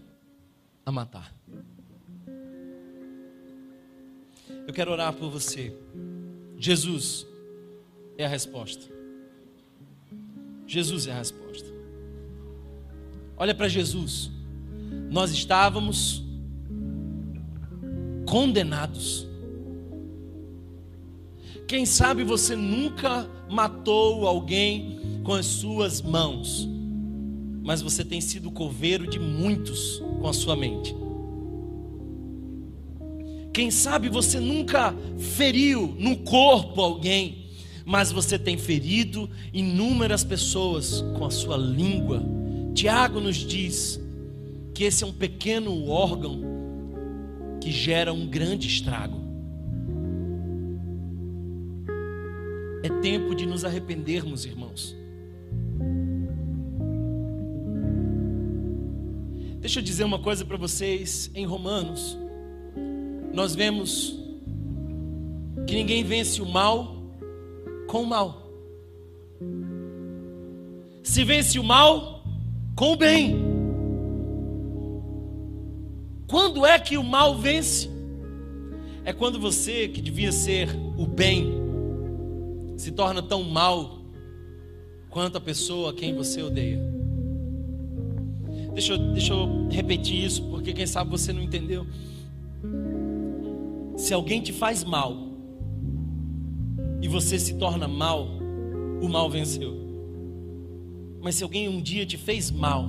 a 0.85 0.91
matar. 0.91 1.35
Eu 4.67 4.73
quero 4.73 4.91
orar 4.91 5.13
por 5.13 5.29
você. 5.29 5.75
Jesus 6.57 7.25
é 8.17 8.25
a 8.25 8.29
resposta. 8.29 8.85
Jesus 10.67 11.07
é 11.07 11.11
a 11.11 11.17
resposta. 11.17 11.67
Olha 13.37 13.55
para 13.55 13.67
Jesus. 13.67 14.31
Nós 15.09 15.31
estávamos 15.31 16.23
condenados. 18.25 19.27
Quem 21.67 21.85
sabe 21.85 22.23
você 22.23 22.55
nunca 22.55 23.27
matou 23.49 24.27
alguém 24.27 25.21
com 25.23 25.33
as 25.33 25.45
suas 25.45 26.01
mãos, 26.01 26.67
mas 27.63 27.81
você 27.81 28.05
tem 28.05 28.21
sido 28.21 28.51
coveiro 28.51 29.07
de 29.07 29.19
muitos 29.19 30.01
com 30.19 30.27
a 30.27 30.33
sua 30.33 30.55
mente. 30.55 31.00
Quem 33.53 33.69
sabe 33.69 34.07
você 34.07 34.39
nunca 34.39 34.95
feriu 35.17 35.93
no 35.99 36.17
corpo 36.17 36.79
alguém, 36.79 37.49
mas 37.85 38.11
você 38.11 38.39
tem 38.39 38.57
ferido 38.57 39.29
inúmeras 39.51 40.23
pessoas 40.23 41.01
com 41.17 41.25
a 41.25 41.29
sua 41.29 41.57
língua. 41.57 42.23
Tiago 42.73 43.19
nos 43.19 43.35
diz 43.35 43.99
que 44.73 44.85
esse 44.85 45.03
é 45.03 45.07
um 45.07 45.11
pequeno 45.11 45.89
órgão 45.89 46.41
que 47.59 47.71
gera 47.71 48.13
um 48.13 48.25
grande 48.25 48.67
estrago. 48.67 49.19
É 52.83 52.89
tempo 53.01 53.35
de 53.35 53.45
nos 53.45 53.65
arrependermos, 53.65 54.45
irmãos. 54.45 54.95
Deixa 59.59 59.79
eu 59.79 59.83
dizer 59.83 60.05
uma 60.05 60.17
coisa 60.17 60.45
para 60.45 60.57
vocês 60.57 61.29
em 61.35 61.45
Romanos 61.45 62.17
nós 63.33 63.55
vemos 63.55 64.17
que 65.67 65.75
ninguém 65.75 66.03
vence 66.03 66.41
o 66.41 66.45
mal 66.45 66.95
com 67.87 68.03
o 68.03 68.07
mal. 68.07 68.51
Se 71.03 71.23
vence 71.23 71.59
o 71.59 71.63
mal 71.63 72.23
com 72.75 72.93
o 72.93 72.95
bem. 72.95 73.35
Quando 76.27 76.65
é 76.65 76.79
que 76.79 76.97
o 76.97 77.03
mal 77.03 77.37
vence? 77.37 77.89
É 79.03 79.11
quando 79.11 79.39
você, 79.39 79.87
que 79.87 80.01
devia 80.01 80.31
ser 80.31 80.69
o 80.97 81.05
bem, 81.05 81.51
se 82.77 82.91
torna 82.91 83.21
tão 83.21 83.43
mal 83.43 83.99
quanto 85.09 85.37
a 85.37 85.41
pessoa 85.41 85.91
a 85.91 85.93
quem 85.93 86.15
você 86.15 86.41
odeia. 86.41 86.79
Deixa 88.73 88.93
eu, 88.93 88.97
deixa 89.11 89.33
eu 89.33 89.67
repetir 89.69 90.23
isso, 90.23 90.43
porque 90.43 90.71
quem 90.71 90.87
sabe 90.87 91.11
você 91.11 91.33
não 91.33 91.41
entendeu. 91.41 91.85
Se 94.01 94.15
alguém 94.15 94.41
te 94.41 94.51
faz 94.51 94.83
mal 94.83 95.15
e 97.03 97.07
você 97.07 97.37
se 97.37 97.53
torna 97.53 97.87
mal, 97.87 98.27
o 98.99 99.07
mal 99.07 99.29
venceu. 99.29 99.77
Mas 101.21 101.35
se 101.35 101.43
alguém 101.43 101.69
um 101.69 101.79
dia 101.79 102.03
te 102.03 102.17
fez 102.17 102.49
mal 102.49 102.87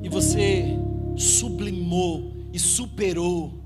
e 0.00 0.08
você 0.08 0.78
sublimou 1.16 2.32
e 2.52 2.58
superou, 2.60 3.60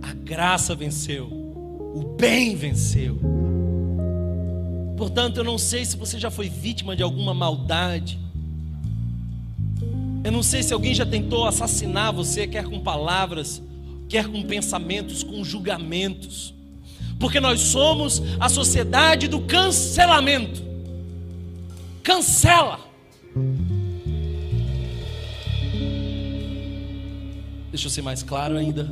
a 0.00 0.12
graça 0.12 0.72
venceu, 0.72 1.26
o 1.92 2.14
bem 2.16 2.54
venceu. 2.54 3.18
Portanto, 4.96 5.38
eu 5.38 5.44
não 5.44 5.58
sei 5.58 5.84
se 5.84 5.96
você 5.96 6.16
já 6.16 6.30
foi 6.30 6.48
vítima 6.48 6.94
de 6.94 7.02
alguma 7.02 7.34
maldade. 7.34 8.20
Eu 10.22 10.30
não 10.30 10.44
sei 10.44 10.62
se 10.62 10.72
alguém 10.72 10.94
já 10.94 11.04
tentou 11.04 11.44
assassinar 11.44 12.12
você, 12.12 12.46
quer 12.46 12.64
com 12.64 12.78
palavras, 12.78 13.60
quer 14.08 14.28
com 14.28 14.42
pensamentos, 14.42 15.22
com 15.22 15.44
julgamentos. 15.44 16.54
Porque 17.18 17.40
nós 17.40 17.60
somos 17.60 18.22
a 18.38 18.48
sociedade 18.48 19.26
do 19.28 19.40
cancelamento. 19.40 20.62
Cancela. 22.02 22.80
Deixa 27.70 27.86
eu 27.86 27.90
ser 27.90 28.02
mais 28.02 28.22
claro 28.22 28.56
ainda. 28.56 28.88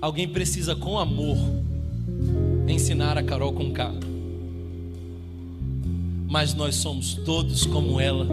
Alguém 0.00 0.28
precisa, 0.28 0.74
com 0.74 0.98
amor, 0.98 1.38
ensinar 2.68 3.16
a 3.16 3.22
Carol 3.22 3.52
com 3.52 3.72
K. 3.72 3.92
Mas 6.28 6.52
nós 6.54 6.74
somos 6.76 7.14
todos 7.14 7.64
como 7.64 8.00
ela. 8.00 8.26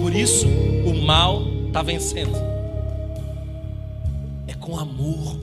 Por 0.00 0.14
isso, 0.14 0.46
o 0.46 0.94
mal 0.94 1.42
está 1.68 1.82
vencendo. 1.82 2.55
Com 4.66 4.76
amor. 4.76 5.38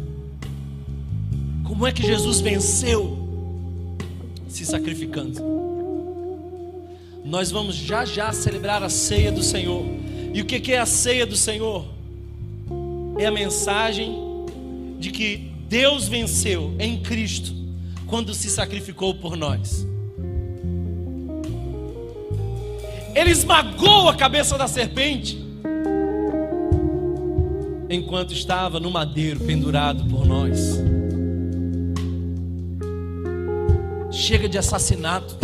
Como 1.64 1.88
é 1.88 1.94
que 1.94 2.04
Jesus 2.04 2.42
venceu? 2.42 3.18
Se 4.50 4.66
sacrificando. 4.66 5.42
Nós 7.24 7.50
vamos 7.50 7.74
já 7.74 8.04
já 8.04 8.34
celebrar 8.34 8.84
a 8.84 8.90
ceia 8.90 9.32
do 9.32 9.42
Senhor. 9.42 9.86
E 10.34 10.42
o 10.42 10.46
que 10.46 10.74
é 10.74 10.78
a 10.78 10.86
ceia 10.86 11.26
do 11.26 11.38
Senhor? 11.38 11.86
É 13.18 13.26
a 13.26 13.32
mensagem 13.32 14.14
de 15.00 15.10
que 15.10 15.54
Deus 15.70 16.06
venceu 16.10 16.76
em 16.78 17.02
Cristo 17.02 17.56
quando 18.06 18.34
se 18.34 18.50
sacrificou 18.50 19.16
por 19.16 19.38
nós. 19.38 19.88
Ele 23.16 23.30
esmagou 23.30 24.10
a 24.10 24.16
cabeça 24.18 24.58
da 24.58 24.68
serpente 24.68 25.43
enquanto 27.94 28.34
estava 28.34 28.80
no 28.80 28.90
madeiro 28.90 29.40
pendurado 29.40 30.04
por 30.06 30.26
nós. 30.26 30.80
Chega 34.12 34.48
de 34.48 34.58
assassinato, 34.58 35.38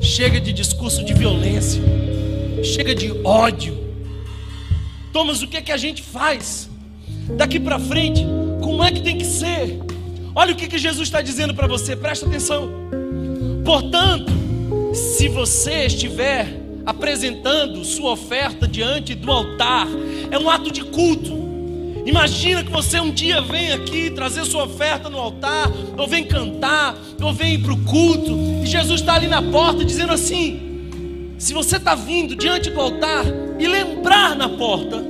chega 0.00 0.40
de 0.40 0.52
discurso 0.52 1.04
de 1.04 1.12
violência, 1.12 1.82
chega 2.62 2.94
de 2.94 3.10
ódio. 3.24 3.76
Thomas, 5.12 5.42
o 5.42 5.48
que 5.48 5.56
é 5.56 5.62
que 5.62 5.72
a 5.72 5.76
gente 5.76 6.02
faz? 6.02 6.68
Daqui 7.36 7.58
para 7.58 7.78
frente, 7.78 8.24
como 8.62 8.82
é 8.82 8.90
que 8.90 9.00
tem 9.00 9.18
que 9.18 9.24
ser? 9.24 9.80
Olha 10.34 10.52
o 10.52 10.56
que, 10.56 10.68
que 10.68 10.78
Jesus 10.78 11.08
está 11.08 11.22
dizendo 11.22 11.54
para 11.54 11.66
você, 11.66 11.96
presta 11.96 12.26
atenção. 12.26 12.70
Portanto, 13.64 14.32
se 14.94 15.28
você 15.28 15.86
estiver 15.86 16.62
apresentando 16.84 17.84
sua 17.84 18.12
oferta 18.12 18.68
diante 18.68 19.14
do 19.14 19.30
altar, 19.30 19.88
é 20.30 20.38
um 20.38 20.48
ato 20.48 20.70
de 20.70 20.84
culto. 20.84 21.45
Imagina 22.06 22.62
que 22.62 22.70
você 22.70 23.00
um 23.00 23.10
dia 23.10 23.40
vem 23.40 23.72
aqui 23.72 24.12
trazer 24.12 24.44
sua 24.44 24.62
oferta 24.62 25.10
no 25.10 25.18
altar, 25.18 25.68
ou 25.98 26.06
vem 26.06 26.24
cantar, 26.24 26.96
ou 27.20 27.32
vem 27.32 27.60
para 27.60 27.72
o 27.72 27.82
culto, 27.82 28.62
e 28.62 28.66
Jesus 28.66 29.00
está 29.00 29.14
ali 29.14 29.26
na 29.26 29.42
porta 29.42 29.84
dizendo 29.84 30.12
assim: 30.12 31.34
se 31.36 31.52
você 31.52 31.78
está 31.78 31.96
vindo 31.96 32.36
diante 32.36 32.70
do 32.70 32.80
altar 32.80 33.24
e 33.58 33.66
lembrar 33.66 34.36
na 34.36 34.48
porta 34.48 35.04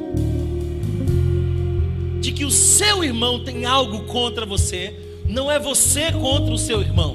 de 2.18 2.32
que 2.32 2.46
o 2.46 2.50
seu 2.50 3.04
irmão 3.04 3.44
tem 3.44 3.66
algo 3.66 4.04
contra 4.04 4.46
você, 4.46 4.98
não 5.28 5.52
é 5.52 5.58
você 5.58 6.10
contra 6.12 6.54
o 6.54 6.58
seu 6.58 6.80
irmão, 6.80 7.14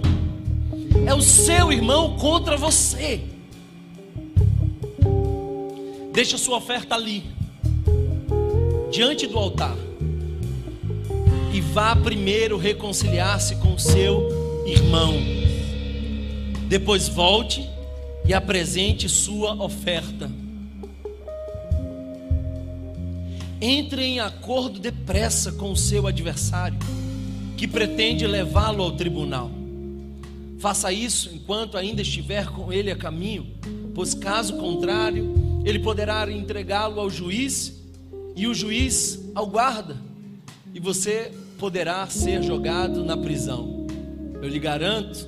é 1.08 1.14
o 1.16 1.22
seu 1.24 1.74
irmão 1.74 2.18
contra 2.18 2.56
você. 2.56 3.20
Deixa 6.14 6.38
sua 6.38 6.58
oferta 6.58 6.94
ali 6.94 7.41
diante 8.92 9.26
do 9.26 9.38
altar 9.38 9.78
e 11.54 11.62
vá 11.62 11.96
primeiro 11.96 12.58
reconciliar-se 12.58 13.56
com 13.56 13.78
seu 13.78 14.30
irmão. 14.68 15.14
Depois 16.68 17.08
volte 17.08 17.70
e 18.26 18.34
apresente 18.34 19.08
sua 19.08 19.54
oferta. 19.64 20.30
Entre 23.62 24.04
em 24.04 24.20
acordo 24.20 24.78
depressa 24.78 25.54
com 25.54 25.72
o 25.72 25.78
seu 25.78 26.06
adversário, 26.06 26.78
que 27.56 27.68
pretende 27.68 28.28
levá-lo 28.28 28.84
ao 28.84 28.92
tribunal. 28.92 29.50
Faça 30.60 30.92
isso 30.92 31.32
enquanto 31.34 31.78
ainda 31.78 32.02
estiver 32.02 32.48
com 32.48 32.74
ele 32.74 32.92
a 32.92 32.96
caminho, 32.96 33.48
pois 33.96 34.14
caso 34.14 34.58
contrário, 34.58 35.34
ele 35.64 35.80
poderá 35.80 36.30
entregá-lo 36.30 37.00
ao 37.00 37.10
juiz 37.10 37.81
e 38.36 38.48
o 38.48 38.54
juiz 38.54 39.20
ao 39.36 39.48
guarda, 39.48 39.98
e 40.74 40.80
você 40.80 41.32
poderá 41.58 42.08
ser 42.08 42.42
jogado 42.42 43.04
na 43.04 43.16
prisão. 43.16 43.86
Eu 44.42 44.50
lhe 44.50 44.60
garanto 44.60 45.28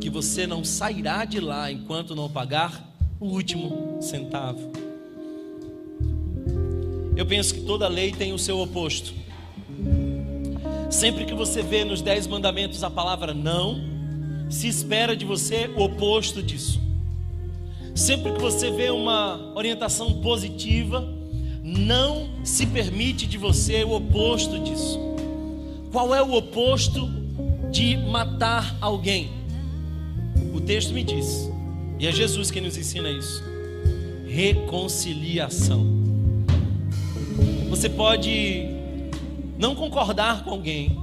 que 0.00 0.08
você 0.08 0.46
não 0.46 0.62
sairá 0.62 1.24
de 1.24 1.40
lá 1.40 1.72
enquanto 1.72 2.14
não 2.14 2.28
pagar 2.28 2.94
o 3.18 3.26
último 3.26 3.98
centavo. 4.00 4.70
Eu 7.16 7.26
penso 7.26 7.54
que 7.54 7.60
toda 7.62 7.88
lei 7.88 8.12
tem 8.12 8.32
o 8.32 8.38
seu 8.38 8.58
oposto. 8.58 9.14
Sempre 10.90 11.24
que 11.24 11.34
você 11.34 11.62
vê 11.62 11.84
nos 11.84 12.02
dez 12.02 12.26
mandamentos 12.26 12.84
a 12.84 12.90
palavra 12.90 13.32
não, 13.32 13.80
se 14.50 14.68
espera 14.68 15.16
de 15.16 15.24
você 15.24 15.70
o 15.76 15.82
oposto 15.82 16.42
disso. 16.42 16.80
Sempre 17.94 18.32
que 18.32 18.40
você 18.40 18.70
vê 18.70 18.90
uma 18.90 19.52
orientação 19.54 20.20
positiva, 20.20 21.08
não 21.66 22.28
se 22.44 22.66
permite 22.66 23.26
de 23.26 23.38
você 23.38 23.82
o 23.84 23.92
oposto 23.92 24.58
disso. 24.58 25.00
Qual 25.90 26.14
é 26.14 26.20
o 26.20 26.34
oposto 26.34 27.08
de 27.72 27.96
matar 27.96 28.76
alguém? 28.82 29.30
O 30.52 30.60
texto 30.60 30.92
me 30.92 31.02
diz, 31.02 31.50
e 31.98 32.06
é 32.06 32.12
Jesus 32.12 32.50
quem 32.50 32.60
nos 32.60 32.76
ensina 32.76 33.08
isso: 33.08 33.42
reconciliação. 34.26 35.86
Você 37.70 37.88
pode 37.88 38.68
não 39.58 39.74
concordar 39.74 40.44
com 40.44 40.50
alguém, 40.50 40.98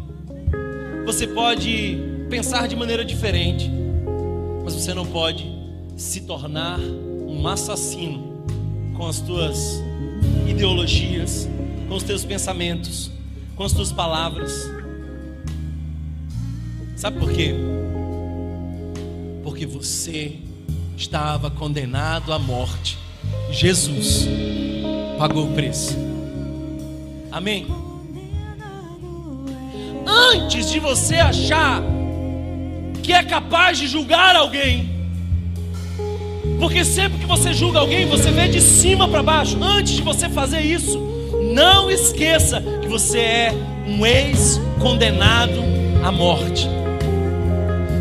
você 1.08 1.26
pode 1.26 1.98
pensar 2.30 2.68
de 2.68 2.76
maneira 2.76 3.04
diferente, 3.04 3.68
mas 4.64 4.76
você 4.76 4.94
não 4.94 5.08
pode 5.08 5.52
se 5.98 6.22
tornar 6.22 6.80
um 6.80 7.48
assassino 7.48 8.44
com 8.96 9.08
as 9.08 9.20
tuas 9.22 9.82
ideologias, 10.48 11.50
com 11.88 11.96
os 11.96 12.04
teus 12.04 12.24
pensamentos, 12.24 13.12
com 13.56 13.64
as 13.64 13.74
tuas 13.74 13.92
palavras. 13.92 14.70
Sabe 16.96 17.20
por 17.20 17.32
quê? 17.32 17.56
Porque 19.44 19.66
você 19.66 20.38
estava 20.96 21.50
condenado 21.50 22.32
à 22.32 22.40
morte. 22.40 22.98
Jesus 23.50 24.28
pagou 25.18 25.50
o 25.50 25.54
preço. 25.54 25.98
Amém? 27.32 27.68
Antes 30.06 30.70
de 30.70 30.80
você 30.80 31.16
achar 31.16 31.82
que 33.02 33.14
é 33.14 33.24
capaz 33.24 33.80
de 33.80 33.88
julgar 33.88 34.36
alguém, 34.36 34.91
porque 36.62 36.86
sempre 36.86 37.18
que 37.18 37.26
você 37.26 37.52
julga 37.52 37.80
alguém, 37.80 38.06
você 38.06 38.30
vê 38.30 38.48
de 38.48 38.62
cima 38.62 39.08
para 39.08 39.24
baixo. 39.24 39.58
Antes 39.60 39.96
de 39.96 40.04
você 40.04 40.30
fazer 40.30 40.62
isso, 40.62 41.00
não 41.52 41.90
esqueça 41.90 42.62
que 42.84 42.88
você 42.88 43.18
é 43.18 43.54
um 43.88 44.06
ex-condenado 44.06 45.60
à 46.04 46.12
morte. 46.12 46.68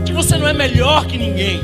Que 0.05 0.13
você 0.13 0.37
não 0.37 0.47
é 0.47 0.53
melhor 0.53 1.07
que 1.07 1.17
ninguém. 1.17 1.59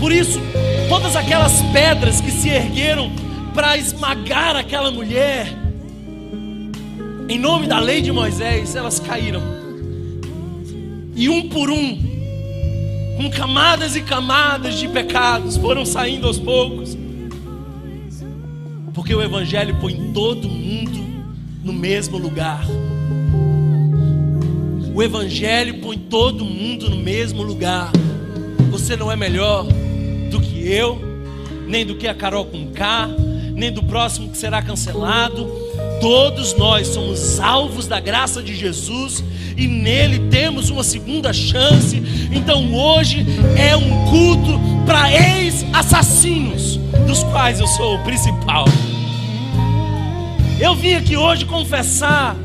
Por 0.00 0.10
isso, 0.10 0.40
todas 0.88 1.14
aquelas 1.14 1.62
pedras 1.72 2.20
que 2.20 2.32
se 2.32 2.48
ergueram 2.48 3.12
para 3.54 3.76
esmagar 3.76 4.56
aquela 4.56 4.90
mulher, 4.90 5.46
em 7.28 7.38
nome 7.38 7.68
da 7.68 7.78
lei 7.78 8.02
de 8.02 8.10
Moisés, 8.10 8.74
elas 8.74 8.98
caíram. 8.98 9.42
E 11.14 11.28
um 11.28 11.48
por 11.48 11.70
um, 11.70 12.17
com 13.18 13.28
camadas 13.28 13.96
e 13.96 14.00
camadas 14.00 14.78
de 14.78 14.86
pecados, 14.86 15.56
foram 15.56 15.84
saindo 15.84 16.28
aos 16.28 16.38
poucos. 16.38 16.96
Porque 18.94 19.12
o 19.12 19.20
Evangelho 19.20 19.76
põe 19.80 20.12
todo 20.12 20.48
mundo 20.48 21.04
no 21.64 21.72
mesmo 21.72 22.16
lugar. 22.16 22.64
O 24.94 25.02
Evangelho 25.02 25.80
põe 25.80 25.98
todo 25.98 26.44
mundo 26.44 26.88
no 26.88 26.96
mesmo 26.96 27.42
lugar. 27.42 27.90
Você 28.70 28.94
não 28.94 29.10
é 29.10 29.16
melhor 29.16 29.66
do 30.30 30.40
que 30.40 30.70
eu, 30.70 31.00
nem 31.66 31.84
do 31.84 31.96
que 31.96 32.06
a 32.06 32.14
Carol 32.14 32.44
com 32.44 32.70
K, 32.70 33.08
nem 33.52 33.72
do 33.72 33.82
próximo 33.82 34.30
que 34.30 34.38
será 34.38 34.62
cancelado. 34.62 35.44
Todos 36.00 36.54
nós 36.54 36.86
somos 36.86 37.18
salvos 37.18 37.88
da 37.88 37.98
graça 37.98 38.40
de 38.40 38.54
Jesus 38.54 39.24
e 39.58 39.66
nele 39.66 40.20
temos 40.30 40.70
uma 40.70 40.84
segunda 40.84 41.32
chance. 41.32 42.00
Então 42.32 42.72
hoje 42.72 43.26
é 43.58 43.76
um 43.76 44.06
culto 44.06 44.58
para 44.86 45.12
ex-assassinos, 45.12 46.76
dos 47.06 47.24
quais 47.24 47.58
eu 47.58 47.66
sou 47.66 47.96
o 47.96 48.04
principal. 48.04 48.64
Eu 50.60 50.74
vim 50.76 50.94
aqui 50.94 51.16
hoje 51.16 51.44
confessar 51.44 52.36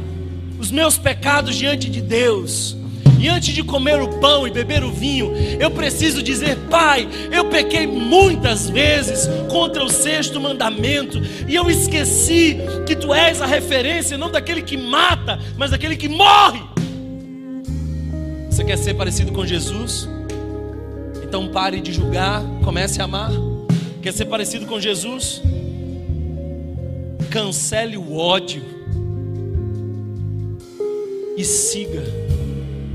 os 0.59 0.71
meus 0.71 0.97
pecados 0.97 1.55
diante 1.55 1.89
de 1.89 2.01
Deus. 2.01 2.75
E 3.19 3.29
antes 3.29 3.53
de 3.53 3.63
comer 3.63 4.01
o 4.01 4.19
pão 4.19 4.45
e 4.45 4.51
beber 4.51 4.83
o 4.83 4.91
vinho, 4.91 5.31
eu 5.57 5.71
preciso 5.71 6.21
dizer: 6.21 6.57
Pai, 6.69 7.07
eu 7.31 7.45
pequei 7.45 7.87
muitas 7.87 8.69
vezes 8.69 9.29
contra 9.49 9.81
o 9.81 9.89
sexto 9.89 10.41
mandamento, 10.41 11.21
e 11.47 11.55
eu 11.55 11.69
esqueci 11.69 12.57
que 12.85 12.97
tu 12.97 13.13
és 13.13 13.41
a 13.41 13.45
referência 13.45 14.17
não 14.17 14.29
daquele 14.29 14.61
que 14.61 14.75
mata, 14.75 15.39
mas 15.55 15.71
daquele 15.71 15.95
que 15.95 16.09
morre. 16.09 16.72
Você 18.63 18.67
quer 18.67 18.77
ser 18.77 18.93
parecido 18.93 19.33
com 19.33 19.45
Jesus? 19.45 20.07
Então 21.21 21.49
pare 21.49 21.81
de 21.81 21.91
julgar, 21.91 22.41
comece 22.63 23.01
a 23.01 23.03
amar. 23.03 23.29
Quer 24.01 24.13
ser 24.13 24.23
parecido 24.23 24.65
com 24.65 24.79
Jesus? 24.79 25.41
Cancele 27.29 27.97
o 27.97 28.15
ódio 28.15 28.63
e 31.35 31.43
siga 31.43 32.03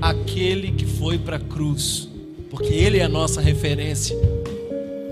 aquele 0.01 0.73
que 0.73 0.87
foi 0.87 1.19
para 1.19 1.37
a 1.37 1.41
cruz, 1.41 2.09
porque 2.49 2.73
ele 2.73 2.97
é 2.97 3.03
a 3.03 3.09
nossa 3.09 3.39
referência. 3.39 4.17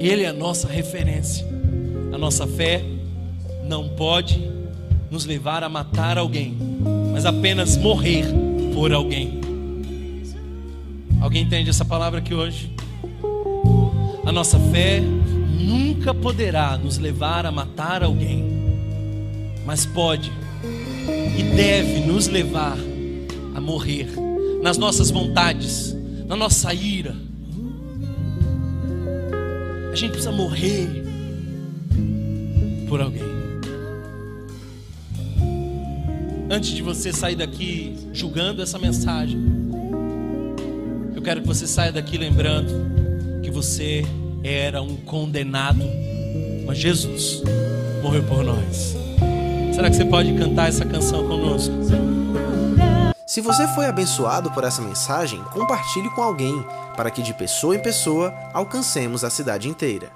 Ele 0.01 0.23
é 0.23 0.29
a 0.29 0.33
nossa 0.33 0.67
referência. 0.67 1.47
A 2.15 2.17
nossa 2.17 2.47
fé 2.47 2.83
não 3.63 3.91
pode 3.91 4.51
nos 5.11 5.27
levar 5.27 5.63
a 5.63 5.69
matar 5.69 6.17
alguém, 6.17 6.57
mas 7.13 7.27
apenas 7.27 7.77
morrer 7.77 8.25
por 8.73 8.91
alguém. 8.91 9.46
Alguém 11.21 11.43
entende 11.43 11.71
essa 11.71 11.85
palavra 11.85 12.19
aqui 12.19 12.35
hoje? 12.35 12.71
A 14.25 14.33
nossa 14.33 14.59
fé 14.59 15.01
nunca 15.01 16.13
poderá 16.15 16.77
nos 16.77 16.99
levar 16.99 17.47
a 17.47 17.53
matar 17.53 18.03
alguém, 18.03 18.45
mas 19.65 19.87
pode 19.87 20.31
e 21.37 21.43
deve 21.43 22.01
nos 22.01 22.27
levar 22.27 22.77
a 23.55 23.61
morrer 23.61 24.09
nas 24.63 24.77
nossas 24.77 25.11
vontades, 25.11 25.97
na 26.27 26.37
nossa 26.37 26.75
ira. 26.75 27.15
A 29.93 29.95
gente 29.95 30.11
precisa 30.11 30.33
morrer 30.33 31.05
por 32.89 33.01
alguém. 33.01 33.23
Antes 36.51 36.71
de 36.71 36.83
você 36.83 37.13
sair 37.13 37.37
daqui 37.37 37.97
julgando 38.13 38.63
essa 38.63 38.79
mensagem, 38.79 39.56
quero 41.27 41.41
que 41.41 41.49
você 41.49 41.67
saia 41.67 41.91
daqui 41.91 42.17
lembrando 42.17 42.73
que 43.43 43.51
você 43.51 44.05
era 44.45 44.81
um 44.81 44.95
condenado, 44.95 45.83
mas 46.65 46.79
Jesus 46.79 47.43
morreu 48.01 48.23
por 48.23 48.45
nós. 48.45 48.95
Será 49.75 49.91
que 49.91 49.97
você 49.97 50.05
pode 50.05 50.33
cantar 50.39 50.69
essa 50.69 50.85
canção 50.85 51.27
conosco? 51.27 51.75
Se 53.27 53.41
você 53.41 53.67
foi 53.75 53.87
abençoado 53.87 54.53
por 54.53 54.63
essa 54.63 54.81
mensagem, 54.81 55.43
compartilhe 55.53 56.09
com 56.11 56.23
alguém, 56.23 56.65
para 56.97 57.11
que 57.11 57.21
de 57.21 57.35
pessoa 57.35 57.75
em 57.75 57.83
pessoa 57.83 58.33
alcancemos 58.55 59.25
a 59.25 59.31
cidade 59.31 59.69
inteira. 59.69 60.13